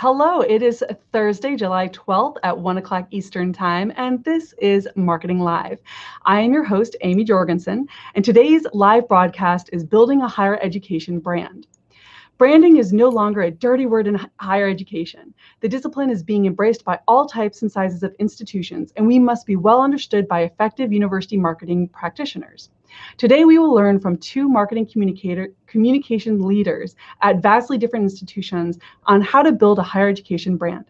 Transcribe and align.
Hello, 0.00 0.42
it 0.42 0.62
is 0.62 0.84
Thursday, 1.12 1.56
July 1.56 1.88
12th 1.88 2.36
at 2.44 2.56
1 2.56 2.78
o'clock 2.78 3.08
Eastern 3.10 3.52
Time, 3.52 3.92
and 3.96 4.22
this 4.22 4.54
is 4.58 4.86
Marketing 4.94 5.40
Live. 5.40 5.80
I 6.24 6.40
am 6.40 6.52
your 6.52 6.62
host, 6.62 6.94
Amy 7.00 7.24
Jorgensen, 7.24 7.88
and 8.14 8.24
today's 8.24 8.64
live 8.72 9.08
broadcast 9.08 9.70
is 9.72 9.82
Building 9.82 10.22
a 10.22 10.28
Higher 10.28 10.56
Education 10.62 11.18
Brand. 11.18 11.66
Branding 12.38 12.76
is 12.76 12.92
no 12.92 13.08
longer 13.08 13.40
a 13.40 13.50
dirty 13.50 13.86
word 13.86 14.06
in 14.06 14.24
higher 14.38 14.68
education. 14.68 15.34
The 15.62 15.68
discipline 15.68 16.10
is 16.10 16.22
being 16.22 16.46
embraced 16.46 16.84
by 16.84 17.00
all 17.08 17.26
types 17.26 17.62
and 17.62 17.72
sizes 17.72 18.04
of 18.04 18.14
institutions, 18.20 18.92
and 18.94 19.04
we 19.04 19.18
must 19.18 19.46
be 19.46 19.56
well 19.56 19.80
understood 19.80 20.28
by 20.28 20.42
effective 20.42 20.92
university 20.92 21.36
marketing 21.36 21.88
practitioners. 21.88 22.70
Today, 23.16 23.44
we 23.44 23.58
will 23.58 23.74
learn 23.74 24.00
from 24.00 24.16
two 24.16 24.48
marketing 24.48 24.86
communicator, 24.86 25.52
communication 25.66 26.42
leaders 26.42 26.96
at 27.22 27.42
vastly 27.42 27.78
different 27.78 28.04
institutions 28.04 28.78
on 29.06 29.20
how 29.20 29.42
to 29.42 29.52
build 29.52 29.78
a 29.78 29.82
higher 29.82 30.08
education 30.08 30.56
brand. 30.56 30.84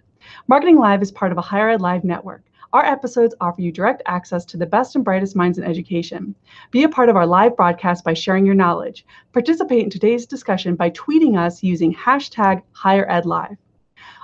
Marketing 0.46 0.78
Live 0.78 1.02
is 1.02 1.10
part 1.10 1.32
of 1.32 1.38
a 1.38 1.42
Higher 1.42 1.70
Ed 1.70 1.80
Live 1.80 2.04
network. 2.04 2.42
Our 2.74 2.84
episodes 2.84 3.34
offer 3.40 3.62
you 3.62 3.72
direct 3.72 4.02
access 4.04 4.44
to 4.44 4.58
the 4.58 4.66
best 4.66 4.94
and 4.94 5.02
brightest 5.02 5.34
minds 5.34 5.56
in 5.56 5.64
education. 5.64 6.34
Be 6.70 6.82
a 6.82 6.88
part 6.88 7.08
of 7.08 7.16
our 7.16 7.26
live 7.26 7.56
broadcast 7.56 8.04
by 8.04 8.12
sharing 8.12 8.44
your 8.44 8.54
knowledge. 8.54 9.06
Participate 9.32 9.84
in 9.84 9.90
today's 9.90 10.26
discussion 10.26 10.76
by 10.76 10.90
tweeting 10.90 11.38
us 11.38 11.62
using 11.62 11.94
hashtag 11.94 12.62
HigherEdLive. 12.76 13.56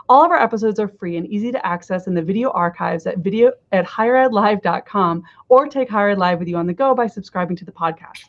All 0.06 0.22
of 0.22 0.30
our 0.30 0.40
episodes 0.40 0.78
are 0.78 0.88
free 0.88 1.16
and 1.16 1.26
easy 1.26 1.50
to 1.50 1.66
access 1.66 2.06
in 2.06 2.14
the 2.14 2.20
video 2.20 2.50
archives 2.50 3.06
at 3.06 3.18
video 3.18 3.52
at 3.72 3.86
higheredlive.com 3.86 5.22
or 5.48 5.66
take 5.66 5.88
Higher 5.88 6.10
Ed 6.10 6.18
Live 6.18 6.38
with 6.38 6.48
you 6.48 6.58
on 6.58 6.66
the 6.66 6.74
go 6.74 6.94
by 6.94 7.06
subscribing 7.06 7.56
to 7.56 7.64
the 7.64 7.72
podcast. 7.72 8.28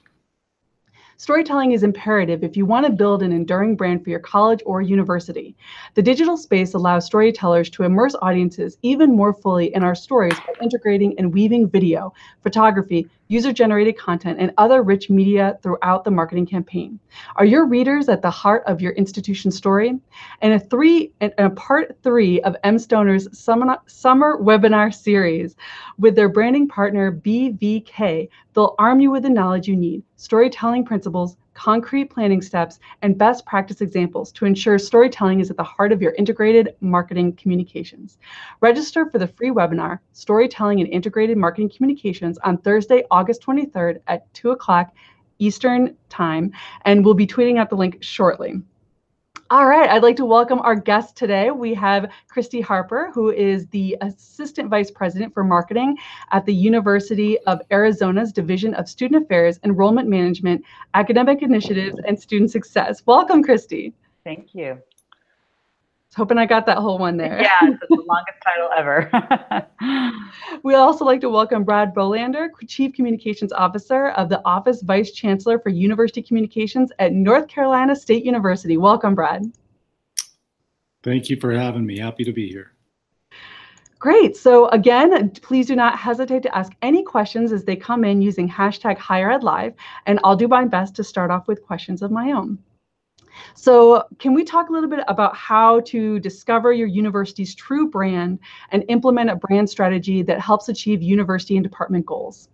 Storytelling 1.17 1.73
is 1.73 1.83
imperative 1.83 2.43
if 2.43 2.55
you 2.55 2.65
want 2.65 2.85
to 2.85 2.91
build 2.91 3.23
an 3.23 3.33
enduring 3.33 3.75
brand 3.75 4.03
for 4.03 4.09
your 4.09 4.19
college 4.19 4.61
or 4.65 4.81
university. 4.81 5.55
The 5.95 6.01
digital 6.01 6.37
space 6.37 6.73
allows 6.73 7.05
storytellers 7.05 7.69
to 7.71 7.83
immerse 7.83 8.15
audiences 8.21 8.77
even 8.81 9.13
more 9.13 9.33
fully 9.33 9.73
in 9.75 9.83
our 9.83 9.95
stories 9.95 10.37
by 10.39 10.53
integrating 10.61 11.17
and 11.17 11.33
weaving 11.33 11.69
video, 11.69 12.13
photography, 12.41 13.09
user 13.27 13.51
generated 13.51 13.97
content, 13.97 14.39
and 14.39 14.53
other 14.57 14.83
rich 14.83 15.09
media 15.09 15.57
throughout 15.63 16.03
the 16.03 16.11
marketing 16.11 16.45
campaign. 16.45 16.99
Are 17.35 17.45
your 17.45 17.65
readers 17.65 18.07
at 18.09 18.21
the 18.21 18.29
heart 18.29 18.63
of 18.67 18.81
your 18.81 18.91
institution 18.93 19.51
story? 19.51 19.99
In 20.41 20.51
a 20.51 20.59
three 20.59 21.11
in 21.21 21.33
a 21.37 21.49
part 21.49 21.97
three 22.03 22.41
of 22.41 22.55
mStoner's 22.63 23.27
summer, 23.37 23.77
summer 23.87 24.37
webinar 24.37 24.93
series 24.93 25.55
with 25.97 26.15
their 26.15 26.29
branding 26.29 26.67
partner 26.67 27.11
BVK, 27.11 28.29
they'll 28.53 28.75
arm 28.77 28.99
you 28.99 29.11
with 29.11 29.23
the 29.23 29.29
knowledge 29.29 29.67
you 29.67 29.75
need, 29.75 30.03
storytelling 30.15 30.85
principles, 30.85 31.37
concrete 31.55 32.11
planning 32.11 32.41
steps, 32.41 32.79
and 33.01 33.17
best 33.17 33.45
practice 33.47 33.81
examples 33.81 34.31
to 34.33 34.45
ensure 34.45 34.77
storytelling 34.77 35.39
is 35.39 35.49
at 35.49 35.57
the 35.57 35.63
heart 35.63 35.91
of 35.91 36.01
your 36.01 36.13
integrated 36.13 36.75
marketing 36.81 37.33
communications. 37.33 38.19
Register 38.61 39.09
for 39.09 39.17
the 39.17 39.27
free 39.27 39.49
webinar, 39.49 39.99
Storytelling 40.13 40.81
and 40.81 40.89
Integrated 40.89 41.37
Marketing 41.37 41.69
Communications, 41.69 42.37
on 42.39 42.59
Thursday, 42.59 43.03
August 43.09 43.41
23rd 43.41 43.99
at 44.07 44.31
2 44.35 44.51
o'clock 44.51 44.93
Eastern 45.39 45.95
Time, 46.09 46.51
and 46.83 47.03
we'll 47.03 47.13
be 47.13 47.27
tweeting 47.27 47.57
out 47.57 47.69
the 47.69 47.75
link 47.75 47.97
shortly. 48.01 48.61
All 49.51 49.67
right, 49.67 49.87
I'd 49.87 50.01
like 50.01 50.15
to 50.15 50.25
welcome 50.25 50.57
our 50.61 50.73
guest 50.73 51.15
today. 51.15 51.51
We 51.51 51.75
have 51.75 52.11
Christy 52.29 52.61
Harper, 52.61 53.11
who 53.13 53.29
is 53.29 53.67
the 53.67 53.95
Assistant 54.01 54.71
Vice 54.71 54.89
President 54.89 55.35
for 55.35 55.43
Marketing 55.43 55.95
at 56.31 56.47
the 56.47 56.53
University 56.53 57.37
of 57.45 57.61
Arizona's 57.69 58.31
Division 58.31 58.73
of 58.73 58.89
Student 58.89 59.23
Affairs, 59.23 59.59
Enrollment 59.63 60.09
Management, 60.09 60.65
Academic 60.95 61.43
Initiatives, 61.43 61.99
and 62.07 62.19
Student 62.19 62.49
Success. 62.49 63.03
Welcome, 63.05 63.43
Christy. 63.43 63.93
Thank 64.23 64.55
you. 64.55 64.79
Hoping 66.15 66.37
I 66.37 66.45
got 66.45 66.65
that 66.67 66.77
whole 66.77 66.97
one 66.97 67.17
there. 67.17 67.41
Yeah, 67.41 67.49
it's 67.63 67.79
the 67.89 68.03
longest 68.07 68.37
title 68.41 68.69
ever. 68.77 69.11
we 70.63 70.73
also 70.73 71.03
like 71.03 71.19
to 71.21 71.29
welcome 71.29 71.65
Brad 71.65 71.93
Bohlander, 71.93 72.47
Chief 72.67 72.93
Communications 72.93 73.51
Officer 73.51 74.09
of 74.11 74.29
the 74.29 74.41
Office 74.45 74.81
Vice 74.81 75.11
Chancellor 75.11 75.59
for 75.59 75.69
University 75.69 76.21
Communications 76.21 76.89
at 76.99 77.11
North 77.11 77.49
Carolina 77.49 77.93
State 77.97 78.23
University. 78.23 78.77
Welcome, 78.77 79.13
Brad. 79.13 79.43
Thank 81.03 81.29
you 81.29 81.37
for 81.37 81.51
having 81.51 81.85
me. 81.85 81.99
Happy 81.99 82.23
to 82.23 82.31
be 82.31 82.47
here. 82.47 82.71
Great. 83.99 84.37
So 84.37 84.69
again, 84.69 85.31
please 85.41 85.67
do 85.67 85.75
not 85.75 85.99
hesitate 85.99 86.43
to 86.43 86.57
ask 86.57 86.71
any 86.81 87.03
questions 87.03 87.51
as 87.51 87.65
they 87.65 87.75
come 87.75 88.05
in 88.05 88.21
using 88.21 88.47
hashtag 88.47 88.97
higher 88.97 89.31
ed 89.31 89.43
live, 89.43 89.73
and 90.05 90.21
I'll 90.23 90.37
do 90.37 90.47
my 90.47 90.63
best 90.63 90.95
to 90.95 91.03
start 91.03 91.29
off 91.29 91.49
with 91.49 91.61
questions 91.61 92.01
of 92.01 92.09
my 92.09 92.31
own. 92.31 92.57
So, 93.53 94.03
can 94.19 94.33
we 94.33 94.43
talk 94.43 94.69
a 94.69 94.71
little 94.71 94.89
bit 94.89 95.03
about 95.07 95.35
how 95.35 95.81
to 95.81 96.19
discover 96.19 96.73
your 96.73 96.87
university's 96.87 97.55
true 97.55 97.89
brand 97.89 98.39
and 98.71 98.83
implement 98.89 99.29
a 99.29 99.35
brand 99.35 99.69
strategy 99.69 100.21
that 100.23 100.39
helps 100.39 100.69
achieve 100.69 101.01
university 101.01 101.55
and 101.55 101.63
department 101.63 102.05
goals? 102.05 102.49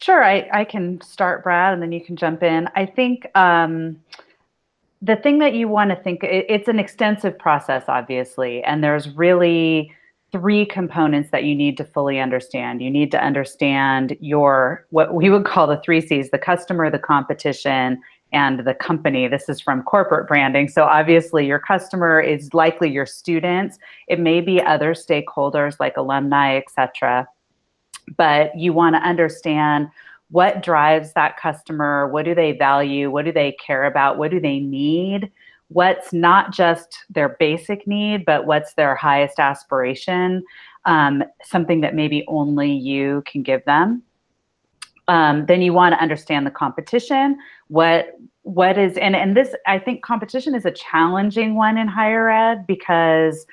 Sure, 0.00 0.22
I, 0.22 0.48
I 0.52 0.64
can 0.64 1.00
start, 1.00 1.42
Brad, 1.42 1.74
and 1.74 1.82
then 1.82 1.90
you 1.90 2.00
can 2.00 2.16
jump 2.16 2.42
in. 2.42 2.68
I 2.76 2.86
think 2.86 3.26
um, 3.34 4.00
the 5.02 5.16
thing 5.16 5.38
that 5.40 5.54
you 5.54 5.68
want 5.68 5.90
to 5.90 5.96
think 5.96 6.22
it, 6.22 6.46
it's 6.48 6.68
an 6.68 6.78
extensive 6.78 7.38
process, 7.38 7.84
obviously, 7.88 8.62
and 8.62 8.82
there's 8.82 9.08
really 9.10 9.92
three 10.30 10.66
components 10.66 11.30
that 11.30 11.44
you 11.44 11.54
need 11.54 11.76
to 11.78 11.84
fully 11.84 12.20
understand. 12.20 12.82
You 12.82 12.90
need 12.90 13.10
to 13.12 13.22
understand 13.22 14.16
your 14.20 14.86
what 14.90 15.14
we 15.14 15.30
would 15.30 15.44
call 15.44 15.66
the 15.66 15.80
three 15.80 16.00
C's: 16.00 16.30
the 16.30 16.38
customer, 16.38 16.90
the 16.90 16.98
competition, 16.98 18.00
and 18.32 18.60
the 18.60 18.74
company. 18.74 19.26
This 19.28 19.48
is 19.48 19.60
from 19.60 19.82
corporate 19.82 20.28
branding. 20.28 20.68
So 20.68 20.84
obviously 20.84 21.46
your 21.46 21.58
customer 21.58 22.20
is 22.20 22.52
likely 22.52 22.90
your 22.90 23.06
students. 23.06 23.78
It 24.06 24.20
may 24.20 24.40
be 24.40 24.62
other 24.62 24.94
stakeholders 24.94 25.80
like 25.80 25.96
alumni, 25.96 26.56
etc. 26.56 27.26
But 28.16 28.56
you 28.56 28.72
want 28.72 28.96
to 28.96 29.00
understand 29.00 29.88
what 30.30 30.62
drives 30.62 31.12
that 31.14 31.38
customer, 31.38 32.08
what 32.08 32.24
do 32.24 32.34
they 32.34 32.52
value, 32.52 33.10
what 33.10 33.24
do 33.24 33.32
they 33.32 33.56
care 33.64 33.84
about, 33.84 34.18
what 34.18 34.30
do 34.30 34.40
they 34.40 34.60
need? 34.60 35.30
What's 35.68 36.12
not 36.12 36.52
just 36.52 36.98
their 37.10 37.36
basic 37.40 37.86
need, 37.86 38.24
but 38.24 38.46
what's 38.46 38.74
their 38.74 38.94
highest 38.94 39.38
aspiration, 39.38 40.42
um, 40.84 41.22
something 41.42 41.80
that 41.80 41.94
maybe 41.94 42.24
only 42.28 42.72
you 42.72 43.22
can 43.26 43.42
give 43.42 43.64
them. 43.64 44.02
Um, 45.08 45.46
then 45.46 45.62
you 45.62 45.72
want 45.72 45.94
to 45.94 46.02
understand 46.02 46.46
the 46.46 46.50
competition 46.50 47.38
what 47.68 48.18
what 48.42 48.78
is 48.78 48.96
and 48.96 49.14
and 49.14 49.36
this 49.36 49.54
i 49.66 49.78
think 49.78 50.02
competition 50.02 50.54
is 50.54 50.64
a 50.64 50.70
challenging 50.70 51.54
one 51.54 51.76
in 51.76 51.86
higher 51.86 52.30
ed 52.30 52.66
because 52.66 53.46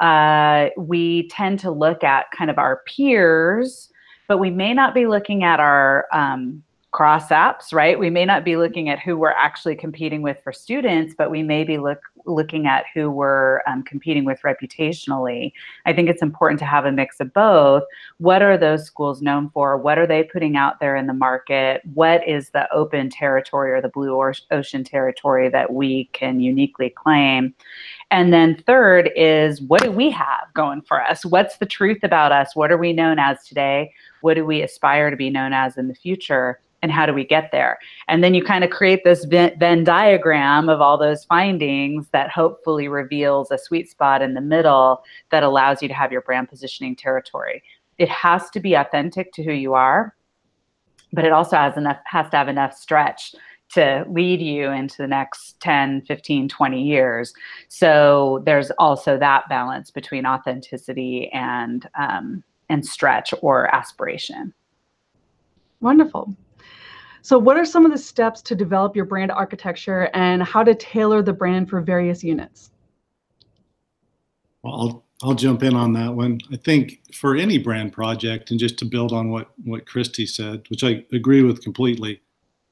uh, 0.00 0.68
we 0.76 1.26
tend 1.28 1.58
to 1.58 1.72
look 1.72 2.04
at 2.04 2.30
kind 2.30 2.50
of 2.50 2.58
our 2.58 2.82
peers 2.86 3.90
but 4.26 4.38
we 4.38 4.50
may 4.50 4.72
not 4.72 4.94
be 4.94 5.06
looking 5.06 5.42
at 5.42 5.60
our 5.60 6.06
um, 6.12 6.62
cross 6.98 7.28
apps, 7.28 7.72
right? 7.72 7.96
We 7.96 8.10
may 8.10 8.24
not 8.24 8.44
be 8.44 8.56
looking 8.56 8.88
at 8.88 8.98
who 8.98 9.16
we're 9.16 9.30
actually 9.30 9.76
competing 9.76 10.20
with 10.20 10.36
for 10.42 10.52
students, 10.52 11.14
but 11.16 11.30
we 11.30 11.44
may 11.44 11.62
be 11.62 11.78
look, 11.78 12.00
looking 12.26 12.66
at 12.66 12.86
who 12.92 13.08
we're 13.08 13.60
um, 13.68 13.84
competing 13.84 14.24
with 14.24 14.40
reputationally. 14.44 15.52
I 15.86 15.92
think 15.92 16.08
it's 16.08 16.22
important 16.22 16.58
to 16.58 16.64
have 16.64 16.86
a 16.86 16.90
mix 16.90 17.20
of 17.20 17.32
both. 17.32 17.84
What 18.16 18.42
are 18.42 18.58
those 18.58 18.84
schools 18.84 19.22
known 19.22 19.48
for? 19.50 19.78
What 19.78 19.96
are 19.96 20.08
they 20.08 20.24
putting 20.24 20.56
out 20.56 20.80
there 20.80 20.96
in 20.96 21.06
the 21.06 21.14
market? 21.14 21.82
What 21.94 22.26
is 22.26 22.50
the 22.50 22.68
open 22.74 23.10
territory 23.10 23.70
or 23.70 23.80
the 23.80 23.90
blue 23.90 24.20
ocean 24.50 24.82
territory 24.82 25.48
that 25.50 25.72
we 25.72 26.06
can 26.14 26.40
uniquely 26.40 26.90
claim? 26.90 27.54
And 28.10 28.32
then 28.32 28.60
third 28.66 29.12
is 29.14 29.62
what 29.62 29.84
do 29.84 29.92
we 29.92 30.10
have 30.10 30.52
going 30.52 30.82
for 30.82 31.00
us? 31.00 31.24
What's 31.24 31.58
the 31.58 31.66
truth 31.66 32.02
about 32.02 32.32
us? 32.32 32.56
What 32.56 32.72
are 32.72 32.76
we 32.76 32.92
known 32.92 33.20
as 33.20 33.44
today? 33.46 33.92
What 34.20 34.34
do 34.34 34.44
we 34.44 34.62
aspire 34.62 35.10
to 35.10 35.16
be 35.16 35.30
known 35.30 35.52
as 35.52 35.78
in 35.78 35.86
the 35.86 35.94
future? 35.94 36.58
And 36.82 36.92
how 36.92 37.06
do 37.06 37.12
we 37.12 37.24
get 37.24 37.50
there? 37.50 37.78
And 38.06 38.22
then 38.22 38.34
you 38.34 38.44
kind 38.44 38.64
of 38.64 38.70
create 38.70 39.02
this 39.04 39.24
Venn 39.24 39.84
diagram 39.84 40.68
of 40.68 40.80
all 40.80 40.96
those 40.96 41.24
findings 41.24 42.08
that 42.12 42.30
hopefully 42.30 42.88
reveals 42.88 43.50
a 43.50 43.58
sweet 43.58 43.90
spot 43.90 44.22
in 44.22 44.34
the 44.34 44.40
middle 44.40 45.02
that 45.30 45.42
allows 45.42 45.82
you 45.82 45.88
to 45.88 45.94
have 45.94 46.12
your 46.12 46.22
brand 46.22 46.48
positioning 46.48 46.94
territory. 46.94 47.62
It 47.98 48.08
has 48.08 48.48
to 48.50 48.60
be 48.60 48.74
authentic 48.74 49.32
to 49.32 49.42
who 49.42 49.52
you 49.52 49.74
are, 49.74 50.14
but 51.12 51.24
it 51.24 51.32
also 51.32 51.56
has 51.56 51.76
enough 51.76 51.98
has 52.04 52.30
to 52.30 52.36
have 52.36 52.48
enough 52.48 52.74
stretch 52.74 53.34
to 53.70 54.04
lead 54.08 54.40
you 54.40 54.70
into 54.70 54.96
the 54.98 55.06
next 55.06 55.60
10, 55.60 56.02
15, 56.02 56.48
20 56.48 56.82
years. 56.82 57.34
So 57.68 58.42
there's 58.46 58.70
also 58.78 59.18
that 59.18 59.48
balance 59.48 59.90
between 59.90 60.24
authenticity 60.24 61.28
and 61.32 61.88
um, 61.98 62.44
and 62.68 62.86
stretch 62.86 63.34
or 63.42 63.74
aspiration. 63.74 64.52
Wonderful. 65.80 66.34
So, 67.22 67.38
what 67.38 67.56
are 67.56 67.64
some 67.64 67.84
of 67.84 67.92
the 67.92 67.98
steps 67.98 68.42
to 68.42 68.54
develop 68.54 68.94
your 68.94 69.04
brand 69.04 69.30
architecture 69.30 70.10
and 70.14 70.42
how 70.42 70.62
to 70.62 70.74
tailor 70.74 71.22
the 71.22 71.32
brand 71.32 71.68
for 71.68 71.80
various 71.80 72.22
units? 72.22 72.70
Well, 74.62 74.74
I'll, 74.74 75.04
I'll 75.22 75.34
jump 75.34 75.62
in 75.62 75.74
on 75.74 75.92
that 75.94 76.14
one. 76.14 76.40
I 76.52 76.56
think 76.56 77.00
for 77.12 77.36
any 77.36 77.58
brand 77.58 77.92
project, 77.92 78.50
and 78.50 78.58
just 78.58 78.78
to 78.78 78.84
build 78.84 79.12
on 79.12 79.30
what, 79.30 79.50
what 79.64 79.86
Christy 79.86 80.26
said, 80.26 80.62
which 80.68 80.84
I 80.84 81.04
agree 81.12 81.42
with 81.42 81.62
completely, 81.62 82.20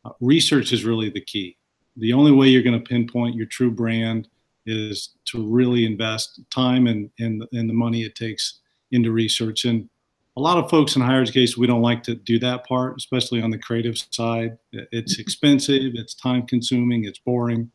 uh, 0.05 0.11
research 0.21 0.73
is 0.73 0.85
really 0.85 1.11
the 1.11 1.21
key. 1.21 1.57
The 1.97 2.13
only 2.13 2.33
way 2.33 2.49
you're 2.49 2.63
going 2.63 2.79
to 2.81 2.89
pinpoint 2.89 3.35
your 3.35 3.47
true 3.47 3.71
brand 3.71 4.29
is 4.67 5.11
to 5.27 5.47
really 5.47 5.87
invest 5.87 6.41
time 6.51 6.87
and, 6.87 7.11
and, 7.19 7.45
and 7.53 7.69
the 7.69 7.75
money 7.75 8.03
it 8.03 8.15
takes 8.15 8.61
into 8.91 9.13
research. 9.13 9.65
And 9.65 9.89
a 10.37 10.41
lot 10.41 10.59
of 10.59 10.69
folks 10.69 10.97
in 10.97 11.03
higher 11.03 11.23
education, 11.23 11.61
we 11.61 11.67
don't 11.67 11.83
like 11.83 12.03
to 12.05 12.15
do 12.15 12.39
that 12.41 12.67
part, 12.67 12.95
especially 12.99 13.41
on 13.41 13.51
the 13.51 13.59
creative 13.59 13.97
side. 14.11 14.59
It's 14.73 15.15
mm-hmm. 15.15 15.21
expensive, 15.21 15.93
it's 15.95 16.15
time 16.15 16.47
consuming, 16.47 17.05
it's 17.05 17.19
boring. 17.19 17.71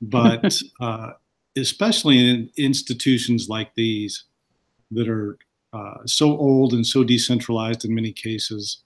But 0.00 0.56
uh, 0.80 1.12
especially 1.56 2.18
in 2.18 2.50
institutions 2.56 3.48
like 3.48 3.74
these 3.74 4.24
that 4.92 5.08
are 5.08 5.36
uh, 5.72 6.06
so 6.06 6.36
old 6.38 6.72
and 6.72 6.86
so 6.86 7.02
decentralized 7.02 7.84
in 7.84 7.94
many 7.94 8.12
cases, 8.12 8.82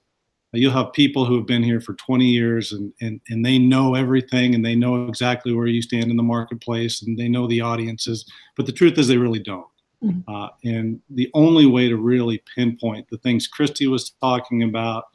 you'll 0.53 0.73
have 0.73 0.91
people 0.91 1.25
who 1.25 1.35
have 1.35 1.45
been 1.45 1.63
here 1.63 1.79
for 1.79 1.93
20 1.93 2.25
years 2.25 2.71
and, 2.71 2.91
and, 3.01 3.21
and 3.29 3.45
they 3.45 3.57
know 3.57 3.93
everything 3.93 4.55
and 4.55 4.65
they 4.65 4.75
know 4.75 5.07
exactly 5.07 5.53
where 5.53 5.67
you 5.67 5.81
stand 5.81 6.09
in 6.09 6.17
the 6.17 6.23
marketplace 6.23 7.01
and 7.03 7.17
they 7.17 7.29
know 7.29 7.47
the 7.47 7.61
audiences. 7.61 8.25
But 8.57 8.65
the 8.65 8.71
truth 8.71 8.97
is, 8.97 9.07
they 9.07 9.17
really 9.17 9.39
don't. 9.39 9.67
Mm-hmm. 10.03 10.33
Uh, 10.33 10.49
and 10.63 10.99
the 11.09 11.29
only 11.33 11.65
way 11.65 11.87
to 11.87 11.97
really 11.97 12.43
pinpoint 12.55 13.07
the 13.09 13.17
things 13.17 13.47
Christy 13.47 13.87
was 13.87 14.11
talking 14.21 14.63
about, 14.63 15.05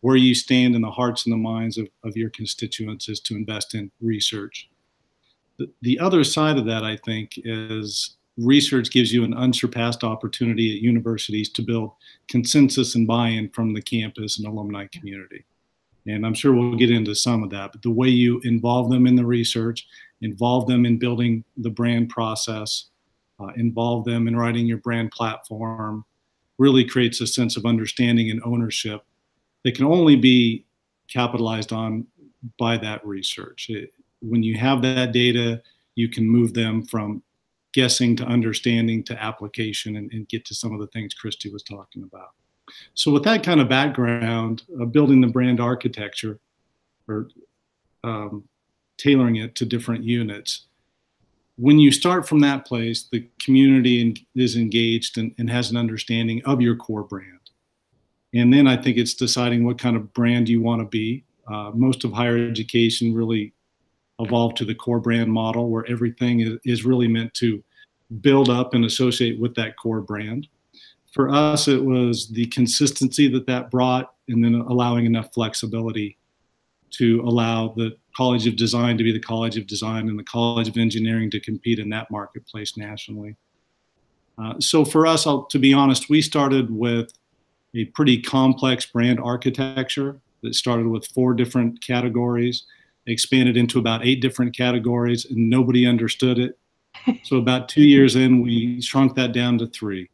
where 0.00 0.16
you 0.16 0.34
stand 0.34 0.74
in 0.74 0.82
the 0.82 0.90
hearts 0.90 1.26
and 1.26 1.32
the 1.32 1.36
minds 1.36 1.78
of, 1.78 1.88
of 2.02 2.16
your 2.16 2.30
constituents, 2.30 3.08
is 3.08 3.20
to 3.20 3.36
invest 3.36 3.74
in 3.74 3.90
research. 4.00 4.68
The, 5.58 5.70
the 5.82 5.98
other 6.00 6.24
side 6.24 6.58
of 6.58 6.64
that, 6.66 6.82
I 6.82 6.96
think, 6.96 7.34
is 7.44 8.16
research 8.38 8.90
gives 8.90 9.12
you 9.12 9.22
an 9.24 9.34
unsurpassed 9.34 10.02
opportunity 10.02 10.74
at 10.74 10.82
universities 10.82 11.50
to 11.50 11.62
build 11.62 11.92
consensus 12.28 12.94
and 12.94 13.06
buy-in 13.06 13.50
from 13.50 13.74
the 13.74 13.82
campus 13.82 14.38
and 14.38 14.48
alumni 14.48 14.86
community. 14.86 15.44
And 16.06 16.26
I'm 16.26 16.34
sure 16.34 16.52
we'll 16.52 16.74
get 16.74 16.90
into 16.90 17.14
some 17.14 17.44
of 17.44 17.50
that, 17.50 17.70
but 17.70 17.82
the 17.82 17.90
way 17.90 18.08
you 18.08 18.40
involve 18.42 18.90
them 18.90 19.06
in 19.06 19.14
the 19.14 19.24
research, 19.24 19.86
involve 20.20 20.66
them 20.66 20.84
in 20.84 20.98
building 20.98 21.44
the 21.58 21.70
brand 21.70 22.08
process, 22.08 22.86
uh, 23.40 23.48
involve 23.56 24.04
them 24.04 24.28
in 24.28 24.36
writing 24.36 24.66
your 24.66 24.78
brand 24.78 25.10
platform, 25.10 26.04
really 26.58 26.84
creates 26.84 27.20
a 27.20 27.26
sense 27.26 27.56
of 27.56 27.66
understanding 27.66 28.30
and 28.30 28.40
ownership 28.44 29.04
that 29.64 29.74
can 29.74 29.84
only 29.84 30.16
be 30.16 30.64
capitalized 31.08 31.72
on 31.72 32.06
by 32.58 32.76
that 32.76 33.04
research. 33.06 33.66
It, 33.68 33.90
when 34.20 34.42
you 34.42 34.56
have 34.56 34.82
that 34.82 35.12
data, 35.12 35.62
you 35.94 36.08
can 36.08 36.26
move 36.26 36.54
them 36.54 36.84
from 36.84 37.22
guessing 37.72 38.14
to 38.16 38.24
understanding 38.24 39.02
to 39.04 39.22
application 39.22 39.96
and, 39.96 40.12
and, 40.12 40.28
get 40.28 40.44
to 40.44 40.54
some 40.54 40.72
of 40.74 40.80
the 40.80 40.86
things 40.88 41.14
Christy 41.14 41.50
was 41.50 41.62
talking 41.62 42.02
about. 42.02 42.30
So, 42.94 43.10
with 43.10 43.24
that 43.24 43.42
kind 43.42 43.60
of 43.60 43.68
background, 43.68 44.62
uh, 44.80 44.84
building 44.84 45.20
the 45.20 45.26
brand 45.26 45.58
architecture 45.60 46.38
or 47.08 47.28
um, 48.04 48.44
tailoring 48.98 49.36
it 49.36 49.54
to 49.56 49.64
different 49.64 50.04
units, 50.04 50.66
when 51.56 51.78
you 51.78 51.92
start 51.92 52.26
from 52.26 52.40
that 52.40 52.66
place, 52.66 53.08
the 53.10 53.28
community 53.40 54.26
is 54.34 54.56
engaged 54.56 55.18
and, 55.18 55.34
and 55.38 55.50
has 55.50 55.70
an 55.70 55.76
understanding 55.76 56.42
of 56.44 56.60
your 56.60 56.76
core 56.76 57.04
brand. 57.04 57.38
And 58.34 58.52
then 58.52 58.66
I 58.66 58.76
think 58.76 58.96
it's 58.96 59.14
deciding 59.14 59.64
what 59.64 59.78
kind 59.78 59.96
of 59.96 60.12
brand 60.14 60.48
you 60.48 60.62
want 60.62 60.80
to 60.80 60.86
be. 60.86 61.24
Uh, 61.46 61.70
most 61.74 62.04
of 62.04 62.12
higher 62.12 62.38
education 62.38 63.12
really 63.12 63.52
evolved 64.18 64.56
to 64.56 64.64
the 64.64 64.74
core 64.74 65.00
brand 65.00 65.30
model 65.30 65.68
where 65.68 65.84
everything 65.88 66.40
is, 66.40 66.58
is 66.64 66.84
really 66.84 67.08
meant 67.08 67.34
to 67.34 67.62
build 68.20 68.48
up 68.48 68.74
and 68.74 68.84
associate 68.84 69.38
with 69.40 69.54
that 69.56 69.76
core 69.76 70.00
brand. 70.00 70.46
For 71.12 71.28
us, 71.28 71.68
it 71.68 71.84
was 71.84 72.28
the 72.28 72.46
consistency 72.46 73.28
that 73.28 73.46
that 73.46 73.70
brought 73.70 74.14
and 74.28 74.42
then 74.42 74.54
allowing 74.54 75.04
enough 75.04 75.32
flexibility 75.34 76.16
to 76.92 77.20
allow 77.22 77.68
the 77.76 77.96
College 78.16 78.46
of 78.46 78.56
Design 78.56 78.98
to 78.98 79.04
be 79.04 79.12
the 79.12 79.20
College 79.20 79.56
of 79.56 79.66
Design 79.66 80.08
and 80.08 80.18
the 80.18 80.24
College 80.24 80.68
of 80.68 80.76
Engineering 80.76 81.30
to 81.30 81.40
compete 81.40 81.78
in 81.78 81.88
that 81.90 82.10
marketplace 82.10 82.76
nationally. 82.76 83.36
Uh, 84.38 84.54
so 84.60 84.84
for 84.84 85.06
us, 85.06 85.26
I'll, 85.26 85.44
to 85.44 85.58
be 85.58 85.72
honest, 85.72 86.08
we 86.08 86.22
started 86.22 86.70
with 86.70 87.12
a 87.74 87.86
pretty 87.86 88.20
complex 88.20 88.86
brand 88.86 89.20
architecture 89.20 90.20
that 90.42 90.54
started 90.54 90.86
with 90.86 91.06
four 91.06 91.34
different 91.34 91.84
categories 91.84 92.64
expanded 93.06 93.56
into 93.56 93.78
about 93.78 94.04
eight 94.04 94.20
different 94.20 94.56
categories, 94.56 95.24
and 95.24 95.50
nobody 95.50 95.86
understood 95.86 96.38
it. 96.38 96.58
so 97.24 97.36
about 97.36 97.68
two 97.68 97.82
years 97.82 98.16
in, 98.16 98.40
we 98.42 98.80
shrunk 98.80 99.16
that 99.16 99.32
down 99.32 99.58
to 99.58 99.66
three. 99.66 100.08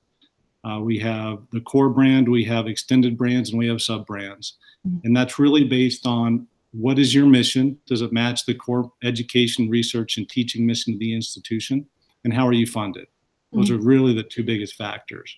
Uh, 0.64 0.80
we 0.80 0.98
have 0.98 1.38
the 1.52 1.60
core 1.60 1.90
brand, 1.90 2.28
we 2.28 2.44
have 2.44 2.66
extended 2.66 3.16
brands, 3.16 3.50
and 3.50 3.58
we 3.58 3.68
have 3.68 3.80
sub 3.80 4.06
brands. 4.06 4.56
Mm-hmm. 4.86 5.06
And 5.06 5.16
that's 5.16 5.38
really 5.38 5.64
based 5.64 6.06
on 6.06 6.46
what 6.72 6.98
is 6.98 7.14
your 7.14 7.26
mission? 7.26 7.78
Does 7.86 8.02
it 8.02 8.12
match 8.12 8.44
the 8.44 8.54
core 8.54 8.92
education, 9.02 9.70
research, 9.70 10.16
and 10.16 10.28
teaching 10.28 10.66
mission 10.66 10.94
of 10.94 10.98
the 10.98 11.14
institution? 11.14 11.86
And 12.24 12.34
how 12.34 12.46
are 12.46 12.52
you 12.52 12.66
funded? 12.66 13.06
Those 13.52 13.70
mm-hmm. 13.70 13.80
are 13.80 13.86
really 13.86 14.14
the 14.14 14.22
two 14.22 14.44
biggest 14.44 14.74
factors. 14.74 15.36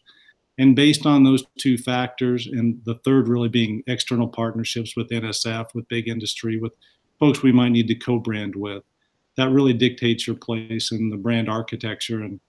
And 0.59 0.77
based 0.77 1.06
on 1.06 1.25
those 1.25 1.44
two 1.59 1.79
factors, 1.79 2.47
and 2.47 2.81
the 2.85 2.97
third 2.97 3.29
really 3.29 3.49
being 3.49 3.82
external 3.87 4.29
partnerships 4.29 4.97
with 4.97 5.09
NSF, 5.09 5.75
with 5.75 5.88
big 5.88 6.09
industry, 6.09 6.59
with 6.59 6.73
folks 7.19 7.43
we 7.43 7.53
might 7.53 7.71
need 7.71 7.88
to 7.88 7.94
co-brand 7.94 8.56
with. 8.56 8.83
That 9.37 9.50
really 9.50 9.73
dictates 9.73 10.26
your 10.26 10.37
place 10.37 10.91
in 10.91 11.11
the 11.11 11.17
brand 11.17 11.49
architecture. 11.49 12.21
And 12.21 12.41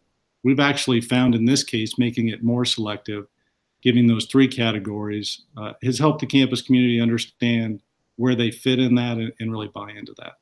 we've 0.43 0.59
actually 0.59 1.01
found 1.01 1.35
in 1.35 1.45
this 1.45 1.63
case, 1.63 1.97
making 1.97 2.29
it 2.29 2.43
more 2.43 2.65
selective, 2.65 3.27
giving 3.81 4.07
those 4.07 4.25
three 4.25 4.47
categories, 4.47 5.43
uh, 5.55 5.73
has 5.83 5.99
helped 5.99 6.19
the 6.19 6.25
campus 6.25 6.61
community 6.61 6.99
understand 6.99 7.81
where 8.17 8.35
they 8.35 8.51
fit 8.51 8.79
in 8.79 8.95
that 8.95 9.17
and, 9.17 9.31
and 9.39 9.51
really 9.51 9.69
buy 9.73 9.89
into 9.91 10.13
that. 10.17 10.33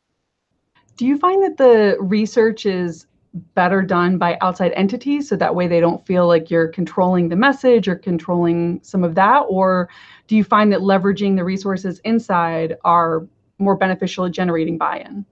Do 0.97 1.05
you 1.05 1.17
find 1.17 1.41
that 1.43 1.57
the 1.57 1.97
research 1.99 2.65
is 2.65 3.07
better 3.53 3.81
done 3.81 4.17
by 4.17 4.37
outside 4.41 4.71
entities 4.75 5.29
so 5.29 5.35
that 5.35 5.53
way 5.53 5.67
they 5.67 5.79
don't 5.79 6.05
feel 6.05 6.27
like 6.27 6.49
you're 6.49 6.67
controlling 6.67 7.29
the 7.29 7.35
message 7.35 7.87
or 7.87 7.95
controlling 7.95 8.79
some 8.83 9.03
of 9.03 9.13
that 9.15 9.41
or 9.41 9.87
do 10.27 10.35
you 10.35 10.43
find 10.43 10.71
that 10.71 10.79
leveraging 10.79 11.35
the 11.35 11.43
resources 11.43 11.99
inside 12.03 12.75
are 12.83 13.27
more 13.59 13.75
beneficial 13.75 14.25
at 14.25 14.31
generating 14.31 14.77
buy-in? 14.77 15.25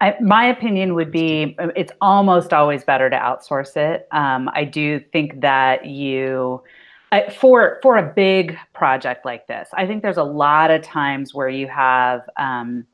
I, 0.00 0.16
my 0.20 0.44
opinion 0.46 0.94
would 0.94 1.10
be 1.10 1.56
it's 1.76 1.92
almost 2.00 2.52
always 2.52 2.84
better 2.84 3.08
to 3.08 3.16
outsource 3.16 3.76
it. 3.76 4.06
Um, 4.10 4.50
I 4.52 4.64
do 4.64 5.00
think 5.00 5.40
that 5.40 5.86
you, 5.86 6.62
for 7.22 7.78
for 7.82 7.96
a 7.96 8.02
big 8.02 8.56
project 8.72 9.24
like 9.24 9.46
this, 9.46 9.68
I 9.74 9.86
think 9.86 10.02
there's 10.02 10.16
a 10.16 10.24
lot 10.24 10.70
of 10.70 10.82
times 10.82 11.34
where 11.34 11.48
you 11.48 11.68
have 11.68 12.28
um, 12.36 12.86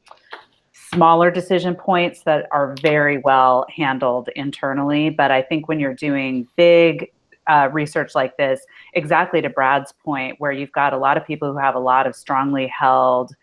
smaller 0.73 1.31
decision 1.31 1.75
points 1.75 2.23
that 2.25 2.47
are 2.51 2.75
very 2.81 3.19
well 3.19 3.67
handled 3.75 4.29
internally. 4.37 5.11
But 5.11 5.31
I 5.31 5.43
think 5.43 5.69
when 5.69 5.79
you're 5.79 5.95
doing 5.95 6.47
big 6.57 7.11
uh, 7.47 7.69
research 7.73 8.15
like 8.15 8.37
this, 8.37 8.61
exactly 8.95 9.41
to 9.43 9.49
Brad's 9.49 9.93
point, 10.05 10.37
where 10.39 10.53
you've 10.53 10.73
got 10.73 10.93
a 10.93 10.99
lot 10.99 11.17
of 11.17 11.27
people 11.27 11.53
who 11.53 11.59
have 11.59 11.75
a 11.75 11.81
lot 11.81 12.07
of 12.07 12.15
strongly 12.15 12.67
held 12.67 13.35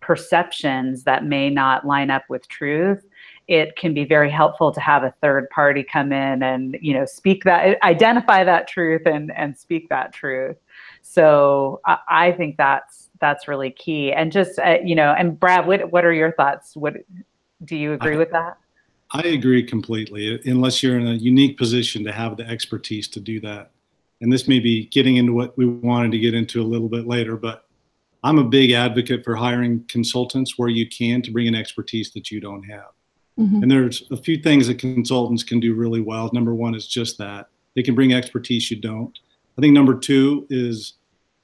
perceptions 0.00 1.04
that 1.04 1.24
may 1.24 1.48
not 1.48 1.86
line 1.86 2.10
up 2.10 2.24
with 2.28 2.46
truth 2.48 3.04
it 3.46 3.76
can 3.76 3.92
be 3.92 4.04
very 4.04 4.30
helpful 4.30 4.72
to 4.72 4.80
have 4.80 5.04
a 5.04 5.14
third 5.20 5.48
party 5.50 5.82
come 5.82 6.12
in 6.12 6.42
and 6.42 6.78
you 6.80 6.94
know 6.94 7.04
speak 7.04 7.44
that 7.44 7.82
identify 7.82 8.42
that 8.44 8.66
truth 8.68 9.02
and 9.06 9.30
and 9.36 9.56
speak 9.56 9.88
that 9.88 10.12
truth 10.12 10.56
so 11.02 11.80
i, 11.86 11.98
I 12.08 12.32
think 12.32 12.56
that's 12.56 13.10
that's 13.20 13.48
really 13.48 13.70
key 13.70 14.12
and 14.12 14.32
just 14.32 14.58
uh, 14.58 14.78
you 14.84 14.94
know 14.94 15.12
and 15.12 15.38
brad 15.38 15.66
what 15.66 15.90
what 15.92 16.04
are 16.04 16.12
your 16.12 16.32
thoughts 16.32 16.76
what 16.76 16.94
do 17.64 17.76
you 17.76 17.92
agree 17.92 18.14
I, 18.14 18.18
with 18.18 18.30
that 18.30 18.58
I 19.10 19.22
agree 19.28 19.62
completely, 19.62 20.40
unless 20.44 20.82
you're 20.82 20.98
in 20.98 21.06
a 21.06 21.12
unique 21.12 21.56
position 21.56 22.02
to 22.02 22.10
have 22.10 22.36
the 22.36 22.44
expertise 22.48 23.06
to 23.08 23.20
do 23.20 23.38
that. 23.42 23.70
And 24.20 24.32
this 24.32 24.48
may 24.48 24.58
be 24.58 24.86
getting 24.86 25.18
into 25.18 25.32
what 25.32 25.56
we 25.56 25.66
wanted 25.66 26.10
to 26.12 26.18
get 26.18 26.34
into 26.34 26.60
a 26.60 26.64
little 26.64 26.88
bit 26.88 27.06
later, 27.06 27.36
but 27.36 27.64
I'm 28.24 28.38
a 28.38 28.44
big 28.44 28.72
advocate 28.72 29.22
for 29.22 29.36
hiring 29.36 29.84
consultants 29.86 30.58
where 30.58 30.68
you 30.68 30.88
can 30.88 31.22
to 31.22 31.30
bring 31.30 31.46
in 31.46 31.54
expertise 31.54 32.10
that 32.14 32.32
you 32.32 32.40
don't 32.40 32.64
have. 32.64 32.88
Mm-hmm. 33.38 33.62
And 33.62 33.70
there's 33.70 34.04
a 34.10 34.16
few 34.16 34.38
things 34.38 34.68
that 34.68 34.78
consultants 34.78 35.42
can 35.42 35.60
do 35.60 35.74
really 35.74 36.00
well. 36.00 36.30
Number 36.32 36.54
one 36.54 36.74
is 36.74 36.86
just 36.86 37.18
that 37.18 37.48
they 37.74 37.82
can 37.82 37.94
bring 37.94 38.12
expertise 38.12 38.70
you 38.70 38.80
don't. 38.80 39.18
I 39.58 39.60
think 39.60 39.74
number 39.74 39.98
two 39.98 40.46
is 40.50 40.94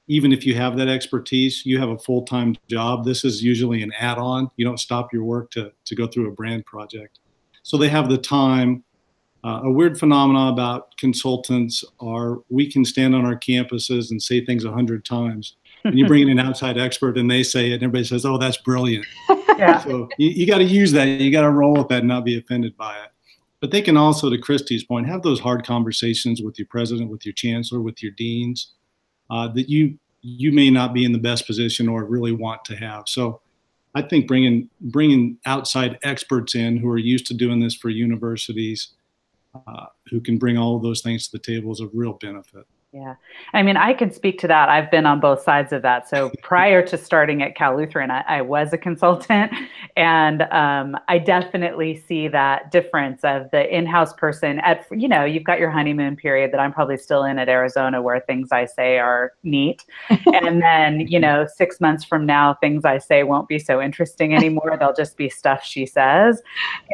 even 0.07 0.31
if 0.31 0.45
you 0.45 0.55
have 0.55 0.77
that 0.77 0.87
expertise, 0.87 1.65
you 1.65 1.79
have 1.79 1.89
a 1.89 1.97
full 1.97 2.23
time 2.23 2.57
job. 2.69 3.05
This 3.05 3.23
is 3.25 3.43
usually 3.43 3.83
an 3.83 3.91
add 3.99 4.17
on. 4.17 4.49
You 4.55 4.65
don't 4.65 4.79
stop 4.79 5.11
your 5.11 5.23
work 5.23 5.51
to, 5.51 5.71
to 5.85 5.95
go 5.95 6.07
through 6.07 6.29
a 6.29 6.31
brand 6.31 6.65
project 6.65 7.19
so 7.63 7.77
they 7.77 7.89
have 7.89 8.09
the 8.09 8.17
time. 8.17 8.83
Uh, 9.43 9.61
a 9.63 9.71
weird 9.71 9.99
phenomenon 9.99 10.53
about 10.53 10.95
consultants 10.97 11.83
are 11.99 12.39
we 12.49 12.71
can 12.71 12.85
stand 12.85 13.15
on 13.15 13.25
our 13.25 13.35
campuses 13.35 14.11
and 14.11 14.21
say 14.21 14.43
things 14.45 14.65
a 14.65 14.71
hundred 14.71 15.03
times. 15.03 15.55
And 15.83 15.97
you 15.97 16.05
bring 16.05 16.23
in 16.23 16.29
an 16.29 16.39
outside 16.39 16.77
expert 16.77 17.17
and 17.17 17.29
they 17.29 17.41
say 17.41 17.71
it, 17.71 17.75
and 17.75 17.83
everybody 17.83 18.03
says, 18.03 18.23
"Oh, 18.23 18.37
that's 18.37 18.57
brilliant." 18.57 19.05
Yeah. 19.61 19.79
So 19.79 20.09
you, 20.17 20.29
you 20.29 20.47
got 20.47 20.57
to 20.57 20.63
use 20.63 20.91
that. 20.93 21.05
You 21.05 21.31
got 21.31 21.41
to 21.41 21.51
roll 21.51 21.73
with 21.73 21.87
that 21.89 21.99
and 21.99 22.07
not 22.07 22.25
be 22.25 22.37
offended 22.37 22.75
by 22.77 22.97
it. 22.97 23.09
But 23.59 23.69
they 23.69 23.81
can 23.81 23.95
also, 23.95 24.29
to 24.29 24.37
Christy's 24.37 24.83
point, 24.83 25.07
have 25.07 25.21
those 25.21 25.39
hard 25.39 25.65
conversations 25.65 26.41
with 26.41 26.57
your 26.57 26.67
president, 26.67 27.11
with 27.11 27.25
your 27.25 27.33
chancellor, 27.33 27.79
with 27.79 28.01
your 28.01 28.11
deans 28.13 28.73
uh, 29.29 29.47
that 29.49 29.69
you 29.69 29.97
you 30.23 30.51
may 30.51 30.69
not 30.69 30.93
be 30.93 31.03
in 31.03 31.11
the 31.11 31.17
best 31.17 31.47
position 31.47 31.87
or 31.87 32.03
really 32.05 32.31
want 32.31 32.63
to 32.65 32.75
have. 32.75 33.03
So 33.07 33.41
I 33.95 34.01
think 34.03 34.27
bringing 34.27 34.69
bringing 34.81 35.37
outside 35.45 35.97
experts 36.03 36.55
in 36.55 36.77
who 36.77 36.89
are 36.89 36.97
used 36.97 37.25
to 37.27 37.33
doing 37.33 37.59
this 37.59 37.75
for 37.75 37.89
universities, 37.89 38.89
uh, 39.55 39.87
who 40.09 40.21
can 40.21 40.37
bring 40.37 40.57
all 40.57 40.75
of 40.75 40.83
those 40.83 41.01
things 41.01 41.27
to 41.27 41.31
the 41.33 41.39
table 41.39 41.71
is 41.71 41.79
a 41.79 41.87
real 41.87 42.13
benefit. 42.13 42.65
Yeah. 42.93 43.15
I 43.53 43.63
mean, 43.63 43.77
I 43.77 43.93
can 43.93 44.11
speak 44.11 44.37
to 44.39 44.49
that. 44.49 44.67
I've 44.67 44.91
been 44.91 45.05
on 45.05 45.21
both 45.21 45.41
sides 45.41 45.71
of 45.71 45.81
that. 45.81 46.09
So 46.09 46.29
prior 46.41 46.85
to 46.87 46.97
starting 46.97 47.41
at 47.41 47.55
Cal 47.55 47.77
Lutheran, 47.77 48.11
I, 48.11 48.21
I 48.27 48.41
was 48.41 48.73
a 48.73 48.77
consultant, 48.77 49.53
and 49.95 50.41
um, 50.51 50.97
I 51.07 51.17
definitely 51.17 51.95
see 51.95 52.27
that 52.27 52.69
difference 52.69 53.23
of 53.23 53.49
the 53.51 53.73
in-house 53.73 54.13
person. 54.15 54.59
At 54.59 54.85
you 54.91 55.07
know, 55.07 55.23
you've 55.23 55.45
got 55.45 55.57
your 55.57 55.69
honeymoon 55.69 56.17
period 56.17 56.51
that 56.51 56.59
I'm 56.59 56.73
probably 56.73 56.97
still 56.97 57.23
in 57.23 57.39
at 57.39 57.47
Arizona, 57.47 58.01
where 58.01 58.19
things 58.19 58.51
I 58.51 58.65
say 58.65 58.99
are 58.99 59.31
neat, 59.43 59.85
and 60.09 60.61
then 60.61 61.07
you 61.07 61.19
know, 61.19 61.47
six 61.55 61.79
months 61.79 62.03
from 62.03 62.25
now, 62.25 62.55
things 62.55 62.83
I 62.83 62.97
say 62.97 63.23
won't 63.23 63.47
be 63.47 63.57
so 63.57 63.81
interesting 63.81 64.35
anymore. 64.35 64.75
They'll 64.77 64.93
just 64.93 65.15
be 65.15 65.29
stuff 65.29 65.63
she 65.63 65.85
says, 65.85 66.41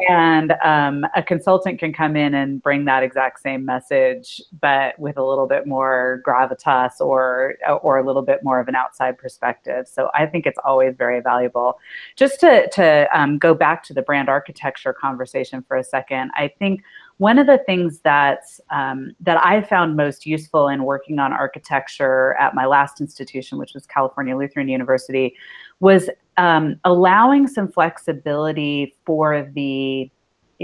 and 0.08 0.52
um, 0.62 1.04
a 1.16 1.24
consultant 1.24 1.80
can 1.80 1.92
come 1.92 2.14
in 2.14 2.34
and 2.34 2.62
bring 2.62 2.84
that 2.84 3.02
exact 3.02 3.40
same 3.40 3.64
message, 3.64 4.40
but 4.60 4.96
with 5.00 5.16
a 5.16 5.24
little 5.24 5.48
bit 5.48 5.66
more 5.66 5.87
more 5.88 6.22
gravitas 6.26 7.00
or 7.00 7.54
or 7.82 7.98
a 7.98 8.06
little 8.06 8.22
bit 8.22 8.42
more 8.42 8.60
of 8.60 8.68
an 8.68 8.74
outside 8.74 9.18
perspective. 9.18 9.86
So 9.88 10.10
I 10.14 10.26
think 10.26 10.46
it's 10.46 10.58
always 10.64 10.94
very 10.96 11.20
valuable. 11.20 11.78
Just 12.16 12.40
to 12.40 12.68
to 12.70 13.08
um, 13.18 13.38
go 13.38 13.54
back 13.54 13.82
to 13.84 13.94
the 13.94 14.02
brand 14.02 14.28
architecture 14.28 14.92
conversation 14.92 15.64
for 15.66 15.76
a 15.76 15.84
second, 15.84 16.30
I 16.34 16.48
think 16.58 16.82
one 17.18 17.38
of 17.38 17.46
the 17.46 17.58
things 17.66 18.00
that 18.00 18.42
um, 18.70 19.12
that 19.20 19.44
I 19.44 19.62
found 19.62 19.96
most 19.96 20.26
useful 20.26 20.68
in 20.68 20.84
working 20.84 21.18
on 21.18 21.32
architecture 21.32 22.34
at 22.34 22.54
my 22.54 22.66
last 22.66 23.00
institution, 23.00 23.58
which 23.58 23.74
was 23.74 23.86
California 23.86 24.36
Lutheran 24.36 24.68
University, 24.68 25.34
was 25.80 26.10
um, 26.36 26.78
allowing 26.84 27.48
some 27.48 27.68
flexibility 27.68 28.94
for 29.04 29.50
the 29.54 30.10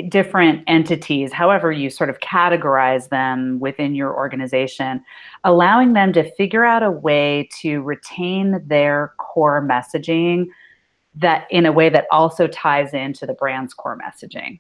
different 0.09 0.63
entities, 0.67 1.33
however 1.33 1.71
you 1.71 1.89
sort 1.89 2.11
of 2.11 2.19
categorize 2.19 3.09
them 3.11 3.61
within 3.61 3.95
your 3.95 4.15
organization, 4.15 5.05
allowing 5.45 5.93
them 5.93 6.13
to 6.13 6.29
figure 6.35 6.65
out 6.65 6.83
a 6.83 6.91
way 6.91 7.49
to 7.61 7.81
retain 7.83 8.61
their 8.67 9.15
core 9.19 9.63
messaging 9.63 10.47
that 11.15 11.47
in 11.51 11.65
a 11.65 11.73
way 11.73 11.89
that 11.89 12.07
also 12.11 12.49
ties 12.49 12.93
into 12.93 13.25
the 13.25 13.35
brand's 13.35 13.73
core 13.73 13.97
messaging. 13.97 14.59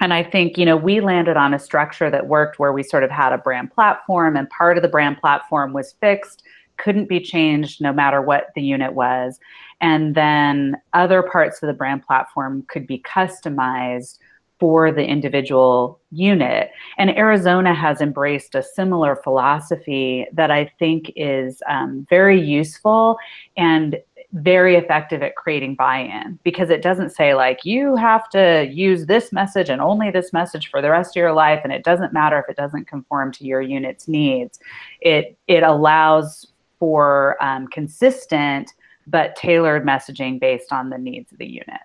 And 0.00 0.12
I 0.12 0.22
think, 0.22 0.56
you 0.56 0.64
know, 0.64 0.76
we 0.76 1.00
landed 1.00 1.36
on 1.36 1.52
a 1.54 1.58
structure 1.58 2.10
that 2.10 2.26
worked 2.26 2.58
where 2.58 2.72
we 2.72 2.82
sort 2.82 3.04
of 3.04 3.10
had 3.10 3.32
a 3.32 3.38
brand 3.38 3.72
platform 3.72 4.36
and 4.36 4.48
part 4.50 4.78
of 4.78 4.82
the 4.82 4.88
brand 4.88 5.18
platform 5.18 5.74
was 5.74 5.94
fixed, 6.00 6.42
couldn't 6.78 7.08
be 7.08 7.20
changed 7.20 7.80
no 7.80 7.92
matter 7.92 8.20
what 8.20 8.48
the 8.54 8.62
unit 8.62 8.94
was. 8.94 9.38
And 9.80 10.14
then 10.14 10.76
other 10.94 11.22
parts 11.22 11.62
of 11.62 11.66
the 11.66 11.74
brand 11.74 12.06
platform 12.06 12.64
could 12.68 12.86
be 12.86 12.98
customized 12.98 14.18
for 14.58 14.90
the 14.90 15.04
individual 15.04 16.00
unit. 16.10 16.70
And 16.98 17.10
Arizona 17.10 17.74
has 17.74 18.00
embraced 18.00 18.54
a 18.54 18.62
similar 18.62 19.16
philosophy 19.16 20.26
that 20.32 20.50
I 20.50 20.72
think 20.78 21.12
is 21.14 21.62
um, 21.68 22.06
very 22.08 22.40
useful 22.40 23.18
and 23.56 23.96
very 24.32 24.76
effective 24.76 25.22
at 25.22 25.36
creating 25.36 25.74
buy-in 25.74 26.38
because 26.42 26.68
it 26.68 26.82
doesn't 26.82 27.10
say 27.10 27.34
like 27.34 27.64
you 27.64 27.96
have 27.96 28.28
to 28.28 28.68
use 28.70 29.06
this 29.06 29.32
message 29.32 29.70
and 29.70 29.80
only 29.80 30.10
this 30.10 30.32
message 30.32 30.68
for 30.68 30.82
the 30.82 30.90
rest 30.90 31.16
of 31.16 31.20
your 31.20 31.32
life 31.32 31.60
and 31.64 31.72
it 31.72 31.84
doesn't 31.84 32.12
matter 32.12 32.38
if 32.38 32.44
it 32.48 32.56
doesn't 32.56 32.86
conform 32.86 33.32
to 33.32 33.46
your 33.46 33.62
unit's 33.62 34.08
needs 34.08 34.58
it 35.00 35.38
it 35.46 35.62
allows 35.62 36.52
for 36.78 37.42
um, 37.42 37.66
consistent 37.68 38.74
but 39.06 39.36
tailored 39.36 39.86
messaging 39.86 40.38
based 40.38 40.72
on 40.72 40.90
the 40.90 40.98
needs 40.98 41.32
of 41.32 41.38
the 41.38 41.46
unit 41.46 41.80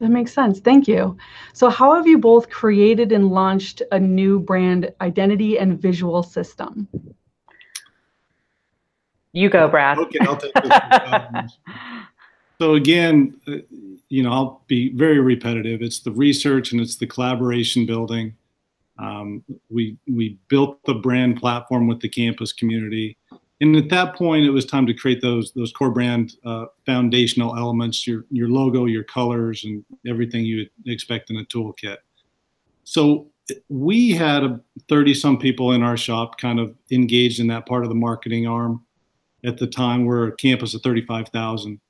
that 0.00 0.10
makes 0.10 0.32
sense. 0.32 0.60
Thank 0.60 0.86
you. 0.86 1.16
So, 1.52 1.68
how 1.68 1.94
have 1.94 2.06
you 2.06 2.18
both 2.18 2.50
created 2.50 3.12
and 3.12 3.30
launched 3.30 3.82
a 3.92 3.98
new 3.98 4.38
brand 4.38 4.92
identity 5.00 5.58
and 5.58 5.80
visual 5.80 6.22
system? 6.22 6.88
You 9.32 9.48
go, 9.50 9.68
Brad. 9.68 9.98
Okay, 9.98 10.18
I'll 10.22 10.36
take 10.36 10.54
this. 10.54 11.58
so, 12.60 12.74
again, 12.74 13.40
uh, 13.46 13.56
you 14.08 14.22
know, 14.22 14.32
I'll 14.32 14.62
be 14.66 14.90
very 14.94 15.20
repetitive. 15.20 15.82
It's 15.82 16.00
the 16.00 16.12
research 16.12 16.72
and 16.72 16.80
it's 16.80 16.96
the 16.96 17.06
collaboration 17.06 17.84
building. 17.84 18.34
Um, 18.98 19.44
we 19.70 19.96
we 20.08 20.38
built 20.48 20.82
the 20.84 20.94
brand 20.94 21.36
platform 21.36 21.86
with 21.86 22.00
the 22.00 22.08
campus 22.08 22.52
community 22.52 23.16
and 23.60 23.74
at 23.76 23.88
that 23.90 24.14
point, 24.14 24.44
it 24.44 24.50
was 24.50 24.64
time 24.64 24.86
to 24.86 24.94
create 24.94 25.20
those 25.20 25.52
those 25.52 25.72
core 25.72 25.90
brand 25.90 26.36
uh, 26.44 26.66
foundational 26.86 27.56
elements, 27.56 28.06
your 28.06 28.24
your 28.30 28.48
logo, 28.48 28.86
your 28.86 29.04
colors, 29.04 29.64
and 29.64 29.84
everything 30.06 30.44
you 30.44 30.58
would 30.58 30.92
expect 30.92 31.30
in 31.30 31.36
a 31.36 31.44
toolkit. 31.44 31.98
So 32.84 33.28
we 33.68 34.10
had 34.10 34.44
a 34.44 34.60
30 34.88 35.14
some 35.14 35.38
people 35.38 35.72
in 35.72 35.82
our 35.82 35.96
shop 35.96 36.38
kind 36.38 36.60
of 36.60 36.74
engaged 36.90 37.40
in 37.40 37.46
that 37.48 37.66
part 37.66 37.82
of 37.82 37.88
the 37.88 37.94
marketing 37.94 38.46
arm. 38.46 38.84
At 39.44 39.58
the 39.58 39.66
time 39.66 40.04
we're 40.04 40.28
a 40.28 40.36
campus 40.36 40.74
of 40.74 40.82
35,000 40.82 41.80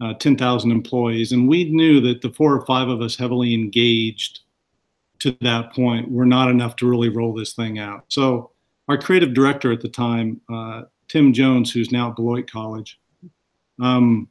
uh, 0.00 0.14
10,000 0.14 0.70
employees 0.70 1.32
and 1.32 1.48
we 1.48 1.70
knew 1.70 2.00
that 2.00 2.20
the 2.20 2.30
four 2.30 2.54
or 2.54 2.66
five 2.66 2.88
of 2.88 3.00
us 3.00 3.16
heavily 3.16 3.54
engaged 3.54 4.40
to 5.20 5.36
that 5.40 5.72
point. 5.72 6.10
Were 6.10 6.26
not 6.26 6.50
enough 6.50 6.76
to 6.76 6.88
really 6.88 7.08
roll 7.08 7.32
this 7.32 7.54
thing 7.54 7.78
out. 7.78 8.04
So 8.08 8.50
our 8.88 8.98
creative 8.98 9.34
director 9.34 9.72
at 9.72 9.80
the 9.80 9.88
time, 9.88 10.40
uh, 10.52 10.82
Tim 11.08 11.32
Jones, 11.32 11.72
who's 11.72 11.92
now 11.92 12.10
at 12.10 12.16
Beloit 12.16 12.50
College, 12.50 13.00
um, 13.82 14.28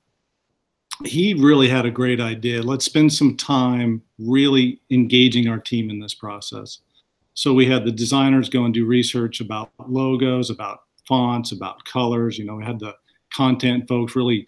he 1.05 1.33
really 1.33 1.67
had 1.67 1.85
a 1.85 1.91
great 1.91 2.21
idea. 2.21 2.61
Let's 2.61 2.85
spend 2.85 3.11
some 3.11 3.35
time 3.35 4.01
really 4.19 4.79
engaging 4.89 5.47
our 5.47 5.59
team 5.59 5.89
in 5.89 5.99
this 5.99 6.13
process. 6.13 6.79
So 7.33 7.53
we 7.53 7.65
had 7.65 7.83
the 7.83 7.91
designers 7.91 8.47
go 8.47 8.65
and 8.65 8.73
do 8.73 8.85
research 8.85 9.41
about 9.41 9.71
logos, 9.87 10.49
about 10.49 10.83
fonts, 11.07 11.51
about 11.51 11.83
colors. 11.85 12.37
You 12.37 12.45
know, 12.45 12.55
we 12.55 12.63
had 12.63 12.79
the 12.79 12.95
content 13.33 13.87
folks 13.87 14.15
really 14.15 14.47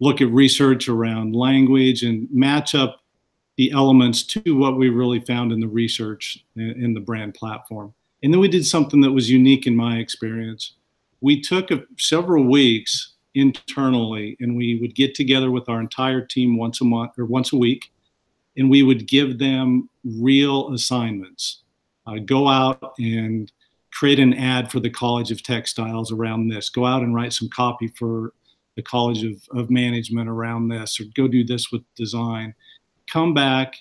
look 0.00 0.20
at 0.20 0.28
research 0.30 0.88
around 0.88 1.36
language 1.36 2.02
and 2.02 2.28
match 2.30 2.74
up 2.74 3.00
the 3.56 3.70
elements 3.70 4.24
to 4.24 4.56
what 4.56 4.76
we 4.76 4.88
really 4.88 5.20
found 5.20 5.52
in 5.52 5.60
the 5.60 5.68
research 5.68 6.44
in, 6.56 6.70
in 6.82 6.94
the 6.94 7.00
brand 7.00 7.34
platform. 7.34 7.94
And 8.24 8.32
then 8.32 8.40
we 8.40 8.48
did 8.48 8.66
something 8.66 9.02
that 9.02 9.12
was 9.12 9.30
unique 9.30 9.66
in 9.66 9.76
my 9.76 9.98
experience. 9.98 10.76
We 11.20 11.42
took 11.42 11.70
a, 11.70 11.84
several 11.98 12.44
weeks 12.44 13.12
internally 13.34 14.36
and 14.40 14.56
we 14.56 14.80
would 14.80 14.94
get 14.94 15.14
together 15.14 15.50
with 15.50 15.68
our 15.68 15.78
entire 15.78 16.22
team 16.22 16.56
once 16.56 16.80
a 16.80 16.84
month 16.84 17.12
or 17.18 17.26
once 17.26 17.52
a 17.52 17.56
week 17.56 17.92
and 18.56 18.70
we 18.70 18.82
would 18.82 19.06
give 19.06 19.38
them 19.38 19.90
real 20.04 20.72
assignments. 20.72 21.64
Uh, 22.06 22.16
go 22.24 22.48
out 22.48 22.94
and 22.98 23.52
create 23.92 24.18
an 24.18 24.32
ad 24.32 24.70
for 24.70 24.80
the 24.80 24.90
College 24.90 25.30
of 25.30 25.42
Textiles 25.42 26.10
around 26.10 26.48
this. 26.48 26.70
Go 26.70 26.86
out 26.86 27.02
and 27.02 27.14
write 27.14 27.34
some 27.34 27.50
copy 27.50 27.88
for 27.88 28.32
the 28.76 28.82
College 28.82 29.22
of, 29.22 29.36
of 29.50 29.70
Management 29.70 30.30
around 30.30 30.68
this, 30.68 30.98
or 30.98 31.04
go 31.14 31.28
do 31.28 31.44
this 31.44 31.70
with 31.70 31.82
design. 31.94 32.54
Come 33.10 33.34
back, 33.34 33.76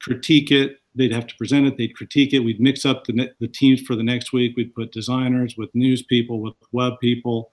critique 0.00 0.50
it, 0.50 0.78
they'd 0.98 1.12
have 1.12 1.26
to 1.28 1.36
present 1.36 1.66
it, 1.66 1.76
they'd 1.76 1.96
critique 1.96 2.34
it, 2.34 2.40
we'd 2.40 2.60
mix 2.60 2.84
up 2.84 3.04
the, 3.04 3.30
the 3.40 3.48
teams 3.48 3.80
for 3.82 3.96
the 3.96 4.02
next 4.02 4.32
week, 4.32 4.56
we'd 4.56 4.74
put 4.74 4.92
designers 4.92 5.56
with 5.56 5.74
news 5.74 6.02
people, 6.02 6.40
with 6.40 6.54
web 6.72 6.94
people. 7.00 7.52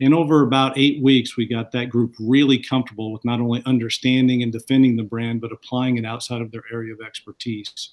And 0.00 0.14
over 0.14 0.42
about 0.42 0.78
eight 0.78 1.02
weeks, 1.02 1.36
we 1.36 1.46
got 1.46 1.72
that 1.72 1.90
group 1.90 2.14
really 2.18 2.58
comfortable 2.58 3.12
with 3.12 3.24
not 3.24 3.40
only 3.40 3.62
understanding 3.66 4.42
and 4.42 4.52
defending 4.52 4.96
the 4.96 5.02
brand, 5.02 5.40
but 5.40 5.52
applying 5.52 5.98
it 5.98 6.04
outside 6.04 6.40
of 6.40 6.50
their 6.50 6.64
area 6.72 6.92
of 6.92 7.00
expertise. 7.00 7.90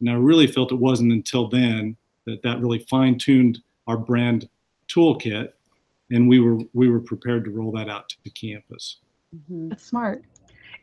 And 0.00 0.10
I 0.10 0.14
really 0.14 0.46
felt 0.46 0.72
it 0.72 0.76
wasn't 0.76 1.12
until 1.12 1.48
then 1.48 1.96
that 2.26 2.42
that 2.42 2.60
really 2.60 2.80
fine 2.90 3.18
tuned 3.18 3.58
our 3.86 3.96
brand 3.96 4.48
toolkit 4.88 5.52
and 6.10 6.28
we 6.28 6.40
were 6.40 6.58
we 6.72 6.88
were 6.88 7.00
prepared 7.00 7.44
to 7.44 7.50
roll 7.50 7.72
that 7.72 7.88
out 7.88 8.08
to 8.08 8.16
the 8.24 8.30
campus. 8.30 8.96
Mm-hmm. 9.34 9.68
That's 9.68 9.84
smart. 9.84 10.24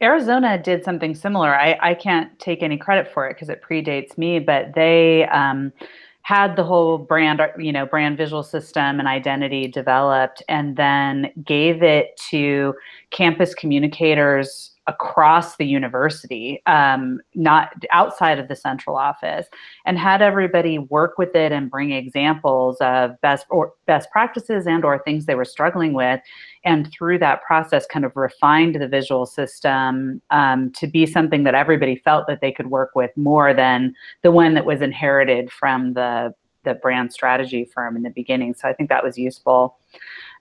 Arizona 0.01 0.61
did 0.61 0.83
something 0.83 1.15
similar. 1.15 1.55
I, 1.55 1.77
I 1.81 1.93
can't 1.93 2.37
take 2.39 2.61
any 2.61 2.77
credit 2.77 3.11
for 3.11 3.27
it 3.27 3.33
because 3.33 3.49
it 3.49 3.61
predates 3.61 4.17
me, 4.17 4.39
but 4.39 4.73
they 4.75 5.25
um, 5.27 5.73
had 6.21 6.55
the 6.55 6.63
whole 6.63 6.97
brand, 6.97 7.41
you 7.57 7.71
know, 7.71 7.85
brand 7.85 8.17
visual 8.17 8.43
system 8.43 8.99
and 8.99 9.07
identity 9.07 9.67
developed, 9.67 10.43
and 10.49 10.75
then 10.75 11.31
gave 11.43 11.81
it 11.81 12.15
to 12.29 12.75
campus 13.11 13.55
communicators 13.55 14.71
across 14.87 15.57
the 15.57 15.65
university, 15.65 16.61
um, 16.65 17.19
not 17.35 17.73
outside 17.91 18.39
of 18.39 18.47
the 18.47 18.55
central 18.55 18.95
office, 18.95 19.47
and 19.85 19.99
had 19.99 20.21
everybody 20.21 20.79
work 20.79 21.17
with 21.17 21.35
it 21.35 21.51
and 21.51 21.69
bring 21.69 21.91
examples 21.91 22.77
of 22.79 23.19
best 23.21 23.45
or 23.49 23.73
best 23.85 24.09
practices 24.11 24.65
and 24.65 24.85
or 24.85 24.97
things 24.99 25.25
they 25.25 25.35
were 25.35 25.45
struggling 25.45 25.93
with, 25.93 26.21
and 26.63 26.89
through 26.91 27.19
that 27.19 27.41
process, 27.43 27.85
kind 27.85 28.05
of 28.05 28.15
refined 28.15 28.75
the 28.75 28.87
visual 28.87 29.25
system 29.25 30.21
um, 30.31 30.71
to 30.71 30.87
be 30.87 31.05
something 31.05 31.43
that 31.43 31.55
everybody 31.55 31.97
felt 31.97 32.25
that 32.27 32.39
they 32.41 32.51
could 32.51 32.67
work 32.67 32.91
with 32.95 33.11
more 33.17 33.53
than 33.53 33.93
the 34.23 34.31
one 34.31 34.53
that 34.53 34.65
was 34.65 34.81
inherited 34.81 35.51
from 35.51 35.93
the 35.93 36.33
the 36.63 36.73
brand 36.75 37.13
strategy 37.13 37.63
firm 37.73 37.95
in 37.95 38.03
the 38.03 38.09
beginning. 38.09 38.53
So 38.53 38.67
I 38.67 38.73
think 38.73 38.89
that 38.89 39.03
was 39.03 39.17
useful. 39.17 39.77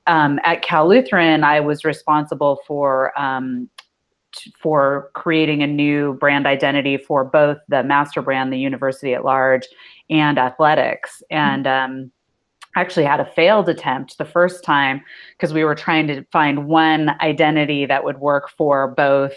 um, 0.07 0.39
at 0.45 0.63
Cal 0.63 0.89
Lutheran, 0.89 1.45
I 1.45 1.61
was 1.61 1.85
responsible 1.85 2.61
for 2.67 3.19
um, 3.21 3.69
for 4.61 5.11
creating 5.15 5.63
a 5.63 5.67
new 5.67 6.15
brand 6.15 6.47
identity 6.47 6.97
for 6.97 7.25
both 7.25 7.59
the 7.69 7.83
master 7.83 8.23
brand, 8.23 8.53
the 8.53 8.59
university 8.59 9.15
at 9.15 9.25
large, 9.25 9.67
and 10.11 10.39
athletics. 10.39 11.23
And 11.31 11.67
um, 11.67 12.11
actually 12.77 13.07
had 13.07 13.21
a 13.21 13.33
failed 13.33 13.69
attempt 13.69 14.19
the 14.19 14.25
first 14.25 14.63
time 14.63 15.03
because 15.33 15.53
we 15.53 15.65
were 15.65 15.75
trying 15.75 16.07
to 16.07 16.23
find 16.31 16.67
one 16.67 17.11
identity 17.21 17.87
that 17.87 18.05
would 18.05 18.19
work 18.19 18.51
for 18.51 18.89
both 18.89 19.33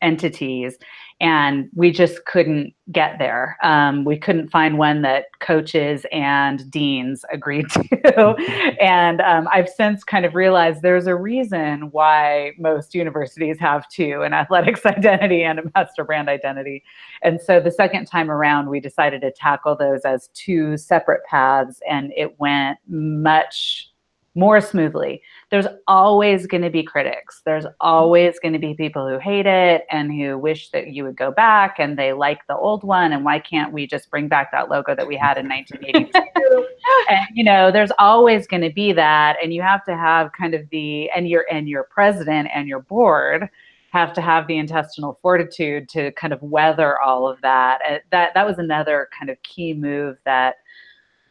entities 0.00 0.78
and 1.20 1.68
we 1.74 1.90
just 1.90 2.24
couldn't 2.26 2.72
get 2.92 3.18
there. 3.18 3.56
Um, 3.62 4.04
we 4.04 4.16
couldn't 4.16 4.50
find 4.50 4.78
one 4.78 5.02
that 5.02 5.26
coaches 5.40 6.06
and 6.12 6.70
deans 6.70 7.24
agreed 7.32 7.68
to. 7.70 8.34
and 8.80 9.20
um, 9.20 9.48
I've 9.52 9.68
since 9.68 10.04
kind 10.04 10.24
of 10.24 10.34
realized 10.34 10.82
there's 10.82 11.08
a 11.08 11.16
reason 11.16 11.90
why 11.90 12.52
most 12.58 12.94
universities 12.94 13.58
have 13.58 13.88
two 13.88 14.22
an 14.22 14.32
athletics 14.32 14.86
identity 14.86 15.42
and 15.42 15.58
a 15.58 15.62
master 15.74 16.04
brand 16.04 16.28
identity. 16.28 16.84
And 17.22 17.40
so 17.40 17.58
the 17.58 17.72
second 17.72 18.06
time 18.06 18.30
around, 18.30 18.68
we 18.68 18.78
decided 18.78 19.20
to 19.22 19.32
tackle 19.32 19.76
those 19.76 20.02
as 20.04 20.28
two 20.34 20.76
separate 20.76 21.24
paths, 21.24 21.80
and 21.88 22.12
it 22.16 22.38
went 22.38 22.78
much 22.88 23.90
more 24.38 24.60
smoothly. 24.60 25.20
There's 25.50 25.66
always 25.88 26.46
going 26.46 26.62
to 26.62 26.70
be 26.70 26.84
critics. 26.84 27.42
There's 27.44 27.66
always 27.80 28.38
going 28.38 28.52
to 28.52 28.60
be 28.60 28.72
people 28.72 29.08
who 29.08 29.18
hate 29.18 29.46
it 29.46 29.84
and 29.90 30.12
who 30.12 30.38
wish 30.38 30.70
that 30.70 30.88
you 30.88 31.02
would 31.02 31.16
go 31.16 31.32
back 31.32 31.80
and 31.80 31.98
they 31.98 32.12
like 32.12 32.46
the 32.46 32.56
old 32.56 32.84
one. 32.84 33.12
And 33.12 33.24
why 33.24 33.40
can't 33.40 33.72
we 33.72 33.84
just 33.86 34.08
bring 34.10 34.28
back 34.28 34.52
that 34.52 34.70
logo 34.70 34.94
that 34.94 35.08
we 35.08 35.16
had 35.16 35.38
in 35.38 35.48
1982? 35.48 36.66
and 37.10 37.26
you 37.34 37.42
know, 37.42 37.72
there's 37.72 37.90
always 37.98 38.46
going 38.46 38.62
to 38.62 38.72
be 38.72 38.92
that, 38.92 39.36
and 39.42 39.52
you 39.52 39.60
have 39.60 39.84
to 39.86 39.96
have 39.96 40.30
kind 40.32 40.54
of 40.54 40.62
the 40.70 41.10
and 41.10 41.28
your 41.28 41.44
and 41.50 41.68
your 41.68 41.84
president 41.84 42.48
and 42.54 42.68
your 42.68 42.80
board 42.80 43.48
have 43.90 44.12
to 44.12 44.20
have 44.20 44.46
the 44.46 44.58
intestinal 44.58 45.18
fortitude 45.20 45.88
to 45.88 46.12
kind 46.12 46.32
of 46.32 46.40
weather 46.42 47.00
all 47.00 47.26
of 47.26 47.40
that. 47.40 47.80
Uh, 47.88 47.98
that 48.12 48.34
that 48.34 48.46
was 48.46 48.58
another 48.58 49.08
kind 49.18 49.30
of 49.30 49.42
key 49.42 49.74
move 49.74 50.16
that 50.24 50.56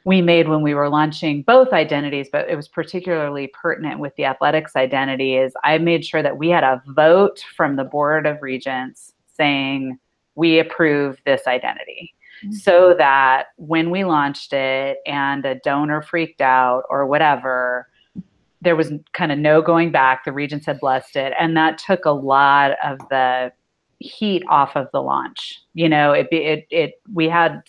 we 0.08 0.22
made 0.22 0.48
when 0.48 0.62
we 0.62 0.74
were 0.74 0.88
launching 0.88 1.42
both 1.42 1.74
identities, 1.74 2.30
but 2.32 2.50
it 2.50 2.56
was 2.56 2.70
particularly 2.70 3.48
pertinent 3.48 4.00
with 4.00 4.16
the 4.16 4.24
athletics 4.24 4.74
identity 4.78 5.36
is 5.36 5.52
I 5.66 5.80
made 5.80 6.06
sure 6.06 6.24
that 6.24 6.38
we 6.38 6.48
had 6.48 6.64
a 6.64 6.82
vote 6.88 7.44
from 7.58 7.76
the 7.76 7.84
board 7.84 8.26
of 8.26 8.42
regents 8.42 9.12
saying 9.36 10.00
we 10.36 10.60
approve 10.60 11.18
this 11.26 11.42
identity. 11.46 12.16
Mm-hmm. 12.42 12.54
So 12.54 12.96
that 12.98 13.48
when 13.58 13.90
we 13.90 14.06
launched 14.06 14.54
it 14.54 15.00
and 15.06 15.44
a 15.46 15.56
donor 15.56 16.02
freaked 16.02 16.40
out 16.40 16.84
or 16.90 17.06
whatever, 17.06 17.90
there 18.62 18.78
was 18.78 18.94
kind 19.12 19.34
of 19.34 19.38
no 19.38 19.62
going 19.62 19.92
back. 19.92 20.24
The 20.24 20.32
regents 20.32 20.68
had 20.68 20.80
blessed 20.80 21.18
it. 21.18 21.34
And 21.38 21.58
that 21.58 21.80
took 21.80 22.06
a 22.06 22.12
lot 22.12 22.78
of 22.82 22.98
the 23.10 23.52
heat 24.00 24.44
off 24.48 24.78
of 24.78 24.88
the 24.94 25.02
launch. 25.02 25.60
You 25.74 25.90
know, 25.90 26.14
it, 26.14 26.30
it, 26.32 26.66
it, 26.70 26.94
we 27.14 27.28
had 27.28 27.62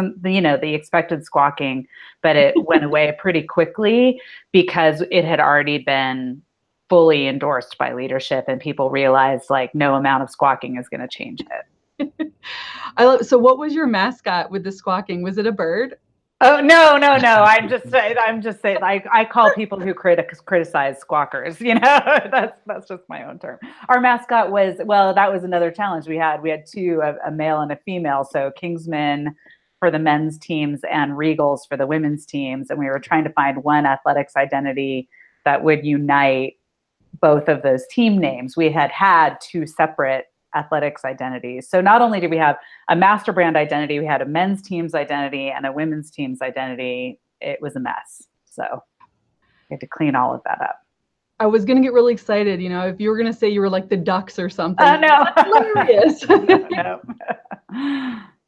some 0.00 0.14
you 0.24 0.40
know 0.40 0.56
the 0.56 0.74
expected 0.74 1.24
squawking 1.24 1.86
but 2.22 2.36
it 2.36 2.54
went 2.66 2.84
away 2.84 3.14
pretty 3.18 3.42
quickly 3.42 4.20
because 4.52 5.02
it 5.10 5.24
had 5.24 5.40
already 5.40 5.78
been 5.78 6.40
fully 6.88 7.28
endorsed 7.28 7.78
by 7.78 7.92
leadership 7.92 8.44
and 8.48 8.60
people 8.60 8.90
realized 8.90 9.48
like 9.48 9.74
no 9.74 9.94
amount 9.94 10.22
of 10.22 10.30
squawking 10.30 10.76
is 10.76 10.88
going 10.88 11.00
to 11.00 11.08
change 11.08 11.40
it 11.40 12.32
I 12.96 13.04
love, 13.04 13.26
so 13.26 13.38
what 13.38 13.58
was 13.58 13.74
your 13.74 13.86
mascot 13.86 14.50
with 14.50 14.64
the 14.64 14.72
squawking 14.72 15.22
was 15.22 15.38
it 15.38 15.46
a 15.46 15.52
bird 15.52 15.96
Oh 16.42 16.60
no, 16.60 16.96
no, 16.96 17.18
no! 17.18 17.42
I'm 17.44 17.68
just 17.68 17.84
I'm 17.94 18.40
just 18.40 18.62
saying. 18.62 18.78
I 18.82 19.04
I 19.12 19.24
call 19.26 19.52
people 19.52 19.78
who 19.78 19.92
criti- 19.92 20.26
criticize 20.46 20.98
squawkers. 20.98 21.60
You 21.60 21.74
know, 21.74 21.80
that's 22.30 22.56
that's 22.66 22.88
just 22.88 23.02
my 23.08 23.28
own 23.28 23.38
term. 23.38 23.58
Our 23.88 24.00
mascot 24.00 24.50
was 24.50 24.76
well. 24.84 25.12
That 25.12 25.30
was 25.30 25.44
another 25.44 25.70
challenge 25.70 26.08
we 26.08 26.16
had. 26.16 26.40
We 26.40 26.48
had 26.48 26.64
two, 26.66 27.00
a, 27.04 27.28
a 27.28 27.30
male 27.30 27.60
and 27.60 27.70
a 27.72 27.76
female. 27.76 28.24
So 28.24 28.50
Kingsmen 28.60 29.34
for 29.80 29.90
the 29.90 29.98
men's 29.98 30.38
teams 30.38 30.82
and 30.88 31.12
Regals 31.12 31.66
for 31.68 31.76
the 31.76 31.86
women's 31.86 32.24
teams. 32.24 32.70
And 32.70 32.78
we 32.78 32.86
were 32.86 33.00
trying 33.00 33.24
to 33.24 33.30
find 33.30 33.64
one 33.64 33.86
athletics 33.86 34.36
identity 34.36 35.08
that 35.44 35.64
would 35.64 35.84
unite 35.84 36.58
both 37.20 37.48
of 37.48 37.62
those 37.62 37.86
team 37.88 38.18
names. 38.18 38.56
We 38.56 38.70
had 38.70 38.90
had 38.92 39.38
two 39.40 39.66
separate 39.66 40.26
athletics 40.54 41.04
identities. 41.04 41.68
So 41.68 41.80
not 41.80 42.02
only 42.02 42.20
did 42.20 42.30
we 42.30 42.36
have 42.36 42.56
a 42.88 42.94
master 42.94 43.32
brand 43.32 43.56
identity, 43.56 43.98
we 43.98 44.06
had 44.06 44.22
a 44.22 44.26
men's 44.26 44.62
team's 44.62 44.94
identity 44.94 45.50
and 45.50 45.66
a 45.66 45.72
women's 45.72 46.10
team's 46.10 46.42
identity. 46.42 47.18
It 47.40 47.60
was 47.60 47.74
a 47.74 47.80
mess. 47.80 48.28
So 48.44 48.64
we 49.68 49.74
had 49.74 49.80
to 49.80 49.86
clean 49.86 50.14
all 50.14 50.34
of 50.34 50.42
that 50.44 50.60
up. 50.60 50.76
I 51.38 51.46
was 51.46 51.64
gonna 51.64 51.80
get 51.80 51.94
really 51.94 52.12
excited, 52.12 52.60
you 52.60 52.68
know, 52.68 52.86
if 52.86 53.00
you 53.00 53.08
were 53.08 53.16
gonna 53.16 53.32
say 53.32 53.48
you 53.48 53.60
were 53.60 53.70
like 53.70 53.88
the 53.88 53.96
ducks 53.96 54.38
or 54.38 54.50
something. 54.50 54.86
Oh 54.86 54.96
no. 54.96 55.26
hilarious. 55.74 56.28
no, 56.28 57.00
no. 57.72 58.20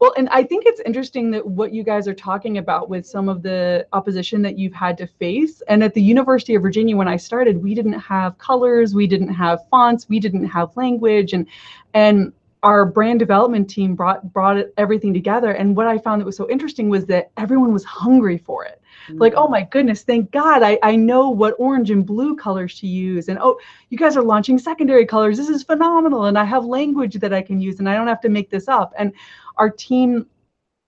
Well, 0.00 0.14
and 0.16 0.28
I 0.30 0.42
think 0.42 0.64
it's 0.66 0.80
interesting 0.86 1.30
that 1.32 1.46
what 1.46 1.72
you 1.72 1.82
guys 1.82 2.08
are 2.08 2.14
talking 2.14 2.58
about 2.58 2.88
with 2.88 3.06
some 3.06 3.28
of 3.28 3.42
the 3.42 3.86
opposition 3.92 4.42
that 4.42 4.58
you've 4.58 4.72
had 4.72 4.96
to 4.98 5.06
face. 5.06 5.62
And 5.68 5.84
at 5.84 5.94
the 5.94 6.02
University 6.02 6.54
of 6.54 6.62
Virginia, 6.62 6.96
when 6.96 7.08
I 7.08 7.16
started, 7.16 7.62
we 7.62 7.74
didn't 7.74 7.98
have 7.98 8.38
colors, 8.38 8.94
we 8.94 9.06
didn't 9.06 9.34
have 9.34 9.60
fonts, 9.68 10.08
we 10.08 10.18
didn't 10.18 10.46
have 10.46 10.76
language, 10.76 11.32
and 11.32 11.46
and 11.92 12.32
our 12.64 12.86
brand 12.86 13.18
development 13.18 13.68
team 13.68 13.94
brought 13.94 14.32
brought 14.32 14.56
it, 14.56 14.74
everything 14.78 15.12
together. 15.12 15.52
And 15.52 15.76
what 15.76 15.86
I 15.86 15.98
found 15.98 16.20
that 16.20 16.26
was 16.26 16.36
so 16.36 16.48
interesting 16.48 16.88
was 16.88 17.04
that 17.06 17.30
everyone 17.36 17.72
was 17.72 17.84
hungry 17.84 18.38
for 18.38 18.64
it. 18.64 18.80
Mm-hmm. 19.06 19.18
Like, 19.18 19.34
oh 19.36 19.46
my 19.46 19.62
goodness, 19.62 20.02
thank 20.02 20.30
God 20.30 20.62
I, 20.62 20.78
I 20.82 20.96
know 20.96 21.28
what 21.28 21.54
orange 21.58 21.90
and 21.90 22.06
blue 22.06 22.34
colors 22.34 22.80
to 22.80 22.86
use. 22.86 23.28
And 23.28 23.38
oh, 23.38 23.60
you 23.90 23.98
guys 23.98 24.16
are 24.16 24.22
launching 24.22 24.58
secondary 24.58 25.04
colors. 25.04 25.36
This 25.36 25.50
is 25.50 25.62
phenomenal. 25.62 26.24
And 26.24 26.38
I 26.38 26.44
have 26.44 26.64
language 26.64 27.16
that 27.16 27.34
I 27.34 27.42
can 27.42 27.60
use 27.60 27.78
and 27.78 27.88
I 27.88 27.94
don't 27.94 28.08
have 28.08 28.22
to 28.22 28.30
make 28.30 28.48
this 28.48 28.66
up. 28.66 28.94
And 28.96 29.12
our 29.58 29.68
team 29.68 30.26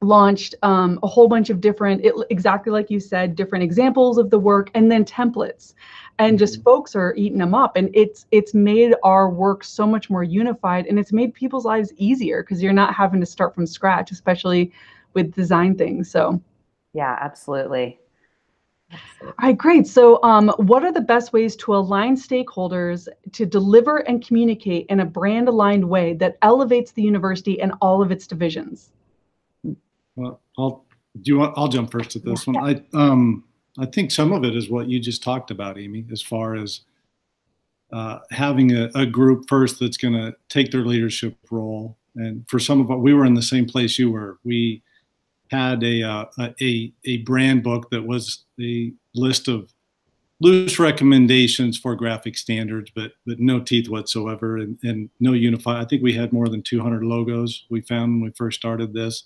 launched 0.02 0.54
um, 0.62 0.98
a 1.02 1.06
whole 1.06 1.28
bunch 1.28 1.50
of 1.50 1.61
different, 1.61 2.04
it, 2.04 2.14
exactly 2.30 2.70
like 2.70 2.90
you 2.90 3.00
said, 3.00 3.35
different 3.35 3.62
examples 3.64 4.18
of 4.18 4.30
the 4.30 4.38
work 4.38 4.70
and 4.74 4.90
then 4.90 5.04
templates. 5.04 5.74
And 6.18 6.38
just 6.38 6.54
mm-hmm. 6.54 6.62
folks 6.64 6.96
are 6.96 7.14
eating 7.16 7.38
them 7.38 7.54
up. 7.54 7.76
And 7.76 7.90
it's 7.92 8.26
it's 8.30 8.54
made 8.54 8.94
our 9.02 9.28
work 9.28 9.64
so 9.64 9.87
much 9.87 10.09
more 10.09 10.22
unified 10.22 10.87
and 10.87 10.98
it's 10.98 11.12
made 11.12 11.35
people's 11.35 11.66
lives 11.66 11.92
easier 11.96 12.42
because 12.42 12.62
you're 12.62 12.72
not 12.72 12.94
having 12.94 13.20
to 13.20 13.26
start 13.26 13.54
from 13.54 13.66
scratch, 13.66 14.11
especially 14.11 14.72
with 15.12 15.35
design 15.35 15.76
things. 15.76 16.11
So 16.11 16.40
yeah, 16.94 17.18
absolutely. 17.20 17.98
All 19.20 19.32
right, 19.42 19.59
great. 19.59 19.87
So, 19.87 20.22
um, 20.22 20.48
what 20.59 20.85
are 20.85 20.92
the 20.92 21.00
best 21.00 21.32
ways 21.32 21.56
to 21.56 21.74
align 21.74 22.16
stakeholders 22.16 23.09
to 23.32 23.44
deliver 23.44 23.98
and 23.98 24.24
communicate 24.24 24.87
in 24.88 25.00
a 25.00 25.04
brand 25.04 25.48
aligned 25.48 25.87
way 25.87 26.14
that 26.14 26.38
elevates 26.42 26.92
the 26.92 27.02
university 27.02 27.61
and 27.61 27.72
all 27.80 28.00
of 28.00 28.12
its 28.12 28.26
divisions? 28.26 28.92
Well, 30.16 30.40
I'll 30.59 30.85
do. 31.22 31.33
You 31.33 31.38
want, 31.38 31.55
I'll 31.57 31.68
jump 31.68 31.90
first 31.90 32.16
at 32.16 32.24
this 32.24 32.46
one. 32.46 32.57
I 32.57 32.83
um, 32.94 33.44
I 33.79 33.87
think 33.87 34.11
some 34.11 34.33
of 34.33 34.44
it 34.44 34.57
is 34.57 34.70
what 34.70 34.88
you 34.88 34.98
just 34.98 35.22
talked 35.22 35.50
about, 35.50 35.79
Amy, 35.79 36.05
as 36.11 36.22
far 36.22 36.57
as 36.57 36.81
uh, 37.92 38.18
having 38.31 38.72
a, 38.72 38.90
a 38.94 39.07
group 39.07 39.44
first 39.48 39.79
that's 39.79 39.96
going 39.96 40.14
to 40.14 40.35
take 40.48 40.70
their 40.70 40.85
leadership 40.85 41.37
role. 41.50 41.96
And 42.16 42.44
for 42.48 42.59
some 42.59 42.81
of 42.81 42.90
us, 42.90 42.96
we 42.98 43.14
were 43.14 43.26
in 43.26 43.35
the 43.35 43.42
same 43.42 43.66
place 43.66 43.98
you 43.98 44.11
were. 44.11 44.38
We 44.44 44.83
had 45.50 45.85
a, 45.85 46.02
uh, 46.02 46.24
a, 46.61 46.92
a 47.05 47.18
brand 47.18 47.62
book 47.62 47.90
that 47.90 48.05
was 48.05 48.44
a 48.61 48.92
list 49.14 49.46
of 49.46 49.72
loose 50.40 50.79
recommendations 50.79 51.79
for 51.79 51.94
graphic 51.94 52.37
standards, 52.37 52.90
but 52.94 53.12
but 53.26 53.38
no 53.40 53.61
teeth 53.61 53.88
whatsoever, 53.88 54.59
and, 54.59 54.79
and 54.83 55.09
no 55.20 55.33
unified. 55.33 55.83
I 55.83 55.87
think 55.87 56.02
we 56.02 56.12
had 56.12 56.33
more 56.33 56.48
than 56.48 56.62
200 56.62 57.02
logos 57.02 57.64
we 57.70 57.81
found 57.83 58.14
when 58.14 58.31
we 58.31 58.35
first 58.37 58.59
started 58.59 58.92
this, 58.92 59.24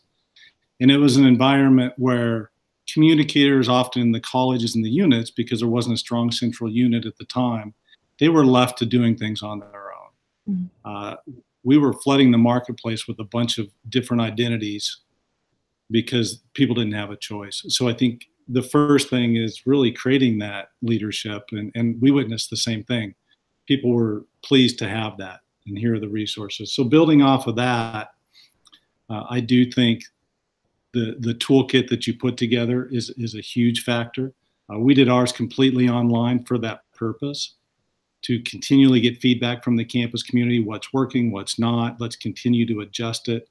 and 0.81 0.91
it 0.91 0.99
was 0.99 1.17
an 1.17 1.27
environment 1.27 1.93
where 1.97 2.51
communicators, 2.93 3.69
often 3.69 4.03
in 4.03 4.13
the 4.13 4.21
colleges 4.21 4.75
and 4.75 4.85
the 4.85 4.91
units, 4.91 5.31
because 5.31 5.61
there 5.61 5.69
wasn't 5.69 5.95
a 5.95 5.99
strong 5.99 6.31
central 6.31 6.71
unit 6.71 7.07
at 7.07 7.17
the 7.19 7.25
time, 7.27 7.75
they 8.19 8.29
were 8.29 8.45
left 8.45 8.79
to 8.79 8.87
doing 8.87 9.17
things 9.17 9.43
on 9.43 9.61
their 9.61 9.93
own. 9.93 10.55
Mm-hmm. 10.55 10.65
Uh, 10.85 11.17
we 11.63 11.79
were 11.79 11.93
flooding 11.93 12.31
the 12.31 12.39
marketplace 12.39 13.07
with 13.07 13.19
a 13.21 13.25
bunch 13.25 13.59
of 13.59 13.69
different 13.89 14.23
identities 14.23 15.01
because 15.91 16.41
people 16.55 16.75
didn't 16.75 16.95
have 16.95 17.11
a 17.11 17.17
choice. 17.17 17.65
So 17.69 17.89
I 17.89 17.93
think 17.93 18.27
the 18.49 18.63
first 18.63 19.11
thing 19.11 19.37
is 19.37 19.67
really 19.67 19.93
creating 19.93 20.39
that 20.39 20.69
leadership, 20.83 21.45
and, 21.53 21.71
and 21.75 22.01
we 22.01 22.11
witnessed 22.11 22.51
the 22.51 22.57
same 22.57 22.83
thing. 22.85 23.15
People 23.67 23.93
were 23.93 24.25
pleased 24.43 24.79
to 24.81 24.89
have 24.89 25.17
that, 25.19 25.41
and 25.67 25.79
here 25.79 25.95
are 25.95 26.01
the 26.01 26.09
resources. 26.09 26.75
So 26.75 26.85
building 26.85 27.23
off 27.23 27.47
of 27.47 27.57
that, 27.57 28.09
uh, 29.09 29.25
I 29.29 29.41
do 29.41 29.71
think 29.71 30.03
the 30.93 31.17
the 31.21 31.35
toolkit 31.35 31.89
that 31.89 32.07
you 32.07 32.15
put 32.17 32.37
together 32.37 32.87
is 32.87 33.11
is 33.17 33.35
a 33.35 33.41
huge 33.41 33.85
factor. 33.85 34.33
Uh, 34.73 34.79
we 34.79 34.95
did 34.95 35.09
ours 35.09 35.33
completely 35.33 35.89
online 35.89 36.45
for 36.45 36.59
that 36.59 36.83
purpose 36.95 37.55
to 38.23 38.41
continually 38.43 39.01
get 39.01 39.19
feedback 39.19 39.65
from 39.65 39.77
the 39.77 39.85
campus 39.85 40.23
community 40.23 40.63
what's 40.63 40.93
working 40.93 41.33
what's 41.33 41.59
not 41.59 41.99
let's 42.01 42.17
continue 42.17 42.67
to 42.67 42.81
adjust 42.81 43.29
it 43.29 43.49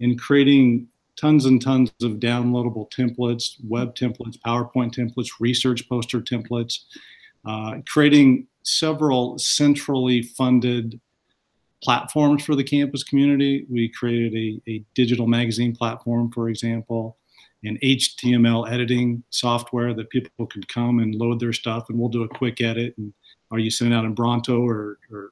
and 0.00 0.20
creating 0.20 0.86
tons 1.16 1.46
and 1.46 1.60
tons 1.60 1.90
of 2.02 2.12
downloadable 2.12 2.90
templates, 2.90 3.56
web 3.68 3.94
templates, 3.94 4.38
PowerPoint 4.46 4.94
templates, 4.94 5.30
research 5.40 5.88
poster 5.88 6.20
templates, 6.20 6.80
uh, 7.46 7.78
creating 7.86 8.46
several 8.62 9.38
centrally 9.38 10.22
funded 10.22 11.00
platforms 11.82 12.44
for 12.44 12.54
the 12.54 12.64
campus 12.64 13.02
community. 13.02 13.66
We 13.68 13.88
created 13.88 14.34
a, 14.34 14.70
a 14.70 14.84
digital 14.94 15.26
magazine 15.26 15.74
platform, 15.74 16.30
for 16.30 16.48
example, 16.48 17.16
and 17.64 17.80
HTML 17.80 18.70
editing 18.70 19.22
software 19.30 19.94
that 19.94 20.10
people 20.10 20.46
can 20.46 20.62
come 20.64 21.00
and 21.00 21.14
load 21.14 21.40
their 21.40 21.52
stuff, 21.52 21.88
and 21.88 21.98
we'll 21.98 22.08
do 22.08 22.22
a 22.22 22.28
quick 22.28 22.60
edit. 22.60 22.94
And 22.98 23.12
are 23.50 23.58
you 23.58 23.70
sending 23.70 23.96
out 23.96 24.04
in 24.04 24.14
Bronto 24.14 24.66
or, 24.66 24.98
or 25.10 25.30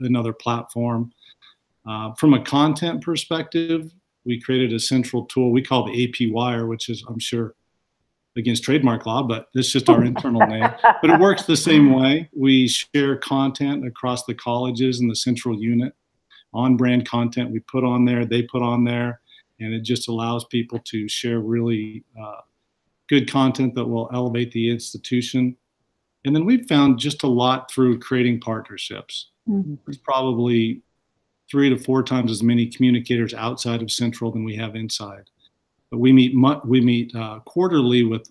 another 0.00 0.32
platform? 0.32 1.12
Uh, 1.86 2.12
from 2.14 2.34
a 2.34 2.42
content 2.42 3.02
perspective, 3.02 3.92
we 4.24 4.40
created 4.40 4.72
a 4.72 4.78
central 4.78 5.24
tool 5.26 5.50
we 5.50 5.62
call 5.62 5.84
the 5.84 6.04
AP 6.04 6.32
Wire, 6.32 6.66
which 6.66 6.88
is, 6.88 7.04
I'm 7.08 7.18
sure, 7.18 7.54
against 8.36 8.64
trademark 8.64 9.04
law, 9.06 9.22
but 9.22 9.48
it's 9.54 9.70
just 9.70 9.88
our 9.88 10.04
internal 10.04 10.46
name. 10.46 10.68
But 11.02 11.10
it 11.10 11.20
works 11.20 11.42
the 11.42 11.56
same 11.56 11.92
way. 11.92 12.28
We 12.32 12.68
share 12.68 13.16
content 13.16 13.86
across 13.86 14.24
the 14.24 14.34
colleges 14.34 15.00
and 15.00 15.10
the 15.10 15.16
central 15.16 15.60
unit, 15.60 15.94
on 16.54 16.76
brand 16.76 17.08
content 17.08 17.50
we 17.50 17.60
put 17.60 17.84
on 17.84 18.04
there, 18.04 18.24
they 18.24 18.42
put 18.42 18.62
on 18.62 18.84
there, 18.84 19.20
and 19.60 19.72
it 19.72 19.80
just 19.80 20.08
allows 20.08 20.44
people 20.44 20.78
to 20.86 21.08
share 21.08 21.40
really 21.40 22.04
uh, 22.20 22.40
good 23.08 23.30
content 23.30 23.74
that 23.74 23.84
will 23.84 24.10
elevate 24.12 24.52
the 24.52 24.70
institution. 24.70 25.56
And 26.24 26.34
then 26.34 26.44
we've 26.44 26.66
found 26.66 26.98
just 26.98 27.22
a 27.22 27.28
lot 27.28 27.70
through 27.70 27.98
creating 27.98 28.40
partnerships. 28.40 29.30
Mm-hmm. 29.48 29.74
There's 29.86 29.98
probably 29.98 30.82
three 31.50 31.68
to 31.68 31.76
four 31.76 32.02
times 32.02 32.30
as 32.30 32.42
many 32.42 32.66
communicators 32.66 33.34
outside 33.34 33.82
of 33.82 33.90
Central 33.90 34.30
than 34.30 34.44
we 34.44 34.56
have 34.56 34.76
inside. 34.76 35.28
But 35.92 35.98
we 35.98 36.10
meet 36.10 36.34
we 36.64 36.80
meet 36.80 37.14
uh, 37.14 37.40
quarterly 37.44 38.02
with 38.02 38.26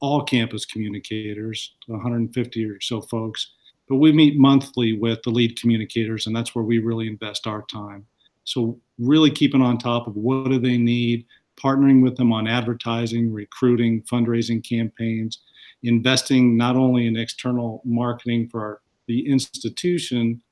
all 0.00 0.22
campus 0.22 0.66
communicators, 0.66 1.74
150 1.86 2.64
or 2.66 2.78
so 2.82 3.00
folks. 3.00 3.54
But 3.88 3.96
we 3.96 4.12
meet 4.12 4.38
monthly 4.38 4.92
with 4.92 5.22
the 5.22 5.30
lead 5.30 5.58
communicators, 5.58 6.26
and 6.26 6.36
that's 6.36 6.54
where 6.54 6.64
we 6.64 6.78
really 6.78 7.08
invest 7.08 7.46
our 7.46 7.62
time. 7.72 8.04
So 8.44 8.78
really 8.98 9.30
keeping 9.30 9.62
on 9.62 9.78
top 9.78 10.06
of 10.06 10.14
what 10.14 10.50
do 10.50 10.58
they 10.58 10.76
need, 10.76 11.24
partnering 11.58 12.02
with 12.02 12.16
them 12.18 12.34
on 12.34 12.46
advertising, 12.46 13.32
recruiting, 13.32 14.02
fundraising 14.02 14.62
campaigns, 14.62 15.38
investing 15.84 16.54
not 16.54 16.76
only 16.76 17.06
in 17.06 17.16
external 17.16 17.80
marketing 17.86 18.50
for 18.50 18.60
our, 18.60 18.80
the 19.08 19.26
institution 19.26 20.42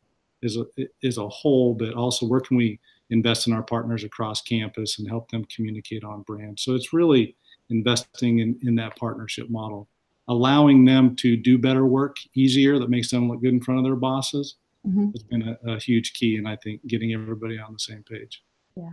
a, 0.42 0.64
as 1.04 1.18
a 1.18 1.28
whole, 1.28 1.74
but 1.74 1.92
also 1.92 2.26
where 2.26 2.40
can 2.40 2.56
we 2.56 2.80
invest 3.10 3.46
in 3.46 3.52
our 3.52 3.62
partners 3.62 4.04
across 4.04 4.40
campus 4.42 4.98
and 4.98 5.08
help 5.08 5.30
them 5.30 5.44
communicate 5.54 6.04
on 6.04 6.22
brand. 6.22 6.58
So 6.58 6.74
it's 6.74 6.92
really 6.92 7.36
investing 7.70 8.38
in, 8.38 8.58
in 8.62 8.74
that 8.76 8.96
partnership 8.96 9.50
model, 9.50 9.88
allowing 10.28 10.84
them 10.84 11.16
to 11.16 11.36
do 11.36 11.58
better 11.58 11.86
work 11.86 12.16
easier 12.34 12.78
that 12.78 12.90
makes 12.90 13.10
them 13.10 13.28
look 13.28 13.42
good 13.42 13.52
in 13.52 13.60
front 13.60 13.78
of 13.78 13.84
their 13.84 13.96
bosses 13.96 14.56
mm-hmm. 14.86 15.10
has 15.12 15.22
been 15.22 15.56
a, 15.64 15.72
a 15.72 15.78
huge 15.78 16.12
key. 16.14 16.36
And 16.36 16.48
I 16.48 16.56
think 16.56 16.86
getting 16.86 17.12
everybody 17.12 17.58
on 17.58 17.72
the 17.72 17.78
same 17.78 18.02
page. 18.02 18.42
Yeah. 18.76 18.90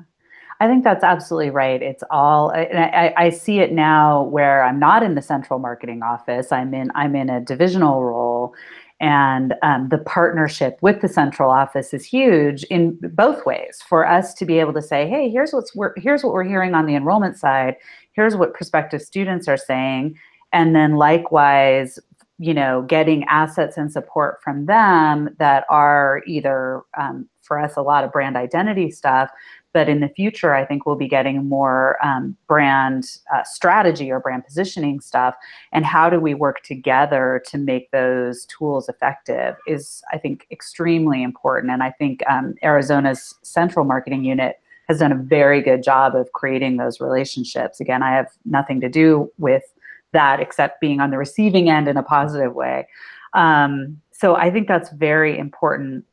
I 0.60 0.68
think 0.68 0.84
that's 0.84 1.04
absolutely 1.04 1.50
right. 1.50 1.82
It's 1.82 2.04
all, 2.12 2.52
I, 2.52 3.14
I, 3.18 3.30
see 3.32 3.62
it 3.62 3.72
now 3.72 4.22
where 4.26 4.64
I'm 4.64 4.78
not 4.78 5.02
in 5.02 5.16
the 5.16 5.22
central 5.22 5.58
marketing 5.58 6.04
office. 6.04 6.52
I'm 6.52 6.72
in, 6.76 6.92
I'm 6.94 7.16
in 7.16 7.32
a 7.32 7.42
divisional 7.42 8.04
role, 8.04 8.54
and 9.02 9.56
um, 9.64 9.90
the 9.90 9.98
partnership 9.98 10.78
with 10.82 11.02
the 11.02 11.08
central 11.08 11.50
office 11.50 11.92
is 11.92 12.06
huge 12.06 12.64
in 12.66 12.98
both 13.02 13.48
ways 13.48 13.82
for 13.90 14.08
us 14.08 14.34
to 14.36 14.46
be 14.46 14.60
able 14.60 14.74
to 14.74 14.82
say, 14.82 15.10
hey, 15.10 15.28
here's 15.28 15.52
what's 15.52 15.76
we're, 15.76 15.94
here's 15.98 16.24
what 16.24 16.34
we're 16.34 16.44
hearing 16.44 16.76
on 16.76 16.86
the 16.86 16.96
enrollment 16.96 17.36
side. 17.36 17.76
Here's 18.14 18.36
what 18.36 18.54
prospective 18.54 19.02
students 19.02 19.48
are 19.48 19.58
saying, 19.58 20.20
and 20.54 20.76
then 20.76 20.98
likewise, 20.98 21.98
you 22.38 22.54
know, 22.54 22.84
getting 22.84 23.24
assets 23.24 23.76
and 23.76 23.92
support 23.92 24.40
from 24.44 24.68
them 24.68 25.36
that 25.40 25.66
are 25.70 26.22
either 26.28 26.84
um, 26.96 27.28
for 27.42 27.60
us 27.60 27.76
a 27.78 27.82
lot 27.82 28.04
of 28.04 28.12
brand 28.12 28.38
identity 28.38 28.92
stuff, 28.92 29.32
but 29.74 29.88
in 29.88 30.02
the 30.02 30.10
future, 30.10 30.54
I 30.54 30.66
think 30.66 30.86
we'll 30.86 30.96
be 30.96 31.08
getting 31.08 31.48
more 31.48 31.98
um, 32.06 32.36
brand 32.48 33.06
uh, 33.34 33.44
strategy 33.44 34.12
or 34.12 34.20
brand 34.20 34.46
positioning 34.46 35.00
stuff. 35.00 35.36
And 35.72 35.86
how 35.86 36.10
do 36.10 36.20
we 36.20 36.34
work 36.34 36.62
together 36.64 37.42
to 37.48 37.58
make 37.58 37.92
those 37.92 38.46
tools 38.46 38.90
effective 38.90 39.56
is, 39.68 40.04
I 40.12 40.18
think, 40.18 40.48
extremely 40.52 41.24
important. 41.24 41.72
And 41.72 41.84
I 41.84 41.92
think 41.92 42.22
um, 42.30 42.56
Arizona's 42.64 43.36
central 43.44 43.86
marketing 43.86 44.26
unit 44.26 44.60
has 44.88 45.00
done 45.00 45.12
a 45.12 45.16
very 45.16 45.62
good 45.62 45.84
job 45.84 46.16
of 46.16 46.32
creating 46.34 46.78
those 46.78 47.00
relationships. 47.00 47.80
Again, 47.80 48.04
I 48.04 48.12
have 48.12 48.28
nothing 48.46 48.82
to 48.82 48.90
do 48.90 49.32
with 49.38 49.64
that 50.12 50.42
except 50.42 50.82
being 50.82 51.00
on 51.00 51.12
the 51.12 51.18
receiving 51.18 51.70
end 51.70 51.88
in 51.88 51.96
a 51.96 52.04
positive 52.04 52.54
way. 52.54 52.88
Um, 53.34 54.02
so 54.12 54.36
I 54.36 54.52
think 54.52 54.68
that's 54.68 54.90
very 54.92 55.38
important 55.38 56.06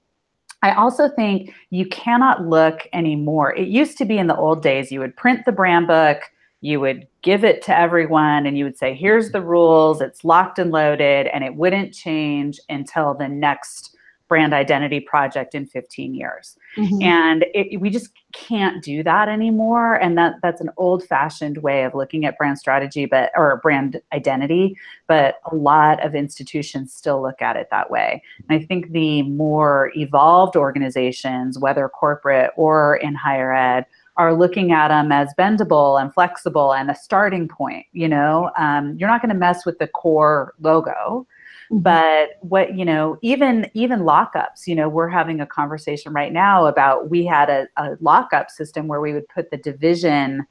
I 0.63 0.73
also 0.73 1.09
think 1.09 1.55
you 1.71 1.87
cannot 1.87 2.47
look 2.47 2.87
anymore. 2.93 3.55
It 3.55 3.69
used 3.69 3.97
to 3.99 4.05
be 4.05 4.19
in 4.19 4.27
the 4.27 4.37
old 4.37 4.63
days, 4.63 4.91
you 4.91 5.01
would 5.01 5.17
print 5.17 5.45
the 5.45 5.53
brand 5.53 5.87
book, 5.87 6.23
you 6.61 6.81
would 6.81 7.07
give 7.23 7.45
it 7.45 7.63
to 7.63 7.79
everyone, 7.79 8.45
and 8.47 8.59
you 8.59 8.65
would 8.65 8.77
say, 8.77 8.95
here's 8.95 9.31
the 9.31 9.41
rules, 9.41 10.01
it's 10.01 10.25
locked 10.25 10.59
and 10.59 10.73
loaded, 10.73 11.29
and 11.29 11.45
it 11.45 11.55
wouldn't 11.55 11.95
change 11.95 12.59
until 12.69 13.15
the 13.15 13.29
next 13.29 13.97
brand 14.29 14.53
identity 14.53 15.01
project 15.01 15.55
in 15.55 15.67
15 15.67 16.15
years. 16.15 16.57
Mm-hmm. 16.77 17.03
And 17.03 17.47
it, 17.55 17.81
we 17.81 17.91
just 17.91 18.11
can't 18.33 18.83
do 18.83 19.03
that 19.03 19.29
anymore. 19.29 19.95
And 19.95 20.17
that 20.19 20.35
that's 20.43 20.61
an 20.61 20.71
old 20.77 21.03
fashioned 21.05 21.59
way 21.59 21.85
of 21.85 21.95
looking 21.95 22.25
at 22.25 22.37
brand 22.37 22.59
strategy, 22.59 23.07
but 23.07 23.31
or 23.35 23.59
brand 23.63 24.01
identity. 24.13 24.77
But 25.07 25.41
a 25.51 25.55
lot 25.55 26.05
of 26.05 26.15
institutions 26.15 26.93
still 26.93 27.23
look 27.23 27.41
at 27.41 27.57
it 27.57 27.69
that 27.71 27.91
way. 27.91 28.23
And 28.49 28.63
I 28.63 28.65
think 28.65 28.93
the 28.93 29.23
more 29.23 29.93
evolved 29.97 30.57
organizations, 30.57 31.59
whether 31.59 31.89
corporate 31.89 32.53
or 32.57 32.97
in 32.97 33.15
higher 33.15 33.55
ed, 33.55 33.87
are 34.19 34.35
looking 34.35 34.73
at 34.73 34.89
them 34.89 35.13
as 35.13 35.33
bendable 35.39 36.01
and 36.01 36.13
flexible 36.13 36.75
and 36.75 36.91
a 36.91 36.95
starting 36.95 37.49
point. 37.49 37.87
You 37.93 38.09
know, 38.09 38.51
um, 38.59 38.97
you're 38.99 39.09
not 39.09 39.23
going 39.23 39.33
to 39.33 39.39
mess 39.39 39.65
with 39.65 39.79
the 39.79 39.87
core 39.87 40.55
logo 40.61 41.27
Mm-hmm. 41.71 41.83
But 41.83 42.31
what, 42.41 42.77
you 42.77 42.85
know, 42.85 43.19
even 43.23 43.71
even 43.75 44.01
lockups, 44.01 44.67
you 44.67 44.75
know, 44.75 44.89
we're 44.89 45.09
having 45.09 45.41
a 45.41 45.47
conversation 45.47 46.13
right 46.13 46.33
now 46.33 46.67
about 46.67 47.11
we 47.11 47.25
had 47.25 47.51
a, 47.51 47.69
a 47.77 47.97
lockup 48.01 48.51
system 48.51 48.89
where 48.89 49.01
we 49.01 49.13
would 49.13 49.29
put 49.29 49.51
the 49.51 49.57
division 49.57 50.47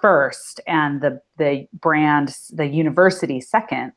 first 0.00 0.60
and 0.66 1.00
the 1.00 1.20
the 1.38 1.66
brand, 1.74 2.36
the 2.52 2.66
university 2.66 3.40
second. 3.40 3.92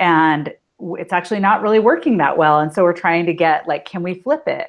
And 0.00 0.54
it's 0.98 1.12
actually 1.12 1.40
not 1.40 1.62
really 1.62 1.78
working 1.78 2.16
that 2.18 2.36
well. 2.36 2.58
And 2.58 2.72
so 2.72 2.82
we're 2.82 2.92
trying 2.92 3.26
to 3.26 3.34
get 3.34 3.68
like, 3.68 3.84
can 3.84 4.02
we 4.02 4.14
flip 4.14 4.42
it? 4.46 4.68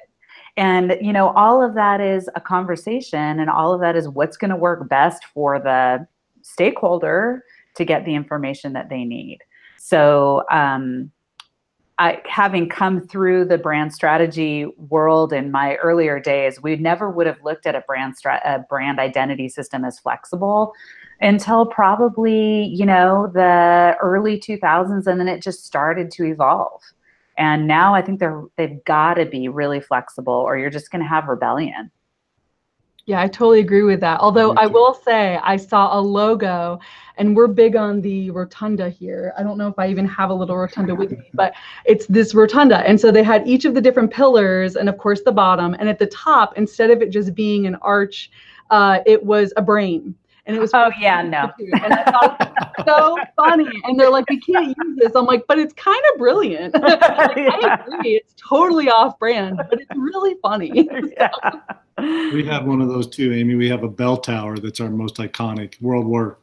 And 0.57 0.97
you 1.01 1.13
know, 1.13 1.29
all 1.29 1.63
of 1.63 1.73
that 1.75 2.01
is 2.01 2.29
a 2.35 2.41
conversation, 2.41 3.39
and 3.39 3.49
all 3.49 3.73
of 3.73 3.81
that 3.81 3.95
is 3.95 4.07
what's 4.07 4.37
going 4.37 4.51
to 4.51 4.57
work 4.57 4.87
best 4.87 5.23
for 5.33 5.59
the 5.59 6.05
stakeholder 6.43 7.43
to 7.75 7.85
get 7.85 8.05
the 8.05 8.13
information 8.13 8.73
that 8.73 8.89
they 8.89 9.03
need. 9.03 9.39
So, 9.77 10.43
um, 10.51 11.11
I, 11.99 12.21
having 12.25 12.69
come 12.69 13.07
through 13.07 13.45
the 13.45 13.57
brand 13.57 13.93
strategy 13.93 14.65
world 14.89 15.31
in 15.31 15.51
my 15.51 15.75
earlier 15.75 16.19
days, 16.19 16.61
we 16.61 16.75
never 16.75 17.09
would 17.09 17.27
have 17.27 17.37
looked 17.43 17.67
at 17.67 17.75
a 17.75 17.81
brand 17.81 18.17
stra- 18.17 18.41
a 18.43 18.59
brand 18.67 18.99
identity 18.99 19.47
system 19.47 19.85
as 19.85 19.99
flexible 19.99 20.73
until 21.21 21.65
probably 21.65 22.65
you 22.65 22.85
know 22.85 23.29
the 23.33 23.95
early 24.01 24.39
2000s, 24.39 25.05
and 25.05 25.19
then 25.19 25.27
it 25.27 25.41
just 25.41 25.65
started 25.65 26.09
to 26.11 26.25
evolve. 26.25 26.81
And 27.37 27.67
now 27.67 27.93
I 27.93 28.01
think 28.01 28.19
they're 28.19 28.43
they've 28.57 28.83
got 28.85 29.15
to 29.15 29.25
be 29.25 29.47
really 29.47 29.79
flexible, 29.79 30.33
or 30.33 30.57
you're 30.57 30.69
just 30.69 30.91
going 30.91 31.03
to 31.03 31.09
have 31.09 31.27
rebellion. 31.27 31.91
Yeah, 33.05 33.21
I 33.21 33.27
totally 33.27 33.59
agree 33.59 33.83
with 33.83 33.99
that. 33.99 34.21
Although 34.21 34.53
I 34.53 34.65
will 34.65 34.93
say 34.93 35.37
I 35.43 35.57
saw 35.57 35.99
a 35.99 35.99
logo 35.99 36.79
and 37.17 37.35
we're 37.35 37.47
big 37.47 37.75
on 37.75 37.99
the 37.99 38.31
rotunda 38.31 38.89
here. 38.89 39.33
I 39.37 39.43
don't 39.43 39.57
know 39.57 39.67
if 39.67 39.77
I 39.77 39.89
even 39.89 40.07
have 40.07 40.29
a 40.29 40.33
little 40.33 40.55
rotunda 40.55 40.95
with 40.95 41.11
me, 41.11 41.29
but 41.33 41.53
it's 41.85 42.05
this 42.07 42.33
rotunda. 42.33 42.77
And 42.87 42.99
so 42.99 43.11
they 43.11 43.21
had 43.21 43.45
each 43.45 43.65
of 43.65 43.73
the 43.73 43.81
different 43.81 44.09
pillars 44.09 44.77
and 44.77 44.87
of 44.87 44.97
course 44.97 45.21
the 45.21 45.33
bottom. 45.33 45.75
And 45.77 45.89
at 45.89 45.99
the 45.99 46.07
top, 46.07 46.57
instead 46.57 46.91
of 46.91 47.01
it 47.01 47.09
just 47.09 47.35
being 47.35 47.67
an 47.67 47.75
arch, 47.81 48.31
uh, 48.69 48.99
it 49.05 49.23
was 49.23 49.51
a 49.57 49.61
brain 49.61 50.15
and 50.45 50.55
it 50.55 50.59
was 50.59 50.71
oh 50.73 50.91
yeah 50.99 51.21
no. 51.21 51.49
and 51.59 51.93
i 51.93 52.03
thought 52.03 52.53
so 52.85 53.17
funny. 53.35 53.67
And 53.85 53.99
they're 53.99 54.09
like 54.09 54.29
we 54.29 54.39
can't 54.39 54.67
use 54.67 54.97
this. 54.97 55.15
I'm 55.15 55.25
like 55.25 55.43
but 55.47 55.59
it's 55.59 55.73
kind 55.73 56.01
of 56.13 56.19
brilliant. 56.19 56.75
Like, 56.83 57.01
i 57.01 57.79
agree. 57.87 58.15
It's 58.15 58.33
totally 58.37 58.89
off 58.89 59.17
brand 59.19 59.57
but 59.69 59.79
it's 59.79 59.89
really 59.95 60.35
funny. 60.41 60.89
Yeah. 61.17 61.29
we 62.33 62.43
have 62.45 62.65
one 62.65 62.81
of 62.81 62.87
those 62.87 63.07
too 63.07 63.33
amy. 63.33 63.55
We 63.55 63.69
have 63.69 63.83
a 63.83 63.87
bell 63.87 64.17
tower 64.17 64.57
that's 64.57 64.79
our 64.79 64.89
most 64.89 65.17
iconic 65.17 65.79
world 65.81 66.05
war 66.05 66.39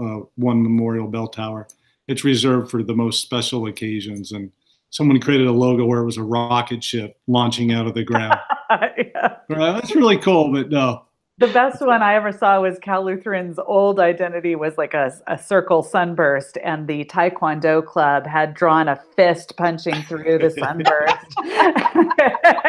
uh, 0.00 0.20
one 0.36 0.62
memorial 0.62 1.08
bell 1.08 1.28
tower. 1.28 1.66
It's 2.06 2.24
reserved 2.24 2.70
for 2.70 2.82
the 2.82 2.94
most 2.94 3.22
special 3.22 3.66
occasions 3.66 4.32
and 4.32 4.52
someone 4.90 5.20
created 5.20 5.46
a 5.46 5.52
logo 5.52 5.84
where 5.84 6.00
it 6.00 6.04
was 6.04 6.18
a 6.18 6.22
rocket 6.22 6.84
ship 6.84 7.18
launching 7.26 7.72
out 7.72 7.86
of 7.86 7.94
the 7.94 8.04
ground. 8.04 8.38
Yeah. 8.70 9.36
that's 9.48 9.94
really 9.96 10.18
cool 10.18 10.52
but 10.52 10.70
no 10.70 11.04
the 11.40 11.48
best 11.48 11.80
one 11.80 12.02
I 12.02 12.16
ever 12.16 12.32
saw 12.32 12.60
was 12.60 12.78
Cal 12.78 13.02
Lutheran's 13.02 13.58
old 13.66 13.98
identity 13.98 14.56
was 14.56 14.76
like 14.76 14.92
a, 14.92 15.10
a 15.26 15.38
circle 15.38 15.82
sunburst, 15.82 16.58
and 16.62 16.86
the 16.86 17.06
Taekwondo 17.06 17.84
club 17.84 18.26
had 18.26 18.52
drawn 18.52 18.88
a 18.88 18.96
fist 19.16 19.56
punching 19.56 20.02
through 20.02 20.38
the 20.38 20.50
sunburst 20.50 21.34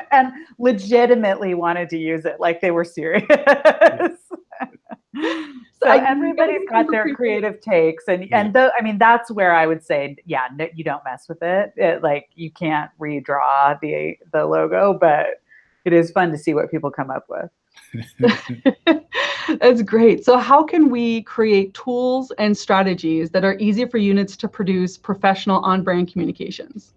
and 0.12 0.32
legitimately 0.58 1.54
wanted 1.54 1.90
to 1.90 1.98
use 1.98 2.24
it 2.24 2.40
like 2.40 2.62
they 2.62 2.72
were 2.72 2.86
serious. 2.86 3.28
so 5.84 5.90
everybody's 5.90 6.62
got 6.70 6.86
their 6.90 7.14
creative 7.16 7.60
takes 7.60 8.08
and 8.08 8.30
yeah. 8.30 8.40
and 8.40 8.54
though 8.54 8.72
i 8.80 8.82
mean 8.82 8.98
that's 8.98 9.30
where 9.30 9.54
i 9.54 9.68
would 9.68 9.84
say 9.84 10.16
yeah 10.26 10.48
no, 10.56 10.66
you 10.74 10.86
don't 10.86 11.04
mess 11.04 11.28
with 11.28 11.44
it. 11.44 11.74
it 11.76 12.02
like 12.02 12.30
you 12.36 12.50
can't 12.50 12.90
redraw 12.98 13.78
the 13.82 14.16
the 14.32 14.46
logo 14.46 14.94
but 14.94 15.42
it 15.84 15.92
is 15.92 16.10
fun 16.12 16.32
to 16.32 16.38
see 16.38 16.54
what 16.54 16.72
people 16.72 16.90
come 16.90 17.10
up 17.10 17.26
with 17.28 17.50
That's 19.60 19.82
great. 19.82 20.24
So, 20.24 20.38
how 20.38 20.64
can 20.64 20.90
we 20.90 21.24
create 21.24 21.74
tools 21.74 22.32
and 22.38 22.58
strategies 22.58 23.30
that 23.32 23.44
are 23.44 23.58
easy 23.60 23.86
for 23.86 23.98
units 23.98 24.38
to 24.38 24.48
produce 24.48 24.98
professional 24.98 25.60
on 25.62 25.84
brand 25.84 26.12
communications? 26.12 26.94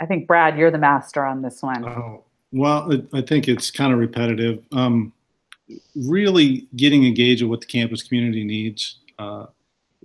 I 0.00 0.06
think, 0.06 0.26
Brad, 0.26 0.58
you're 0.58 0.70
the 0.70 0.78
master 0.78 1.24
on 1.24 1.42
this 1.42 1.62
one. 1.62 1.84
Oh, 1.84 2.24
well, 2.52 2.90
I 3.12 3.22
think 3.22 3.48
it's 3.48 3.70
kind 3.70 3.92
of 3.92 3.98
repetitive. 3.98 4.64
Um, 4.72 5.12
really 5.94 6.68
getting 6.76 7.04
engaged 7.04 7.42
with 7.42 7.50
what 7.50 7.60
the 7.60 7.66
campus 7.66 8.02
community 8.02 8.44
needs. 8.44 8.98
Uh, 9.18 9.46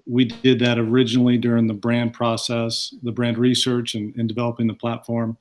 we 0.07 0.25
did 0.25 0.59
that 0.59 0.79
originally 0.79 1.37
during 1.37 1.67
the 1.67 1.73
brand 1.73 2.13
process, 2.13 2.93
the 3.03 3.11
brand 3.11 3.37
research, 3.37 3.95
and, 3.95 4.15
and 4.15 4.27
developing 4.27 4.67
the 4.67 4.73
platform. 4.73 5.37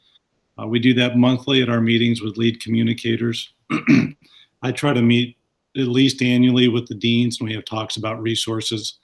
Uh, 0.60 0.66
we 0.66 0.78
do 0.78 0.92
that 0.94 1.16
monthly 1.16 1.62
at 1.62 1.68
our 1.68 1.80
meetings 1.80 2.20
with 2.20 2.36
lead 2.36 2.60
communicators. 2.60 3.52
I 4.62 4.72
try 4.72 4.92
to 4.92 5.02
meet 5.02 5.36
at 5.76 5.88
least 5.88 6.22
annually 6.22 6.68
with 6.68 6.88
the 6.88 6.94
deans, 6.94 7.40
and 7.40 7.48
we 7.48 7.54
have 7.54 7.64
talks 7.64 7.96
about 7.96 8.20
resources. 8.20 8.98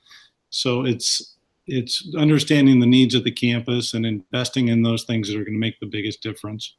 So 0.51 0.85
it's 0.85 1.35
it's 1.67 2.15
understanding 2.17 2.79
the 2.79 2.87
needs 2.87 3.15
of 3.15 3.25
the 3.25 3.31
campus 3.33 3.93
and 3.93 4.07
investing 4.07 4.69
in 4.69 4.83
those 4.83 5.03
things 5.05 5.29
that 5.29 5.35
are 5.35 5.45
going 5.45 5.55
to 5.55 5.59
make 5.59 5.81
the 5.81 5.87
biggest 5.87 6.23
difference, 6.23 6.77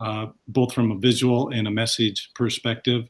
uh, 0.00 0.26
both 0.46 0.72
from 0.72 0.92
a 0.92 0.98
visual 0.98 1.48
and 1.48 1.66
a 1.66 1.72
message 1.72 2.30
perspective. 2.34 3.08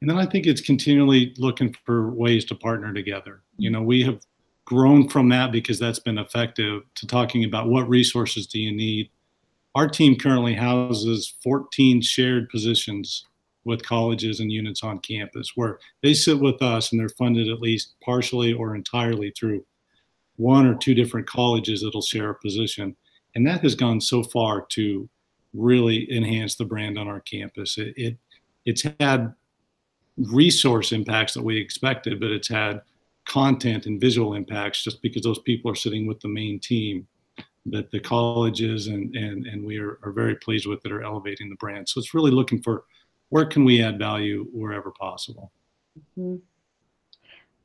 And 0.00 0.10
then 0.10 0.18
I 0.18 0.26
think 0.26 0.46
it's 0.46 0.60
continually 0.60 1.32
looking 1.38 1.76
for 1.86 2.10
ways 2.10 2.44
to 2.46 2.56
partner 2.56 2.92
together. 2.92 3.42
You 3.56 3.70
know, 3.70 3.82
we 3.82 4.02
have 4.02 4.20
grown 4.64 5.08
from 5.08 5.28
that 5.28 5.52
because 5.52 5.78
that's 5.78 6.00
been 6.00 6.18
effective 6.18 6.82
to 6.96 7.06
talking 7.06 7.44
about 7.44 7.68
what 7.68 7.88
resources 7.88 8.48
do 8.48 8.58
you 8.58 8.72
need 8.72 9.10
our 9.74 9.88
team 9.88 10.16
currently 10.18 10.54
houses 10.54 11.34
14 11.42 12.02
shared 12.02 12.48
positions 12.50 13.24
with 13.64 13.84
colleges 13.84 14.40
and 14.40 14.50
units 14.50 14.82
on 14.82 14.98
campus 14.98 15.52
where 15.54 15.78
they 16.02 16.14
sit 16.14 16.38
with 16.38 16.60
us 16.62 16.90
and 16.90 17.00
they're 17.00 17.08
funded 17.10 17.48
at 17.48 17.60
least 17.60 17.94
partially 18.04 18.52
or 18.52 18.74
entirely 18.74 19.32
through 19.38 19.64
one 20.36 20.66
or 20.66 20.74
two 20.74 20.94
different 20.94 21.26
colleges 21.26 21.82
that'll 21.82 22.02
share 22.02 22.30
a 22.30 22.34
position. 22.34 22.96
And 23.34 23.46
that 23.46 23.60
has 23.62 23.74
gone 23.74 24.00
so 24.00 24.22
far 24.22 24.66
to 24.70 25.08
really 25.54 26.10
enhance 26.14 26.56
the 26.56 26.64
brand 26.64 26.98
on 26.98 27.08
our 27.08 27.20
campus. 27.20 27.78
It, 27.78 27.94
it 27.96 28.18
it's 28.64 28.84
had 29.00 29.34
resource 30.16 30.92
impacts 30.92 31.34
that 31.34 31.42
we 31.42 31.58
expected, 31.58 32.20
but 32.20 32.30
it's 32.30 32.48
had 32.48 32.82
content 33.26 33.86
and 33.86 34.00
visual 34.00 34.34
impacts 34.34 34.82
just 34.82 35.00
because 35.02 35.22
those 35.22 35.38
people 35.40 35.70
are 35.70 35.76
sitting 35.76 36.06
with 36.06 36.20
the 36.20 36.28
main 36.28 36.58
team 36.58 37.06
that 37.66 37.90
the 37.90 38.00
colleges 38.00 38.88
and 38.88 39.14
and 39.14 39.46
and 39.46 39.64
we 39.64 39.78
are, 39.78 39.98
are 40.02 40.12
very 40.12 40.34
pleased 40.34 40.66
with 40.66 40.82
that 40.82 40.92
are 40.92 41.02
elevating 41.02 41.48
the 41.48 41.56
brand. 41.56 41.88
So 41.88 42.00
it's 42.00 42.14
really 42.14 42.30
looking 42.30 42.60
for 42.62 42.84
where 43.28 43.46
can 43.46 43.64
we 43.64 43.82
add 43.82 43.98
value 43.98 44.46
wherever 44.52 44.90
possible. 44.90 45.52
Mm-hmm. 46.18 46.36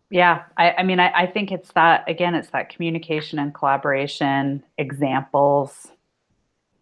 Yeah, 0.10 0.44
I, 0.56 0.72
I 0.72 0.84
mean, 0.84 1.02
I, 1.02 1.12
I, 1.14 1.26
think 1.28 1.52
it's 1.52 1.74
that 1.74 2.10
again, 2.10 2.34
it's 2.34 2.50
that 2.52 2.70
communication 2.70 3.40
and 3.40 3.54
collaboration, 3.54 4.64
examples, 4.78 5.88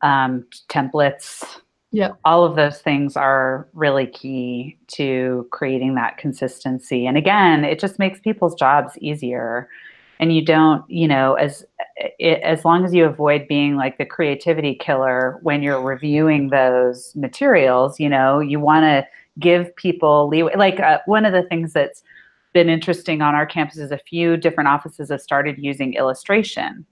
um, 0.01 0.45
templates. 0.69 1.43
Yeah, 1.91 2.12
all 2.23 2.43
of 2.45 2.56
those 2.56 2.82
things 2.82 3.17
are 3.17 3.67
really 3.73 4.06
key 4.06 4.78
to 4.89 5.47
creating 5.51 5.95
that 5.95 6.17
consistency. 6.17 7.08
And 7.08 7.17
again, 7.17 7.63
it 7.63 7.80
just 7.80 7.97
makes 7.97 8.19
people's 8.19 8.54
jobs 8.54 8.95
easier 8.99 9.69
and 10.19 10.34
you 10.34 10.43
don't 10.43 10.89
you 10.89 11.08
know 11.08 11.34
as 11.36 11.65
it, 12.19 12.41
as 12.41 12.65
long 12.65 12.86
as 12.86 12.93
you 12.93 13.06
avoid 13.06 13.47
being 13.47 13.75
like 13.75 13.97
the 13.97 14.06
creativity 14.06 14.75
killer 14.75 15.39
when 15.43 15.63
you're 15.63 15.82
reviewing 15.82 16.49
those 16.49 17.15
materials 17.15 17.99
you 17.99 18.10
know 18.10 18.39
you 18.39 18.60
want 18.60 18.84
to 18.84 19.06
give 19.39 19.75
people 19.75 20.28
leeway 20.28 20.56
like 20.56 20.80
uh, 20.80 20.99
one 21.06 21.25
of 21.25 21.34
the 21.34 21.43
things 21.43 21.73
that's 21.73 22.04
been 22.56 22.69
interesting 22.69 23.21
on 23.21 23.36
our 23.36 23.45
campus 23.45 23.78
is 23.78 23.91
a 23.91 23.97
few 23.97 24.38
different 24.38 24.69
offices 24.69 25.10
have 25.10 25.21
started 25.21 25.58
using 25.60 25.93
illustration. 25.93 26.86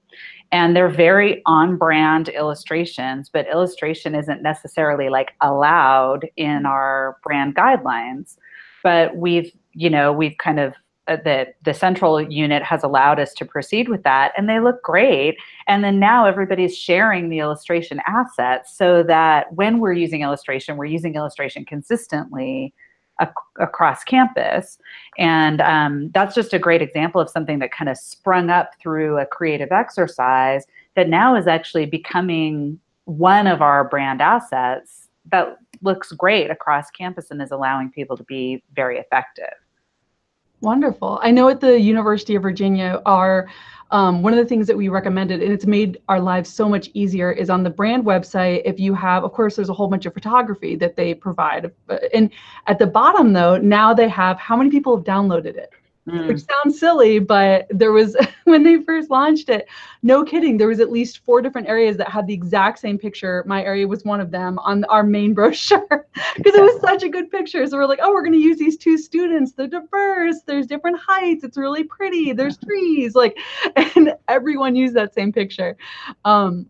And 0.52 0.76
they're 0.76 0.90
very 0.90 1.42
on 1.46 1.78
brand 1.78 2.28
illustrations 2.30 3.30
but 3.30 3.48
illustration 3.50 4.14
isn't 4.14 4.44
necessarily 4.44 5.10
like 5.10 5.32
allowed 5.42 6.28
in 6.36 6.66
our 6.68 7.18
brand 7.24 7.56
guidelines. 7.56 8.38
But 8.84 9.16
we've 9.16 9.52
you 9.74 9.90
know 9.90 10.12
we've 10.12 10.38
kind 10.38 10.60
of 10.60 10.74
uh, 11.08 11.18
that 11.26 11.56
the 11.63 11.74
central 11.74 12.22
unit 12.22 12.63
has 12.63 12.84
allowed 12.84 13.20
us 13.20 13.34
to 13.34 13.46
proceed 13.46 13.89
with 13.89 14.04
that 14.04 14.32
and 14.38 14.48
they 14.48 14.60
look 14.60 14.82
great. 14.84 15.36
And 15.68 15.84
then 15.84 16.00
now 16.00 16.26
everybody's 16.26 16.78
sharing 16.78 17.30
the 17.30 17.39
illustration 17.39 18.02
assets 18.08 18.78
so 18.78 19.04
that 19.04 19.54
when 19.54 19.80
we're 19.80 19.94
using 19.94 20.22
illustration 20.22 20.78
we're 20.78 20.86
using 20.86 21.16
illustration 21.16 21.66
consistently 21.66 22.74
ac- 23.22 23.32
across 23.60 24.04
campus. 24.04 24.78
And 25.18 25.62
um, 25.62 26.10
that's 26.13 26.36
just 26.36 26.54
a 26.54 26.60
great 26.60 26.82
example 26.82 27.20
of 27.20 27.30
something 27.30 27.60
that 27.60 27.72
kind 27.72 27.89
of 27.89 27.98
sprung 27.98 28.50
up 28.50 28.72
through 28.80 29.20
a 29.20 29.26
creative 29.26 29.72
exercise 29.72 30.66
that 30.96 31.10
now 31.10 31.36
is 31.36 31.48
actually 31.48 31.86
becoming 31.86 32.80
one 33.06 33.48
of 33.48 33.62
our 33.62 33.84
brand 33.84 34.22
assets 34.22 35.10
that 35.32 35.58
looks 35.82 36.12
great 36.13 36.50
across 36.50 36.89
campus 36.92 37.32
and 37.32 37.42
is 37.42 37.52
allowing 37.52 37.89
people 37.89 38.16
to 38.16 38.24
be 38.24 38.63
very 38.74 38.98
effective 38.98 39.54
Wonderful. 40.63 41.19
I 41.21 41.30
know 41.30 41.49
at 41.49 41.60
the 41.60 41.78
University 41.78 42.36
of 42.36 42.41
Virginia, 42.41 43.02
our 43.06 43.49
um, 43.91 44.21
one 44.21 44.32
of 44.32 44.39
the 44.39 44.45
things 44.45 44.65
that 44.67 44.78
we 44.78 44.88
recommended, 44.88 45.43
and 45.43 45.52
it's 45.52 45.65
made 45.65 45.99
our 46.08 46.21
lives 46.21 46.49
so 46.49 46.69
much 46.69 46.89
easier, 46.93 47.34
is 47.34 47.49
on 47.49 47.63
the 47.63 47.69
brand 47.69 48.06
website. 48.06 48.62
If 48.63 48.80
you 48.80 48.93
have, 48.93 49.26
of 49.26 49.34
course, 49.34 49.58
there's 49.58 49.67
a 49.67 49.73
whole 49.73 49.89
bunch 49.89 50.06
of 50.06 50.13
photography 50.13 50.78
that 50.78 50.95
they 50.95 51.13
provide. 51.13 51.69
And 52.13 52.32
at 52.67 52.80
the 52.80 52.88
bottom, 52.88 53.34
though, 53.34 53.58
now 53.58 53.93
they 53.93 54.08
have 54.08 54.39
how 54.39 54.56
many 54.56 54.69
people 54.69 54.95
have 54.95 55.06
downloaded 55.06 55.58
it 55.58 55.69
mm. 56.08 56.28
which 56.28 56.42
sounds 56.42 56.80
silly, 56.80 57.20
but 57.20 57.68
there 57.70 57.92
was 57.92 58.16
when 58.46 58.63
they 58.63 58.82
first 58.82 59.10
launched 59.10 59.50
it, 59.50 59.68
no 60.02 60.24
kidding, 60.24 60.58
there 60.58 60.68
was 60.68 60.80
at 60.80 60.92
least 60.92 61.24
four 61.26 61.42
different 61.42 61.68
areas 61.68 61.98
that 61.98 62.10
had 62.10 62.28
the 62.28 62.34
exact 62.34 62.80
same 62.80 62.98
picture. 62.98 63.44
My 63.48 63.63
area 63.63 63.88
was 63.88 64.04
one 64.04 64.20
of 64.20 64.32
them 64.32 64.60
on 64.60 64.84
our 64.86 65.04
main 65.04 65.34
brochure 65.36 66.08
because 66.36 66.56
it 66.56 66.62
was 66.62 66.82
such 66.82 67.04
a 67.04 67.10
good 67.10 67.32
picture. 67.32 67.66
So 67.68 67.78
we're 67.78 67.86
like, 67.86 68.00
oh, 68.02 68.12
we're 68.12 68.24
going 68.24 68.34
to 68.34 68.39
use 68.39 68.58
these 68.58 68.78
two 68.78 68.98
students. 68.98 69.54
They're 69.54 69.68
diverse. 69.68 70.42
There's 70.46 70.68
different 70.68 71.00
heights. 71.00 71.44
It's 71.44 71.58
really 71.58 71.84
pretty. 71.84 72.34
There's 72.34 72.58
trees. 72.58 73.16
Like, 73.16 73.38
and 73.76 74.13
everyone 74.28 74.76
used 74.76 74.96
that 74.96 75.13
same 75.13 75.32
picture. 75.32 75.78
Um, 76.26 76.68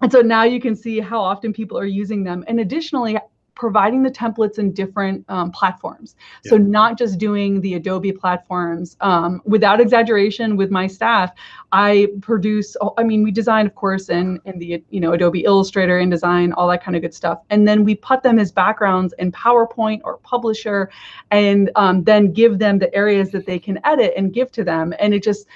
and 0.00 0.10
so 0.10 0.20
now 0.20 0.42
you 0.42 0.60
can 0.60 0.76
see 0.76 1.00
how 1.00 1.20
often 1.20 1.52
people 1.52 1.78
are 1.78 1.86
using 1.86 2.24
them. 2.24 2.44
And 2.46 2.60
additionally, 2.60 3.16
providing 3.54 4.02
the 4.02 4.10
templates 4.10 4.58
in 4.58 4.72
different 4.72 5.24
um, 5.28 5.50
platforms. 5.50 6.16
Yeah. 6.44 6.50
So 6.50 6.56
not 6.56 6.98
just 6.98 7.18
doing 7.18 7.60
the 7.60 7.74
Adobe 7.74 8.12
platforms. 8.12 8.96
Um, 9.00 9.40
without 9.44 9.80
exaggeration, 9.80 10.56
with 10.56 10.70
my 10.70 10.86
staff, 10.86 11.32
I 11.72 12.08
produce. 12.20 12.76
I 12.98 13.04
mean, 13.04 13.22
we 13.22 13.30
design, 13.30 13.66
of 13.66 13.74
course, 13.74 14.08
in 14.08 14.40
in 14.44 14.58
the 14.58 14.82
you 14.90 15.00
know 15.00 15.12
Adobe 15.12 15.44
Illustrator, 15.44 15.98
InDesign, 16.00 16.52
all 16.56 16.68
that 16.68 16.82
kind 16.82 16.96
of 16.96 17.02
good 17.02 17.14
stuff, 17.14 17.40
and 17.50 17.66
then 17.66 17.84
we 17.84 17.94
put 17.94 18.22
them 18.22 18.38
as 18.38 18.50
backgrounds 18.52 19.14
in 19.18 19.32
PowerPoint 19.32 20.00
or 20.04 20.18
Publisher, 20.18 20.90
and 21.30 21.70
um, 21.76 22.04
then 22.04 22.32
give 22.32 22.58
them 22.58 22.78
the 22.78 22.94
areas 22.94 23.30
that 23.30 23.46
they 23.46 23.58
can 23.58 23.78
edit 23.84 24.14
and 24.16 24.32
give 24.32 24.50
to 24.52 24.64
them, 24.64 24.94
and 24.98 25.14
it 25.14 25.22
just 25.22 25.46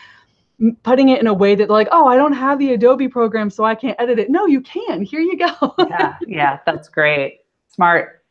putting 0.82 1.10
it 1.10 1.20
in 1.20 1.28
a 1.28 1.34
way 1.34 1.54
that 1.54 1.70
like 1.70 1.86
oh 1.92 2.08
i 2.08 2.16
don't 2.16 2.32
have 2.32 2.58
the 2.58 2.72
adobe 2.72 3.06
program 3.06 3.48
so 3.48 3.62
i 3.62 3.76
can't 3.76 3.94
edit 4.00 4.18
it 4.18 4.28
no 4.28 4.44
you 4.46 4.60
can 4.60 5.02
here 5.02 5.20
you 5.20 5.38
go 5.38 5.74
yeah 5.88 6.16
yeah 6.26 6.58
that's 6.66 6.88
great 6.88 7.42
Smart. 7.78 8.24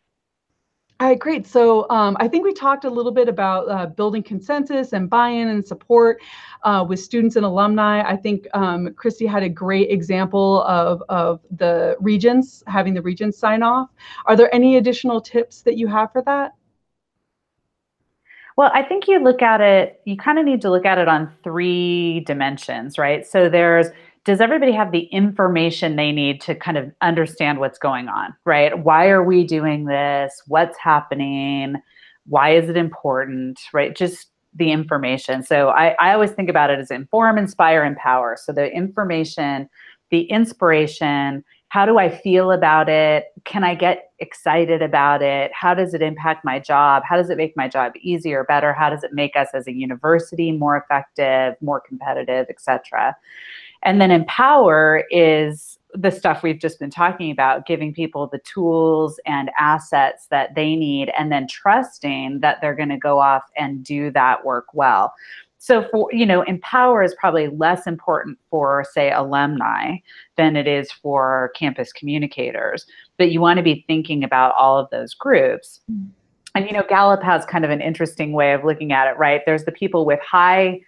All 0.99 1.07
right, 1.07 1.17
great. 1.17 1.47
So 1.47 1.89
um, 1.89 2.17
I 2.19 2.27
think 2.27 2.43
we 2.43 2.53
talked 2.53 2.83
a 2.83 2.89
little 2.89 3.13
bit 3.13 3.29
about 3.29 3.69
uh, 3.69 3.85
building 3.85 4.21
consensus 4.21 4.91
and 4.91 5.09
buy-in 5.09 5.47
and 5.47 5.65
support 5.65 6.19
uh, 6.63 6.85
with 6.85 6.99
students 6.99 7.37
and 7.37 7.45
alumni. 7.45 8.01
I 8.01 8.17
think 8.17 8.45
um, 8.53 8.93
Christy 8.95 9.25
had 9.25 9.43
a 9.43 9.47
great 9.49 9.89
example 9.89 10.63
of, 10.63 11.01
of 11.07 11.39
the 11.49 11.95
regents, 12.01 12.61
having 12.67 12.93
the 12.93 13.01
regents 13.01 13.37
sign 13.37 13.63
off. 13.63 13.87
Are 14.25 14.35
there 14.35 14.53
any 14.53 14.75
additional 14.75 15.21
tips 15.21 15.61
that 15.61 15.77
you 15.77 15.87
have 15.87 16.11
for 16.11 16.21
that? 16.23 16.53
Well, 18.57 18.71
I 18.73 18.83
think 18.83 19.07
you 19.07 19.23
look 19.23 19.41
at 19.41 19.61
it, 19.61 20.01
you 20.03 20.17
kind 20.17 20.39
of 20.39 20.43
need 20.43 20.61
to 20.63 20.69
look 20.69 20.85
at 20.85 20.97
it 20.97 21.07
on 21.07 21.31
three 21.41 22.19
dimensions, 22.25 22.97
right? 22.97 23.25
So 23.25 23.47
there's 23.47 23.87
does 24.27 24.41
everybody 24.41 24.73
have 24.73 24.91
the 24.91 25.05
information 25.05 25.95
they 25.95 26.11
need 26.11 26.41
to 26.41 26.53
kind 26.53 26.77
of 26.77 26.91
understand 26.99 27.61
what's 27.61 27.79
going 27.79 28.09
on, 28.09 28.35
right? 28.43 28.77
Why 28.77 29.07
are 29.07 29.23
we 29.23 29.45
doing 29.45 29.85
this? 29.85 30.41
What's 30.47 30.77
happening? 30.77 31.77
Why 32.25 32.49
is 32.49 32.67
it 32.67 32.75
important, 32.75 33.57
right? 33.71 33.95
Just 33.95 34.27
the 34.53 34.69
information. 34.69 35.43
So 35.43 35.69
I, 35.69 35.95
I 36.01 36.11
always 36.11 36.31
think 36.31 36.49
about 36.49 36.69
it 36.69 36.77
as 36.77 36.91
inform, 36.91 37.37
inspire, 37.37 37.85
empower. 37.85 38.35
So 38.37 38.51
the 38.51 38.69
information, 38.69 39.69
the 40.11 40.23
inspiration, 40.23 41.45
how 41.69 41.85
do 41.85 41.97
I 41.97 42.09
feel 42.09 42.51
about 42.51 42.89
it? 42.89 43.27
Can 43.45 43.63
I 43.63 43.75
get 43.75 44.11
excited 44.19 44.81
about 44.81 45.21
it? 45.21 45.51
How 45.53 45.73
does 45.73 45.93
it 45.93 46.01
impact 46.01 46.43
my 46.43 46.59
job? 46.59 47.03
How 47.07 47.15
does 47.15 47.29
it 47.29 47.37
make 47.37 47.55
my 47.55 47.69
job 47.69 47.93
easier, 48.01 48.43
better? 48.43 48.73
How 48.73 48.89
does 48.89 49.05
it 49.05 49.13
make 49.13 49.37
us 49.37 49.47
as 49.53 49.67
a 49.67 49.73
university 49.73 50.51
more 50.51 50.75
effective, 50.75 51.55
more 51.61 51.79
competitive, 51.79 52.47
etc.? 52.49 53.15
And 53.83 54.01
then 54.01 54.11
empower 54.11 55.03
is 55.09 55.77
the 55.93 56.11
stuff 56.11 56.43
we've 56.43 56.59
just 56.59 56.79
been 56.79 56.89
talking 56.89 57.31
about, 57.31 57.65
giving 57.65 57.93
people 57.93 58.27
the 58.27 58.39
tools 58.39 59.19
and 59.25 59.49
assets 59.57 60.27
that 60.29 60.53
they 60.55 60.75
need, 60.75 61.11
and 61.17 61.31
then 61.31 61.47
trusting 61.47 62.39
that 62.41 62.59
they're 62.61 62.75
going 62.75 62.89
to 62.89 62.97
go 62.97 63.19
off 63.19 63.43
and 63.55 63.83
do 63.83 64.11
that 64.11 64.45
work 64.45 64.67
well. 64.73 65.13
So 65.59 65.87
for 65.89 66.07
you 66.13 66.25
know, 66.25 66.43
empower 66.43 67.03
is 67.03 67.15
probably 67.19 67.47
less 67.47 67.87
important 67.87 68.37
for 68.49 68.85
say 68.91 69.11
alumni 69.11 69.97
than 70.35 70.55
it 70.55 70.67
is 70.67 70.91
for 70.91 71.51
campus 71.55 71.91
communicators. 71.91 72.85
But 73.17 73.31
you 73.31 73.41
want 73.41 73.57
to 73.57 73.63
be 73.63 73.83
thinking 73.87 74.23
about 74.23 74.53
all 74.55 74.77
of 74.77 74.89
those 74.91 75.13
groups. 75.13 75.81
Mm. 75.91 76.09
And 76.55 76.65
you 76.65 76.73
know, 76.73 76.83
Gallup 76.87 77.23
has 77.23 77.45
kind 77.45 77.65
of 77.65 77.71
an 77.71 77.81
interesting 77.81 78.33
way 78.33 78.53
of 78.53 78.63
looking 78.63 78.91
at 78.91 79.07
it, 79.07 79.17
right? 79.17 79.41
There's 79.45 79.65
the 79.65 79.71
people 79.71 80.05
with 80.05 80.19
high 80.21 80.79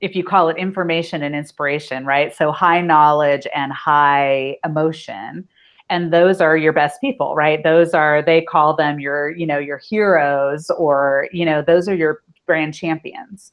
if 0.00 0.16
you 0.16 0.24
call 0.24 0.48
it 0.48 0.56
information 0.56 1.22
and 1.22 1.34
inspiration, 1.34 2.06
right? 2.06 2.34
So 2.34 2.52
high 2.52 2.80
knowledge 2.80 3.46
and 3.54 3.72
high 3.72 4.56
emotion. 4.64 5.46
And 5.90 6.12
those 6.12 6.40
are 6.40 6.56
your 6.56 6.72
best 6.72 7.00
people, 7.00 7.34
right? 7.34 7.62
Those 7.62 7.94
are, 7.94 8.22
they 8.22 8.42
call 8.42 8.76
them 8.76 9.00
your, 9.00 9.30
you 9.30 9.46
know, 9.46 9.58
your 9.58 9.78
heroes 9.78 10.70
or, 10.70 11.28
you 11.32 11.44
know, 11.44 11.62
those 11.62 11.88
are 11.88 11.94
your 11.94 12.22
brand 12.46 12.74
champions. 12.74 13.52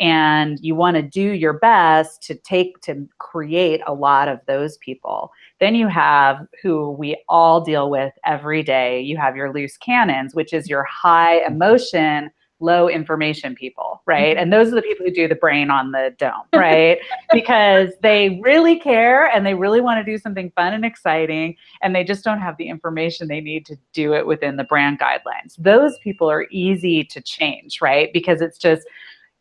And 0.00 0.60
you 0.60 0.76
want 0.76 0.96
to 0.96 1.02
do 1.02 1.32
your 1.32 1.54
best 1.54 2.22
to 2.24 2.36
take, 2.36 2.80
to 2.82 3.08
create 3.18 3.80
a 3.86 3.94
lot 3.94 4.28
of 4.28 4.38
those 4.46 4.76
people. 4.76 5.32
Then 5.58 5.74
you 5.74 5.88
have 5.88 6.46
who 6.62 6.92
we 6.92 7.20
all 7.28 7.60
deal 7.62 7.90
with 7.90 8.12
every 8.24 8.62
day. 8.62 9.00
You 9.00 9.16
have 9.16 9.34
your 9.34 9.52
loose 9.52 9.76
cannons, 9.76 10.36
which 10.36 10.52
is 10.52 10.68
your 10.68 10.84
high 10.84 11.44
emotion, 11.44 12.30
low 12.60 12.88
information 12.88 13.54
people, 13.54 14.02
right? 14.06 14.36
Mm-hmm. 14.36 14.42
And 14.42 14.52
those 14.52 14.68
are 14.68 14.74
the 14.74 14.82
people 14.82 15.06
who 15.06 15.12
do 15.12 15.28
the 15.28 15.34
brain 15.34 15.70
on 15.70 15.92
the 15.92 16.14
dome, 16.18 16.42
right? 16.54 16.98
because 17.32 17.90
they 18.02 18.40
really 18.42 18.78
care 18.78 19.26
and 19.26 19.44
they 19.44 19.54
really 19.54 19.80
want 19.80 20.04
to 20.04 20.10
do 20.10 20.18
something 20.18 20.50
fun 20.56 20.74
and 20.74 20.84
exciting 20.84 21.56
and 21.82 21.94
they 21.94 22.04
just 22.04 22.24
don't 22.24 22.40
have 22.40 22.56
the 22.56 22.68
information 22.68 23.28
they 23.28 23.40
need 23.40 23.64
to 23.66 23.76
do 23.92 24.14
it 24.14 24.26
within 24.26 24.56
the 24.56 24.64
brand 24.64 24.98
guidelines. 24.98 25.54
Those 25.58 25.98
people 25.98 26.30
are 26.30 26.46
easy 26.50 27.04
to 27.04 27.20
change, 27.20 27.80
right? 27.80 28.12
Because 28.12 28.40
it's 28.40 28.58
just 28.58 28.86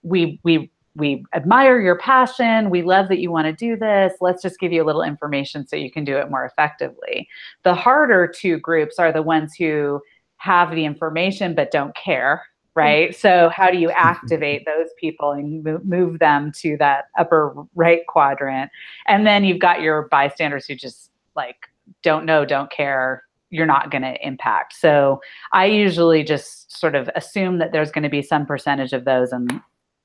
we 0.03 0.39
we 0.43 0.71
we 0.97 1.23
admire 1.33 1.79
your 1.79 1.97
passion. 1.97 2.69
We 2.69 2.81
love 2.81 3.07
that 3.09 3.19
you 3.19 3.31
want 3.31 3.45
to 3.45 3.53
do 3.53 3.77
this. 3.77 4.13
Let's 4.19 4.41
just 4.41 4.59
give 4.59 4.71
you 4.71 4.83
a 4.83 4.85
little 4.85 5.03
information 5.03 5.67
so 5.67 5.75
you 5.75 5.91
can 5.91 6.03
do 6.03 6.17
it 6.17 6.31
more 6.31 6.45
effectively. 6.45 7.27
The 7.63 7.75
harder 7.75 8.27
two 8.27 8.57
groups 8.57 8.97
are 8.97 9.11
the 9.11 9.21
ones 9.21 9.53
who 9.53 10.01
have 10.37 10.71
the 10.71 10.85
information 10.85 11.55
but 11.55 11.71
don't 11.71 11.95
care, 11.95 12.43
right? 12.77 13.09
Mm-hmm. 13.09 13.19
So 13.19 13.49
how 13.49 13.71
do 13.71 13.79
you 13.79 13.89
activate 13.89 14.65
those 14.65 14.89
people 14.99 15.31
and 15.31 15.63
move 15.83 16.19
them 16.19 16.51
to 16.57 16.77
that 16.77 17.05
upper 17.17 17.55
right 17.73 18.05
quadrant? 18.07 18.69
And 19.07 19.25
then 19.25 19.43
you've 19.43 19.59
got 19.59 19.81
your 19.81 20.07
bystanders 20.09 20.67
who 20.67 20.75
just 20.75 21.09
like 21.35 21.57
don't 22.03 22.23
know, 22.23 22.45
don't 22.45 22.69
care, 22.69 23.23
you're 23.49 23.65
not 23.65 23.89
going 23.89 24.03
to 24.03 24.15
impact. 24.25 24.75
So 24.75 25.21
I 25.53 25.65
usually 25.65 26.23
just 26.23 26.71
sort 26.77 26.93
of 26.93 27.09
assume 27.15 27.57
that 27.57 27.71
there's 27.71 27.91
going 27.91 28.03
to 28.03 28.09
be 28.09 28.21
some 28.21 28.45
percentage 28.45 28.93
of 28.93 29.05
those 29.05 29.31
and 29.31 29.59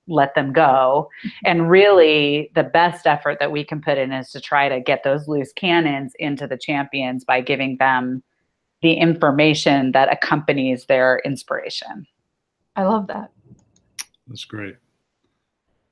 let 0.08 0.34
them 0.34 0.54
go. 0.54 1.10
Mm-hmm. 1.18 1.28
And 1.44 1.70
really, 1.70 2.50
the 2.54 2.64
best 2.64 3.06
effort 3.06 3.38
that 3.38 3.52
we 3.52 3.64
can 3.64 3.82
put 3.82 3.98
in 3.98 4.12
is 4.12 4.30
to 4.30 4.40
try 4.40 4.70
to 4.70 4.80
get 4.80 5.04
those 5.04 5.28
loose 5.28 5.52
cannons 5.52 6.14
into 6.18 6.46
the 6.46 6.56
champions 6.56 7.22
by 7.22 7.42
giving 7.42 7.76
them 7.76 8.22
the 8.80 8.94
information 8.94 9.92
that 9.92 10.10
accompanies 10.10 10.86
their 10.86 11.20
inspiration. 11.24 12.06
I 12.76 12.84
love 12.84 13.06
that. 13.08 13.30
That's 14.26 14.44
great. 14.44 14.76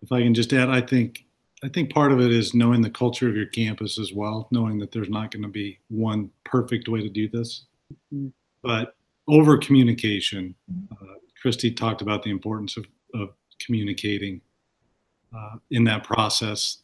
If 0.03 0.13
I 0.13 0.23
can 0.23 0.35
just 0.35 0.53
add, 0.53 0.71
I 0.71 0.81
think 0.81 1.25
I 1.63 1.69
think 1.69 1.93
part 1.93 2.11
of 2.11 2.21
it 2.21 2.33
is 2.33 2.55
knowing 2.55 2.81
the 2.81 2.91
culture 2.91 3.29
of 3.29 3.37
your 3.37 3.47
campus 3.47 3.99
as 3.99 4.13
well, 4.15 4.49
knowing 4.51 4.79
that 4.79 4.93
there's 4.93 5.11
not 5.11 5.31
going 5.31 5.43
to 5.43 5.49
be 5.49 5.79
one 5.89 6.31
perfect 6.45 6.89
way 6.89 7.03
to 7.03 7.11
do 7.11 7.29
this, 7.29 7.67
mm-hmm. 8.15 8.29
but 8.63 8.95
over 9.29 9.59
communication. 9.59 10.55
Mm-hmm. 10.73 10.95
Uh, 11.05 11.15
Christy 11.43 11.71
talked 11.71 12.01
about 12.01 12.23
the 12.23 12.31
importance 12.31 12.77
of, 12.79 12.87
of 13.15 13.31
communicating 13.59 14.41
uh, 15.37 15.57
in 15.71 15.85
that 15.85 16.03
process, 16.03 16.79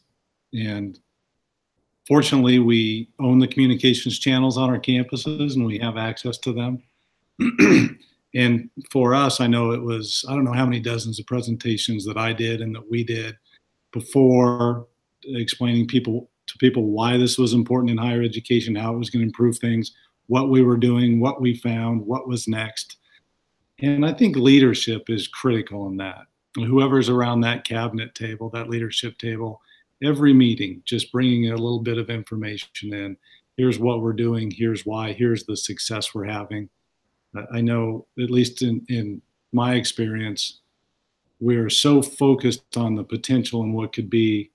and 0.53 0.99
fortunately, 2.07 2.59
we 2.59 3.09
own 3.19 3.39
the 3.39 3.47
communications 3.47 4.19
channels 4.19 4.57
on 4.57 4.69
our 4.69 4.79
campuses, 4.79 5.55
and 5.55 5.65
we 5.65 5.79
have 5.79 5.97
access 5.97 6.37
to 6.39 6.53
them. 6.53 6.83
And 8.35 8.69
for 8.91 9.15
us, 9.15 9.39
I 9.39 9.47
know 9.47 9.71
it 9.71 9.81
was, 9.81 10.23
I 10.27 10.33
don't 10.33 10.43
know 10.43 10.53
how 10.53 10.65
many 10.65 10.79
dozens 10.79 11.19
of 11.19 11.25
presentations 11.25 12.05
that 12.05 12.17
I 12.17 12.33
did 12.33 12.61
and 12.61 12.75
that 12.75 12.89
we 12.89 13.03
did 13.03 13.35
before 13.91 14.87
explaining 15.23 15.87
people 15.87 16.29
to 16.47 16.57
people 16.57 16.85
why 16.85 17.17
this 17.17 17.37
was 17.37 17.53
important 17.53 17.91
in 17.91 17.97
higher 17.97 18.21
education, 18.21 18.75
how 18.75 18.93
it 18.93 18.97
was 18.97 19.09
going 19.09 19.21
to 19.21 19.27
improve 19.27 19.57
things, 19.57 19.93
what 20.27 20.49
we 20.49 20.61
were 20.61 20.77
doing, 20.77 21.19
what 21.19 21.41
we 21.41 21.55
found, 21.55 22.05
what 22.05 22.27
was 22.27 22.47
next. 22.47 22.97
And 23.79 24.05
I 24.05 24.13
think 24.13 24.35
leadership 24.35 25.09
is 25.09 25.27
critical 25.27 25.87
in 25.87 25.97
that. 25.97 26.25
Whoever's 26.55 27.09
around 27.09 27.41
that 27.41 27.65
cabinet 27.65 28.15
table, 28.15 28.49
that 28.49 28.69
leadership 28.69 29.17
table, 29.19 29.61
every 30.03 30.33
meeting, 30.33 30.81
just 30.85 31.11
bringing 31.11 31.51
a 31.51 31.55
little 31.55 31.81
bit 31.81 31.97
of 31.97 32.09
information 32.09 32.93
in. 32.93 33.17
Here's 33.57 33.79
what 33.79 34.01
we're 34.01 34.13
doing. 34.13 34.51
Here's 34.51 34.85
why. 34.85 35.13
Here's 35.13 35.43
the 35.45 35.57
success 35.57 36.13
we're 36.13 36.25
having. 36.25 36.69
I 37.51 37.61
know, 37.61 38.07
at 38.19 38.29
least 38.29 38.61
in, 38.61 38.85
in 38.89 39.21
my 39.51 39.75
experience, 39.75 40.61
we 41.39 41.55
are 41.57 41.69
so 41.69 42.01
focused 42.01 42.77
on 42.77 42.95
the 42.95 43.03
potential 43.03 43.61
and 43.61 43.73
what 43.73 43.93
could 43.93 44.09
be 44.09 44.51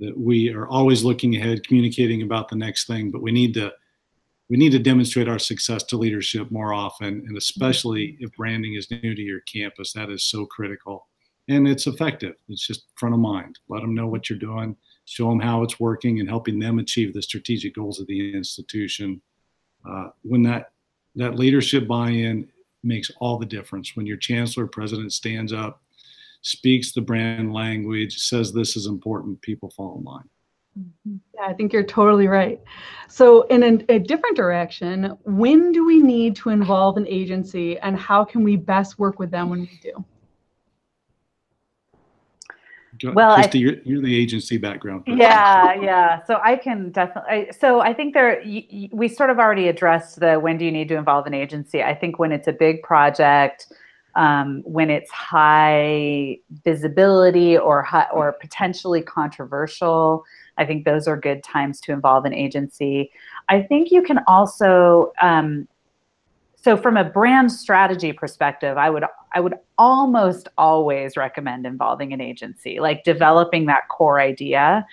that 0.00 0.18
we 0.18 0.52
are 0.52 0.66
always 0.66 1.04
looking 1.04 1.36
ahead, 1.36 1.66
communicating 1.66 2.22
about 2.22 2.48
the 2.48 2.56
next 2.56 2.86
thing. 2.86 3.10
But 3.10 3.22
we 3.22 3.32
need 3.32 3.54
to 3.54 3.72
we 4.48 4.56
need 4.56 4.70
to 4.72 4.78
demonstrate 4.78 5.28
our 5.28 5.40
success 5.40 5.82
to 5.84 5.96
leadership 5.96 6.52
more 6.52 6.72
often, 6.72 7.24
and 7.26 7.36
especially 7.36 8.16
if 8.20 8.30
branding 8.36 8.74
is 8.74 8.88
new 8.90 9.12
to 9.14 9.22
your 9.22 9.40
campus, 9.40 9.92
that 9.94 10.08
is 10.08 10.22
so 10.22 10.46
critical. 10.46 11.08
And 11.48 11.66
it's 11.66 11.88
effective. 11.88 12.34
It's 12.48 12.64
just 12.64 12.84
front 12.94 13.14
of 13.14 13.20
mind. 13.20 13.58
Let 13.68 13.80
them 13.80 13.94
know 13.94 14.06
what 14.06 14.30
you're 14.30 14.38
doing, 14.38 14.76
show 15.04 15.28
them 15.30 15.40
how 15.40 15.64
it's 15.64 15.80
working, 15.80 16.20
and 16.20 16.28
helping 16.28 16.60
them 16.60 16.78
achieve 16.78 17.12
the 17.12 17.22
strategic 17.22 17.74
goals 17.74 17.98
of 17.98 18.06
the 18.06 18.34
institution. 18.34 19.20
Uh, 19.88 20.08
when 20.22 20.42
that 20.44 20.70
that 21.16 21.36
leadership 21.36 21.88
buy-in 21.88 22.48
makes 22.84 23.10
all 23.18 23.38
the 23.38 23.46
difference. 23.46 23.96
When 23.96 24.06
your 24.06 24.16
chancellor 24.16 24.66
president 24.66 25.12
stands 25.12 25.52
up 25.52 25.82
speaks 26.42 26.92
the 26.92 27.00
brand 27.00 27.52
language 27.52 28.18
says 28.18 28.52
this 28.52 28.76
is 28.76 28.86
important 28.86 29.40
people 29.42 29.68
fall 29.70 29.98
in 29.98 30.04
line. 30.04 30.28
Mm-hmm. 30.78 31.16
yeah 31.34 31.46
i 31.46 31.54
think 31.54 31.72
you're 31.72 31.82
totally 31.82 32.28
right. 32.28 32.60
So 33.08 33.42
in 33.44 33.62
a, 33.62 33.94
a 33.94 33.98
different 33.98 34.36
direction 34.36 35.16
when 35.24 35.72
do 35.72 35.84
we 35.84 36.00
need 36.00 36.36
to 36.36 36.50
involve 36.50 36.98
an 36.98 37.06
agency 37.08 37.78
and 37.78 37.98
how 37.98 38.24
can 38.24 38.44
we 38.44 38.56
best 38.56 38.98
work 38.98 39.18
with 39.18 39.30
them 39.30 39.48
when 39.48 39.60
we 39.60 39.80
do 39.82 40.04
well, 43.04 43.34
Christy, 43.34 43.58
I, 43.58 43.62
you're, 43.62 43.74
you're, 43.84 44.02
the 44.02 44.16
agency 44.16 44.58
background. 44.58 45.04
Person. 45.04 45.18
Yeah, 45.18 45.74
yeah. 45.80 46.24
So 46.24 46.40
I 46.42 46.56
can 46.56 46.90
definitely. 46.90 47.48
So 47.58 47.80
I 47.80 47.92
think 47.92 48.14
there, 48.14 48.42
we 48.92 49.08
sort 49.08 49.30
of 49.30 49.38
already 49.38 49.68
addressed 49.68 50.20
the 50.20 50.36
when 50.36 50.58
do 50.58 50.64
you 50.64 50.72
need 50.72 50.88
to 50.88 50.96
involve 50.96 51.26
an 51.26 51.34
agency. 51.34 51.82
I 51.82 51.94
think 51.94 52.18
when 52.18 52.32
it's 52.32 52.48
a 52.48 52.52
big 52.52 52.82
project, 52.82 53.72
um, 54.14 54.62
when 54.64 54.90
it's 54.90 55.10
high 55.10 56.38
visibility 56.64 57.56
or 57.56 57.82
high, 57.82 58.06
or 58.12 58.32
potentially 58.32 59.02
controversial, 59.02 60.24
I 60.58 60.64
think 60.64 60.84
those 60.84 61.06
are 61.06 61.16
good 61.16 61.42
times 61.42 61.80
to 61.82 61.92
involve 61.92 62.24
an 62.24 62.32
agency. 62.32 63.10
I 63.48 63.62
think 63.62 63.90
you 63.90 64.02
can 64.02 64.20
also 64.26 65.12
um, 65.20 65.68
so 66.66 66.76
from 66.76 66.96
a 66.96 67.04
brand 67.04 67.52
strategy 67.52 68.12
perspective 68.12 68.76
i 68.76 68.90
would 68.90 69.04
i 69.36 69.40
would 69.40 69.54
almost 69.76 70.48
always 70.56 71.16
recommend 71.16 71.66
involving 71.66 72.12
an 72.14 72.20
agency 72.20 72.80
like 72.80 73.04
developing 73.04 73.66
that 73.66 73.86
core 73.90 74.18
idea. 74.18 74.84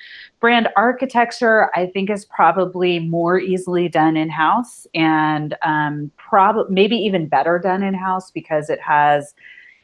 Brand 0.42 0.68
architecture 0.76 1.72
i 1.74 1.88
think 1.88 2.10
is 2.10 2.26
probably 2.26 3.00
more 3.00 3.40
easily 3.40 3.88
done 3.88 4.18
in 4.18 4.30
house 4.30 4.86
and 4.94 5.56
um, 5.64 6.12
probably 6.18 6.74
maybe 6.74 6.98
even 6.98 7.28
better 7.28 7.58
done 7.58 7.82
in 7.82 7.94
house 7.94 8.30
because 8.30 8.70
it 8.70 8.82
has 8.82 9.34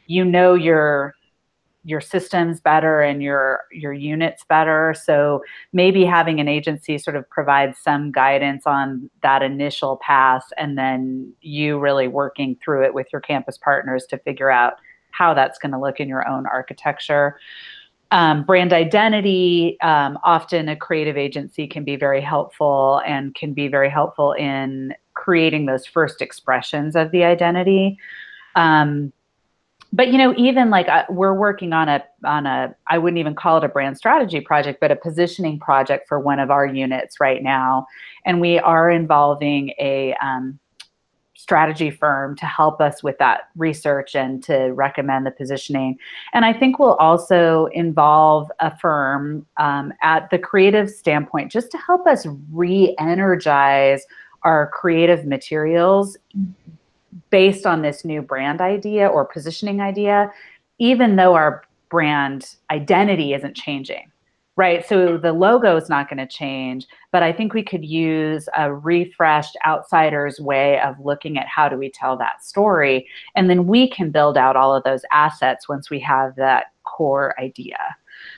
you 0.07 0.25
know 0.25 0.53
your 0.53 1.15
your 1.83 2.01
systems 2.01 2.59
better 2.59 3.01
and 3.01 3.23
your 3.23 3.61
your 3.71 3.93
units 3.93 4.43
better. 4.47 4.93
So 5.01 5.43
maybe 5.71 6.03
having 6.03 6.39
an 6.39 6.47
agency 6.47 6.97
sort 6.97 7.15
of 7.15 7.29
provide 7.29 7.75
some 7.75 8.11
guidance 8.11 8.63
on 8.65 9.09
that 9.23 9.41
initial 9.41 9.97
pass 9.97 10.43
and 10.57 10.77
then 10.77 11.33
you 11.41 11.79
really 11.79 12.07
working 12.07 12.57
through 12.63 12.85
it 12.85 12.93
with 12.93 13.07
your 13.11 13.21
campus 13.21 13.57
partners 13.57 14.05
to 14.09 14.17
figure 14.17 14.51
out 14.51 14.73
how 15.11 15.33
that's 15.33 15.57
going 15.57 15.71
to 15.71 15.79
look 15.79 15.99
in 15.99 16.07
your 16.07 16.27
own 16.27 16.45
architecture. 16.45 17.39
Um, 18.11 18.43
brand 18.43 18.73
identity 18.73 19.77
um, 19.81 20.17
often 20.23 20.67
a 20.67 20.75
creative 20.75 21.15
agency 21.15 21.67
can 21.67 21.83
be 21.83 21.95
very 21.95 22.21
helpful 22.21 23.01
and 23.05 23.35
can 23.35 23.53
be 23.53 23.67
very 23.67 23.89
helpful 23.89 24.33
in 24.33 24.95
creating 25.13 25.67
those 25.67 25.85
first 25.85 26.21
expressions 26.21 26.95
of 26.95 27.11
the 27.11 27.23
identity. 27.23 27.97
Um, 28.55 29.13
but 29.91 30.09
you 30.09 30.17
know 30.17 30.33
even 30.37 30.69
like 30.69 30.87
uh, 30.87 31.05
we're 31.09 31.33
working 31.33 31.73
on 31.73 31.89
a 31.89 32.03
on 32.23 32.45
a 32.45 32.75
i 32.87 32.97
wouldn't 32.97 33.19
even 33.19 33.35
call 33.35 33.57
it 33.57 33.63
a 33.63 33.69
brand 33.69 33.97
strategy 33.97 34.39
project 34.39 34.79
but 34.79 34.91
a 34.91 34.95
positioning 34.95 35.59
project 35.59 36.07
for 36.07 36.19
one 36.19 36.39
of 36.39 36.51
our 36.51 36.65
units 36.65 37.19
right 37.19 37.43
now. 37.43 37.87
And 38.25 38.41
we 38.41 38.59
are 38.59 38.89
involving 38.89 39.69
a 39.79 40.13
um, 40.21 40.59
strategy 41.35 41.89
firm 41.89 42.35
to 42.35 42.45
help 42.45 42.81
us 42.81 43.01
with 43.01 43.17
that 43.17 43.49
research 43.55 44.13
and 44.13 44.43
to 44.43 44.73
recommend 44.73 45.25
the 45.25 45.31
positioning. 45.31 45.97
And 46.33 46.45
i 46.45 46.53
think 46.53 46.79
we'll 46.79 46.95
also 46.95 47.67
involve 47.67 48.51
a 48.59 48.77
firm 48.77 49.45
um, 49.57 49.93
at 50.01 50.29
the 50.29 50.37
creative 50.37 50.89
standpoint 50.89 51.51
just 51.51 51.71
to 51.71 51.77
help 51.77 52.05
us 52.07 52.27
re-energize 52.51 54.05
our 54.43 54.67
creative 54.67 55.25
materials 55.25 56.17
based 57.29 57.65
on 57.65 57.81
this 57.81 58.05
new 58.05 58.21
brand 58.21 58.61
idea 58.61 59.07
or 59.07 59.25
positioning 59.25 59.81
idea, 59.81 60.31
even 60.77 61.15
though 61.15 61.33
our 61.33 61.63
brand 61.89 62.55
identity 62.71 63.33
isn't 63.33 63.55
changing, 63.55 64.11
right? 64.55 64.85
So 64.87 65.17
the 65.17 65.33
logo 65.33 65.75
is 65.75 65.89
not 65.89 66.09
going 66.09 66.19
to 66.19 66.27
change, 66.27 66.85
but 67.11 67.23
I 67.23 67.33
think 67.33 67.53
we 67.53 67.63
could 67.63 67.83
use 67.83 68.47
a 68.55 68.73
refreshed 68.73 69.57
outsider's 69.65 70.39
way 70.39 70.79
of 70.81 70.95
looking 70.99 71.37
at 71.37 71.47
how 71.47 71.67
do 71.69 71.77
we 71.77 71.89
tell 71.89 72.17
that 72.17 72.43
story. 72.43 73.07
And 73.35 73.49
then 73.49 73.65
we 73.65 73.89
can 73.89 74.11
build 74.11 74.37
out 74.37 74.55
all 74.55 74.75
of 74.75 74.83
those 74.83 75.01
assets 75.11 75.67
once 75.67 75.89
we 75.89 75.99
have 76.01 76.35
that 76.35 76.67
core 76.83 77.33
idea. 77.39 77.77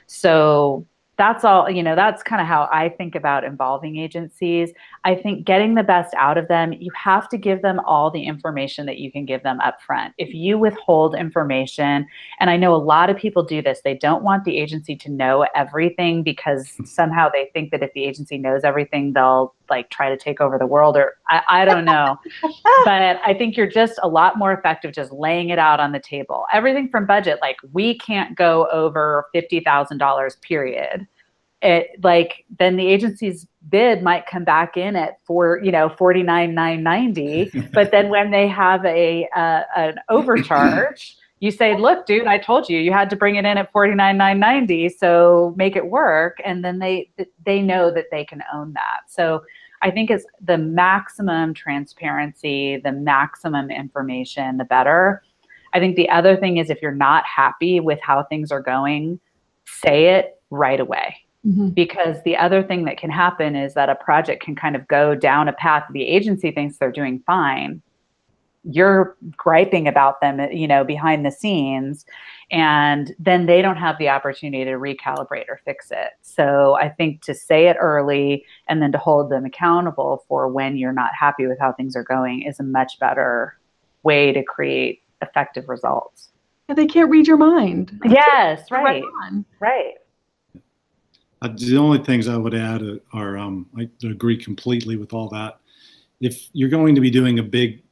So 0.06 0.86
that's 1.18 1.44
all 1.44 1.68
you 1.68 1.82
know 1.82 1.94
that's 1.94 2.22
kind 2.22 2.40
of 2.40 2.46
how 2.46 2.68
i 2.72 2.88
think 2.88 3.14
about 3.14 3.44
involving 3.44 3.96
agencies. 3.96 4.70
I 5.04 5.14
think 5.14 5.44
getting 5.44 5.74
the 5.74 5.82
best 5.82 6.14
out 6.14 6.38
of 6.38 6.48
them 6.48 6.72
you 6.72 6.90
have 6.96 7.28
to 7.30 7.38
give 7.38 7.60
them 7.62 7.80
all 7.80 8.10
the 8.10 8.24
information 8.24 8.86
that 8.86 8.98
you 8.98 9.10
can 9.12 9.24
give 9.24 9.42
them 9.42 9.60
up 9.60 9.82
front 9.82 10.14
if 10.18 10.32
you 10.32 10.58
withhold 10.58 11.14
information 11.14 12.06
and 12.40 12.50
i 12.50 12.56
know 12.56 12.74
a 12.74 12.76
lot 12.76 13.10
of 13.10 13.16
people 13.16 13.42
do 13.42 13.60
this 13.60 13.80
they 13.82 13.94
don't 13.94 14.22
want 14.22 14.44
the 14.44 14.58
agency 14.58 14.96
to 14.96 15.10
know 15.10 15.46
everything 15.54 16.22
because 16.22 16.72
somehow 16.84 17.28
they 17.28 17.50
think 17.52 17.70
that 17.70 17.82
if 17.82 17.92
the 17.94 18.04
agency 18.04 18.38
knows 18.38 18.62
everything 18.64 19.12
they'll 19.12 19.54
like 19.72 19.88
try 19.90 20.08
to 20.10 20.16
take 20.16 20.40
over 20.40 20.58
the 20.58 20.66
world 20.66 20.96
or 20.96 21.14
i, 21.28 21.42
I 21.48 21.64
don't 21.64 21.84
know. 21.84 22.18
But 22.84 23.20
i 23.24 23.34
think 23.36 23.56
you're 23.56 23.74
just 23.82 23.98
a 24.02 24.08
lot 24.08 24.36
more 24.36 24.52
effective 24.52 24.92
just 24.92 25.12
laying 25.12 25.48
it 25.48 25.58
out 25.58 25.80
on 25.80 25.92
the 25.92 26.00
table. 26.00 26.44
Everything 26.52 26.88
from 26.88 27.06
budget 27.06 27.38
like 27.40 27.56
we 27.72 27.98
can't 27.98 28.36
go 28.36 28.68
over 28.70 29.26
$50000 29.34 30.40
period. 30.42 31.06
It 31.62 31.90
like 32.02 32.44
then 32.58 32.76
the 32.76 32.86
agency's 32.86 33.46
bid 33.68 34.02
might 34.02 34.26
come 34.26 34.44
back 34.44 34.76
in 34.76 34.96
at 34.96 35.18
four 35.24 35.60
you 35.62 35.72
know 35.72 35.88
49,990 35.88 37.68
but 37.72 37.90
then 37.92 38.08
when 38.08 38.30
they 38.30 38.48
have 38.48 38.84
a 38.84 39.28
uh, 39.34 39.62
an 39.76 39.94
overcharge 40.08 41.16
you 41.38 41.52
say 41.52 41.76
look 41.76 42.04
dude 42.04 42.26
i 42.26 42.36
told 42.36 42.68
you 42.68 42.80
you 42.80 42.92
had 42.92 43.08
to 43.10 43.14
bring 43.14 43.36
it 43.36 43.44
in 43.44 43.56
at 43.58 43.70
49,990 43.70 44.88
so 44.88 45.54
make 45.56 45.76
it 45.76 45.86
work. 45.86 46.38
And 46.44 46.64
then 46.64 46.78
they 46.78 47.10
they 47.44 47.60
know 47.60 47.90
that 47.92 48.06
they 48.10 48.24
can 48.24 48.42
own 48.52 48.72
that. 48.74 49.00
So 49.08 49.42
i 49.82 49.90
think 49.90 50.10
it's 50.10 50.24
the 50.40 50.58
maximum 50.58 51.52
transparency 51.52 52.78
the 52.78 52.92
maximum 52.92 53.70
information 53.70 54.56
the 54.56 54.64
better 54.64 55.22
i 55.74 55.78
think 55.78 55.96
the 55.96 56.08
other 56.08 56.36
thing 56.36 56.56
is 56.56 56.70
if 56.70 56.80
you're 56.80 56.94
not 56.94 57.24
happy 57.24 57.80
with 57.80 57.98
how 58.02 58.22
things 58.24 58.50
are 58.50 58.62
going 58.62 59.20
say 59.66 60.14
it 60.14 60.40
right 60.50 60.80
away 60.80 61.16
Mm-hmm. 61.46 61.70
Because 61.70 62.22
the 62.22 62.36
other 62.36 62.62
thing 62.62 62.84
that 62.84 62.98
can 62.98 63.10
happen 63.10 63.56
is 63.56 63.74
that 63.74 63.88
a 63.88 63.96
project 63.96 64.44
can 64.44 64.54
kind 64.54 64.76
of 64.76 64.86
go 64.86 65.14
down 65.14 65.48
a 65.48 65.52
path 65.52 65.84
the 65.92 66.06
agency 66.06 66.52
thinks 66.52 66.76
they're 66.76 66.92
doing 66.92 67.22
fine. 67.26 67.82
You're 68.64 69.16
griping 69.36 69.88
about 69.88 70.20
them, 70.20 70.40
you 70.52 70.68
know, 70.68 70.84
behind 70.84 71.26
the 71.26 71.30
scenes, 71.30 72.04
and 72.50 73.14
then 73.18 73.46
they 73.46 73.62
don't 73.62 73.76
have 73.76 73.98
the 73.98 74.08
opportunity 74.08 74.64
to 74.64 74.72
recalibrate 74.72 75.48
or 75.48 75.60
fix 75.64 75.90
it. 75.90 76.10
So 76.20 76.74
I 76.74 76.90
think 76.90 77.22
to 77.22 77.34
say 77.34 77.68
it 77.68 77.76
early 77.80 78.44
and 78.68 78.82
then 78.82 78.92
to 78.92 78.98
hold 78.98 79.30
them 79.30 79.44
accountable 79.44 80.24
for 80.28 80.48
when 80.48 80.76
you're 80.76 80.92
not 80.92 81.10
happy 81.18 81.46
with 81.46 81.58
how 81.58 81.72
things 81.72 81.96
are 81.96 82.04
going 82.04 82.42
is 82.42 82.60
a 82.60 82.62
much 82.62 82.98
better 82.98 83.58
way 84.02 84.32
to 84.32 84.42
create 84.42 85.02
effective 85.22 85.68
results. 85.68 86.28
And 86.68 86.76
they 86.76 86.86
can't 86.86 87.10
read 87.10 87.26
your 87.26 87.36
mind. 87.36 88.00
Yes, 88.04 88.70
right. 88.70 89.02
Right. 89.58 89.94
Uh, 91.40 91.48
the 91.56 91.76
only 91.76 91.98
things 91.98 92.28
I 92.28 92.36
would 92.36 92.54
add 92.54 92.82
are 93.12 93.36
um, 93.36 93.66
I 93.76 93.88
agree 94.04 94.36
completely 94.36 94.96
with 94.96 95.12
all 95.12 95.28
that. 95.30 95.58
If 96.20 96.48
you're 96.52 96.68
going 96.68 96.94
to 96.94 97.00
be 97.00 97.10
doing 97.10 97.40
a 97.40 97.42
big 97.42 97.82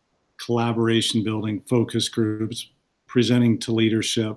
collaboration 0.45 1.22
building, 1.22 1.61
focus 1.61 2.09
groups, 2.09 2.70
presenting 3.07 3.59
to 3.59 3.72
leadership, 3.72 4.36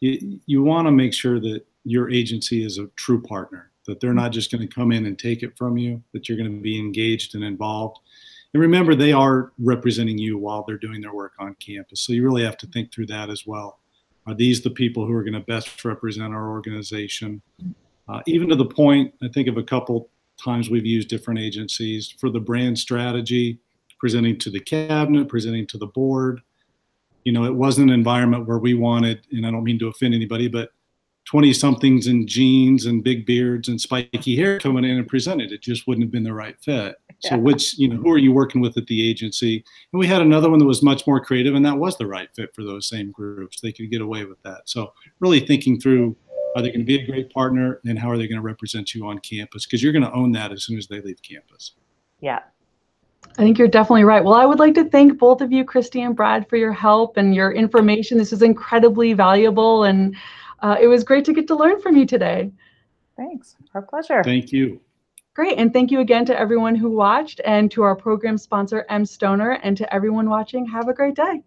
you, 0.00 0.40
you 0.46 0.62
want 0.62 0.86
to 0.86 0.92
make 0.92 1.12
sure 1.12 1.40
that 1.40 1.62
your 1.84 2.10
agency 2.10 2.64
is 2.64 2.78
a 2.78 2.86
true 2.96 3.20
partner, 3.20 3.70
that 3.86 4.00
they're 4.00 4.14
not 4.14 4.32
just 4.32 4.50
going 4.50 4.66
to 4.66 4.74
come 4.74 4.92
in 4.92 5.06
and 5.06 5.18
take 5.18 5.42
it 5.42 5.56
from 5.56 5.76
you, 5.76 6.02
that 6.12 6.28
you're 6.28 6.38
going 6.38 6.50
to 6.50 6.62
be 6.62 6.78
engaged 6.78 7.34
and 7.34 7.44
involved. 7.44 7.98
And 8.52 8.62
remember, 8.62 8.94
they 8.94 9.12
are 9.12 9.52
representing 9.58 10.16
you 10.16 10.38
while 10.38 10.64
they're 10.64 10.78
doing 10.78 11.00
their 11.00 11.12
work 11.12 11.32
on 11.38 11.56
campus. 11.56 12.00
So 12.00 12.12
you 12.12 12.22
really 12.22 12.44
have 12.44 12.56
to 12.58 12.66
think 12.68 12.92
through 12.92 13.06
that 13.06 13.28
as 13.28 13.46
well. 13.46 13.80
Are 14.26 14.34
these 14.34 14.62
the 14.62 14.70
people 14.70 15.04
who 15.06 15.12
are 15.12 15.22
going 15.22 15.34
to 15.34 15.40
best 15.40 15.84
represent 15.84 16.32
our 16.32 16.48
organization? 16.50 17.42
Uh, 18.08 18.20
even 18.26 18.48
to 18.48 18.56
the 18.56 18.64
point, 18.64 19.12
I 19.22 19.28
think 19.28 19.48
of 19.48 19.56
a 19.56 19.62
couple 19.62 20.08
times 20.42 20.70
we've 20.70 20.86
used 20.86 21.08
different 21.08 21.40
agencies 21.40 22.14
for 22.18 22.30
the 22.30 22.40
brand 22.40 22.78
strategy, 22.78 23.58
presenting 24.04 24.38
to 24.38 24.50
the 24.50 24.60
cabinet, 24.60 25.30
presenting 25.30 25.66
to 25.66 25.78
the 25.78 25.86
board. 25.86 26.42
You 27.24 27.32
know, 27.32 27.46
it 27.46 27.54
wasn't 27.54 27.88
an 27.88 27.94
environment 27.94 28.46
where 28.46 28.58
we 28.58 28.74
wanted, 28.74 29.26
and 29.32 29.46
I 29.46 29.50
don't 29.50 29.64
mean 29.64 29.78
to 29.78 29.88
offend 29.88 30.12
anybody, 30.12 30.46
but 30.46 30.72
20 31.24 31.54
somethings 31.54 32.06
in 32.06 32.26
jeans 32.26 32.84
and 32.84 33.02
big 33.02 33.24
beards 33.24 33.68
and 33.68 33.80
spiky 33.80 34.36
hair 34.36 34.60
coming 34.60 34.84
in 34.84 34.98
and 34.98 35.08
presented. 35.08 35.52
It 35.52 35.62
just 35.62 35.86
wouldn't 35.86 36.04
have 36.04 36.12
been 36.12 36.22
the 36.22 36.34
right 36.34 36.54
fit. 36.60 36.96
Yeah. 37.22 37.30
So, 37.30 37.38
which, 37.38 37.78
you 37.78 37.88
know, 37.88 37.96
who 37.96 38.12
are 38.12 38.18
you 38.18 38.30
working 38.30 38.60
with 38.60 38.76
at 38.76 38.88
the 38.88 39.08
agency? 39.08 39.64
And 39.94 39.98
we 39.98 40.06
had 40.06 40.20
another 40.20 40.50
one 40.50 40.58
that 40.58 40.66
was 40.66 40.82
much 40.82 41.06
more 41.06 41.24
creative, 41.24 41.54
and 41.54 41.64
that 41.64 41.78
was 41.78 41.96
the 41.96 42.06
right 42.06 42.28
fit 42.36 42.54
for 42.54 42.62
those 42.62 42.86
same 42.86 43.10
groups. 43.10 43.62
They 43.62 43.72
could 43.72 43.90
get 43.90 44.02
away 44.02 44.26
with 44.26 44.42
that. 44.42 44.68
So, 44.68 44.92
really 45.20 45.40
thinking 45.40 45.80
through 45.80 46.14
are 46.56 46.60
they 46.60 46.68
going 46.68 46.80
to 46.80 46.84
be 46.84 47.00
a 47.00 47.06
great 47.06 47.32
partner? 47.32 47.80
And 47.86 47.98
how 47.98 48.10
are 48.10 48.18
they 48.18 48.28
going 48.28 48.36
to 48.36 48.46
represent 48.46 48.94
you 48.94 49.06
on 49.06 49.18
campus? 49.20 49.64
Because 49.64 49.82
you're 49.82 49.94
going 49.94 50.04
to 50.04 50.12
own 50.12 50.32
that 50.32 50.52
as 50.52 50.64
soon 50.64 50.76
as 50.76 50.88
they 50.88 51.00
leave 51.00 51.22
campus. 51.22 51.72
Yeah. 52.20 52.40
I 53.36 53.42
think 53.42 53.58
you're 53.58 53.68
definitely 53.68 54.04
right. 54.04 54.22
Well, 54.22 54.34
I 54.34 54.46
would 54.46 54.60
like 54.60 54.74
to 54.74 54.84
thank 54.84 55.18
both 55.18 55.40
of 55.40 55.50
you, 55.50 55.64
Christy 55.64 56.02
and 56.02 56.14
Brad, 56.14 56.48
for 56.48 56.56
your 56.56 56.72
help 56.72 57.16
and 57.16 57.34
your 57.34 57.52
information. 57.52 58.16
This 58.16 58.32
is 58.32 58.42
incredibly 58.42 59.12
valuable, 59.12 59.84
and 59.84 60.14
uh, 60.60 60.76
it 60.80 60.86
was 60.86 61.02
great 61.02 61.24
to 61.24 61.32
get 61.32 61.48
to 61.48 61.56
learn 61.56 61.80
from 61.80 61.96
you 61.96 62.06
today. 62.06 62.52
Thanks. 63.16 63.56
Our 63.74 63.82
pleasure. 63.82 64.22
Thank 64.22 64.52
you. 64.52 64.80
Great. 65.34 65.58
And 65.58 65.72
thank 65.72 65.90
you 65.90 65.98
again 65.98 66.24
to 66.26 66.38
everyone 66.38 66.76
who 66.76 66.90
watched 66.90 67.40
and 67.44 67.68
to 67.72 67.82
our 67.82 67.96
program 67.96 68.38
sponsor, 68.38 68.86
mStoner, 68.88 69.58
and 69.64 69.76
to 69.76 69.92
everyone 69.92 70.30
watching. 70.30 70.64
Have 70.66 70.88
a 70.88 70.94
great 70.94 71.16
day. 71.16 71.42